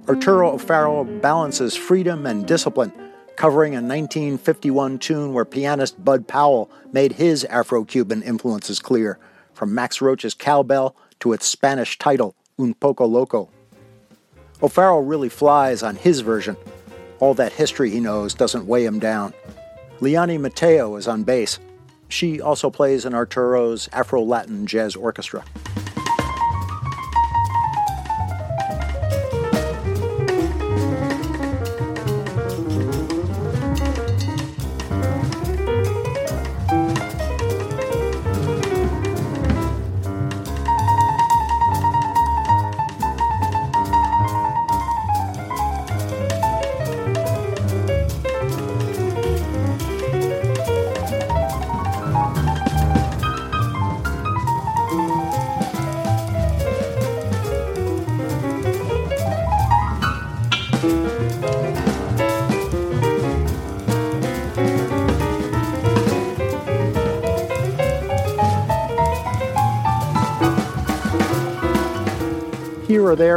Arturo 0.08 0.52
O'Farrill 0.52 1.04
balances 1.04 1.74
freedom 1.74 2.26
and 2.26 2.46
discipline, 2.46 2.92
covering 3.34 3.72
a 3.72 3.82
1951 3.82 5.00
tune 5.00 5.32
where 5.32 5.44
pianist 5.44 6.04
Bud 6.04 6.28
Powell 6.28 6.70
made 6.92 7.14
his 7.14 7.44
Afro 7.46 7.84
Cuban 7.84 8.22
influences 8.22 8.78
clear, 8.78 9.18
from 9.52 9.74
Max 9.74 10.00
Roach's 10.00 10.32
cowbell 10.32 10.94
to 11.18 11.32
its 11.32 11.46
Spanish 11.46 11.98
title, 11.98 12.36
Un 12.56 12.74
Poco 12.74 13.04
Loco. 13.04 13.50
O'Farrill 14.62 15.02
really 15.02 15.28
flies 15.28 15.82
on 15.82 15.96
his 15.96 16.20
version. 16.20 16.56
All 17.18 17.34
that 17.34 17.54
history 17.54 17.90
he 17.90 17.98
knows 17.98 18.32
doesn't 18.32 18.66
weigh 18.66 18.84
him 18.84 19.00
down. 19.00 19.34
Liany 19.98 20.38
Mateo 20.38 20.94
is 20.94 21.08
on 21.08 21.24
bass. 21.24 21.58
She 22.08 22.40
also 22.40 22.70
plays 22.70 23.04
in 23.04 23.12
Arturo's 23.12 23.88
Afro 23.92 24.22
Latin 24.22 24.66
Jazz 24.66 24.94
Orchestra. 24.94 25.44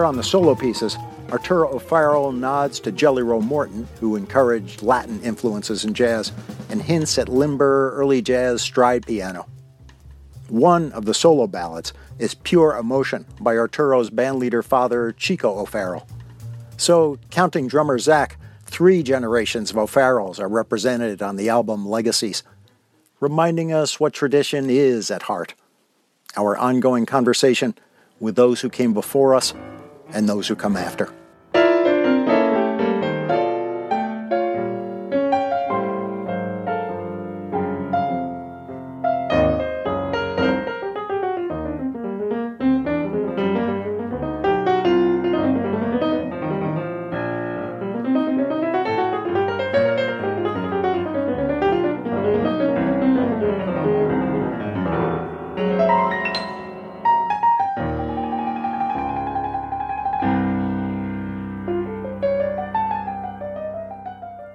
On 0.10 0.16
the 0.16 0.24
solo 0.24 0.56
pieces, 0.56 0.98
Arturo 1.32 1.76
O'Farrill 1.76 2.32
nods 2.32 2.80
to 2.80 2.92
Jelly 2.92 3.22
Roll 3.22 3.44
Morton, 3.44 3.88
who 4.00 4.16
encouraged 4.16 4.82
Latin 4.82 5.22
influences 5.22 5.86
in 5.86 5.94
jazz, 5.94 6.32
and 6.70 6.82
hints 6.82 7.20
at 7.20 7.30
limber 7.30 7.92
early 7.94 8.20
jazz 8.20 8.64
stride 8.64 9.06
piano. 9.06 9.46
One 10.48 10.92
of 10.94 11.06
the 11.06 11.14
solo 11.14 11.46
ballads 11.46 11.94
is 12.18 12.34
Pure 12.34 12.78
Emotion 12.78 13.24
by 13.40 13.56
Arturo's 13.56 14.10
bandleader 14.10 14.66
father, 14.66 15.12
Chico 15.12 15.60
O'Farrill. 15.60 16.08
So, 16.76 17.20
counting 17.30 17.68
drummer 17.68 18.00
Zach, 18.00 18.38
three 18.66 19.04
generations 19.04 19.70
of 19.70 19.78
O'Farrills 19.78 20.40
are 20.40 20.50
represented 20.50 21.22
on 21.22 21.36
the 21.36 21.50
album 21.50 21.88
Legacies, 21.88 22.42
reminding 23.20 23.72
us 23.72 24.00
what 24.00 24.14
tradition 24.14 24.72
is 24.72 25.12
at 25.12 25.24
heart. 25.24 25.54
Our 26.36 26.58
ongoing 26.58 27.06
conversation 27.06 27.76
with 28.20 28.36
those 28.36 28.62
who 28.62 28.72
came 28.72 28.96
before 28.96 29.36
us 29.36 29.54
and 30.14 30.28
those 30.28 30.48
who 30.48 30.56
come 30.56 30.76
after. 30.76 31.10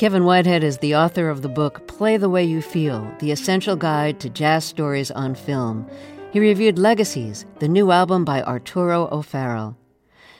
Kevin 0.04 0.26
Whitehead 0.26 0.62
is 0.62 0.76
the 0.76 0.96
author 0.96 1.30
of 1.30 1.40
the 1.40 1.48
book 1.48 1.86
Play 1.86 2.18
the 2.18 2.28
Way 2.28 2.44
You 2.44 2.60
Feel 2.60 3.10
The 3.20 3.30
Essential 3.30 3.74
Guide 3.74 4.20
to 4.20 4.28
Jazz 4.28 4.62
Stories 4.66 5.10
on 5.10 5.34
Film. 5.34 5.88
He 6.30 6.40
reviewed 6.40 6.78
Legacies, 6.78 7.46
the 7.58 7.68
new 7.68 7.90
album 7.90 8.22
by 8.22 8.42
Arturo 8.42 9.08
O'Farrill. 9.10 9.78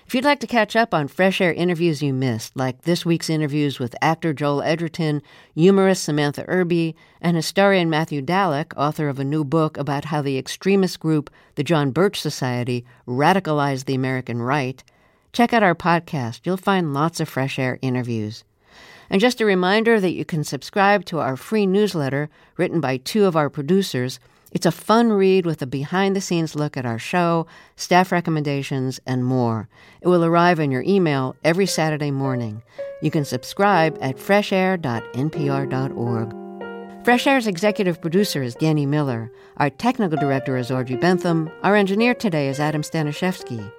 If 0.06 0.14
you'd 0.14 0.26
like 0.26 0.40
to 0.40 0.46
catch 0.46 0.76
up 0.76 0.92
on 0.92 1.08
fresh 1.08 1.40
air 1.40 1.50
interviews 1.50 2.02
you 2.02 2.12
missed, 2.12 2.54
like 2.54 2.82
this 2.82 3.06
week's 3.06 3.30
interviews 3.30 3.78
with 3.78 3.96
actor 4.02 4.34
Joel 4.34 4.60
Edgerton, 4.60 5.22
humorist 5.54 6.04
Samantha 6.04 6.44
Irby, 6.46 6.94
and 7.22 7.34
historian 7.34 7.88
Matthew 7.88 8.20
Dallek, 8.20 8.74
author 8.76 9.08
of 9.08 9.18
a 9.18 9.24
new 9.24 9.44
book 9.44 9.78
about 9.78 10.04
how 10.04 10.20
the 10.20 10.36
extremist 10.36 11.00
group, 11.00 11.30
the 11.54 11.64
John 11.64 11.90
Birch 11.90 12.20
Society, 12.20 12.84
radicalized 13.08 13.86
the 13.86 13.94
American 13.94 14.42
right, 14.42 14.84
check 15.32 15.54
out 15.54 15.62
our 15.62 15.74
podcast. 15.74 16.40
You'll 16.44 16.58
find 16.58 16.92
lots 16.92 17.18
of 17.18 17.30
fresh 17.30 17.58
air 17.58 17.78
interviews. 17.80 18.44
And 19.10 19.20
just 19.20 19.40
a 19.40 19.44
reminder 19.44 20.00
that 20.00 20.12
you 20.12 20.24
can 20.24 20.44
subscribe 20.44 21.04
to 21.06 21.18
our 21.18 21.36
free 21.36 21.66
newsletter 21.66 22.28
written 22.56 22.80
by 22.80 22.98
two 22.98 23.24
of 23.24 23.36
our 23.36 23.50
producers. 23.50 24.20
It's 24.52 24.66
a 24.66 24.72
fun 24.72 25.12
read 25.12 25.46
with 25.46 25.62
a 25.62 25.66
behind 25.66 26.14
the 26.14 26.20
scenes 26.20 26.54
look 26.54 26.76
at 26.76 26.86
our 26.86 26.98
show, 26.98 27.46
staff 27.76 28.12
recommendations, 28.12 29.00
and 29.06 29.24
more. 29.24 29.68
It 30.00 30.08
will 30.08 30.24
arrive 30.24 30.60
in 30.60 30.70
your 30.70 30.82
email 30.82 31.34
every 31.42 31.66
Saturday 31.66 32.10
morning. 32.10 32.62
You 33.02 33.10
can 33.10 33.24
subscribe 33.24 33.98
at 34.00 34.16
freshair.npr.org. 34.16 36.34
Fresh 37.04 37.26
Air's 37.26 37.46
executive 37.46 38.00
producer 38.00 38.42
is 38.42 38.54
Danny 38.54 38.86
Miller. 38.86 39.30
Our 39.58 39.68
technical 39.68 40.16
director 40.16 40.56
is 40.56 40.70
Audrey 40.70 40.96
Bentham. 40.96 41.50
Our 41.62 41.76
engineer 41.76 42.14
today 42.14 42.48
is 42.48 42.58
Adam 42.58 42.80
Staniszewski. 42.80 43.70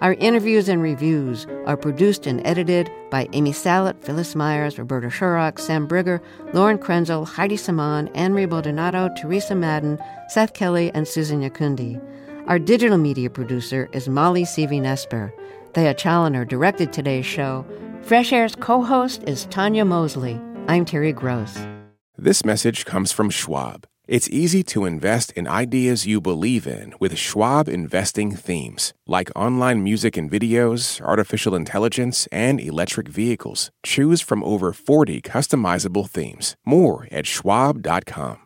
Our 0.00 0.14
interviews 0.14 0.70
and 0.70 0.80
reviews 0.80 1.46
are 1.66 1.76
produced 1.76 2.26
and 2.26 2.40
edited 2.46 2.90
by 3.10 3.28
Amy 3.34 3.52
Salit, 3.52 4.02
Phyllis 4.02 4.34
Myers, 4.34 4.78
Roberta 4.78 5.08
Shorrock, 5.08 5.58
Sam 5.58 5.86
Brigger, 5.86 6.22
Lauren 6.54 6.78
Krenzel, 6.78 7.26
Heidi 7.26 7.58
Saman, 7.58 8.08
Ann-Marie 8.14 8.46
Baldonado, 8.46 9.10
Teresa 9.20 9.54
Madden, 9.54 9.98
Seth 10.30 10.54
Kelly, 10.54 10.90
and 10.94 11.06
Susan 11.06 11.42
Nyakundi. 11.42 12.00
Our 12.46 12.58
digital 12.58 12.96
media 12.96 13.28
producer 13.28 13.90
is 13.92 14.08
Molly 14.08 14.44
Seavy 14.44 14.80
Nesper. 14.80 15.32
Thea 15.74 15.92
Challoner 15.92 16.46
directed 16.46 16.94
today's 16.94 17.26
show. 17.26 17.66
Fresh 18.00 18.32
Air's 18.32 18.56
co-host 18.56 19.22
is 19.24 19.44
Tanya 19.50 19.84
Mosley. 19.84 20.40
I'm 20.66 20.86
Terry 20.86 21.12
Gross. 21.12 21.58
This 22.16 22.42
message 22.42 22.86
comes 22.86 23.12
from 23.12 23.28
Schwab. 23.28 23.86
It's 24.10 24.28
easy 24.30 24.64
to 24.64 24.86
invest 24.86 25.30
in 25.36 25.46
ideas 25.46 26.04
you 26.04 26.20
believe 26.20 26.66
in 26.66 26.94
with 26.98 27.16
Schwab 27.16 27.68
investing 27.68 28.34
themes 28.34 28.92
like 29.06 29.30
online 29.36 29.84
music 29.84 30.16
and 30.16 30.28
videos, 30.28 31.00
artificial 31.00 31.54
intelligence, 31.54 32.26
and 32.32 32.60
electric 32.60 33.06
vehicles. 33.06 33.70
Choose 33.86 34.20
from 34.20 34.42
over 34.42 34.72
40 34.72 35.22
customizable 35.22 36.10
themes. 36.10 36.56
More 36.66 37.06
at 37.12 37.24
schwab.com. 37.24 38.38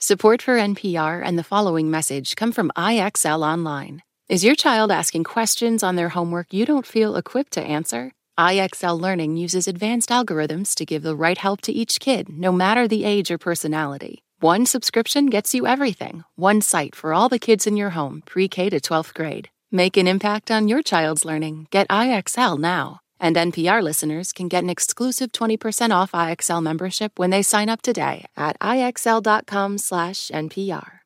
Support 0.00 0.40
for 0.40 0.56
NPR 0.56 1.20
and 1.22 1.38
the 1.38 1.44
following 1.44 1.90
message 1.90 2.34
come 2.34 2.50
from 2.50 2.70
IXL 2.78 3.46
Online. 3.46 4.02
Is 4.30 4.42
your 4.42 4.54
child 4.54 4.90
asking 4.90 5.24
questions 5.24 5.82
on 5.82 5.96
their 5.96 6.08
homework 6.08 6.54
you 6.54 6.64
don't 6.64 6.86
feel 6.86 7.16
equipped 7.16 7.52
to 7.52 7.62
answer? 7.62 8.12
IXL 8.40 8.98
Learning 8.98 9.36
uses 9.36 9.68
advanced 9.68 10.08
algorithms 10.08 10.74
to 10.76 10.86
give 10.86 11.02
the 11.02 11.14
right 11.14 11.36
help 11.36 11.60
to 11.60 11.72
each 11.72 12.00
kid, 12.00 12.30
no 12.30 12.52
matter 12.52 12.88
the 12.88 13.04
age 13.04 13.30
or 13.30 13.36
personality. 13.36 14.22
One 14.40 14.66
subscription 14.66 15.26
gets 15.26 15.54
you 15.54 15.66
everything. 15.66 16.24
One 16.34 16.60
site 16.60 16.94
for 16.94 17.14
all 17.14 17.30
the 17.30 17.38
kids 17.38 17.66
in 17.66 17.74
your 17.74 17.88
home, 17.90 18.22
pre 18.26 18.48
K 18.48 18.68
to 18.68 18.78
12th 18.78 19.14
grade. 19.14 19.48
Make 19.72 19.96
an 19.96 20.06
impact 20.06 20.50
on 20.50 20.68
your 20.68 20.82
child's 20.82 21.24
learning. 21.24 21.68
Get 21.70 21.88
IXL 21.88 22.58
now. 22.58 23.00
And 23.18 23.34
NPR 23.34 23.82
listeners 23.82 24.34
can 24.34 24.48
get 24.48 24.62
an 24.62 24.68
exclusive 24.68 25.32
20% 25.32 25.90
off 25.90 26.12
IXL 26.12 26.62
membership 26.62 27.18
when 27.18 27.30
they 27.30 27.42
sign 27.42 27.70
up 27.70 27.80
today 27.80 28.26
at 28.36 28.58
IXL.com/NPR. 28.60 31.05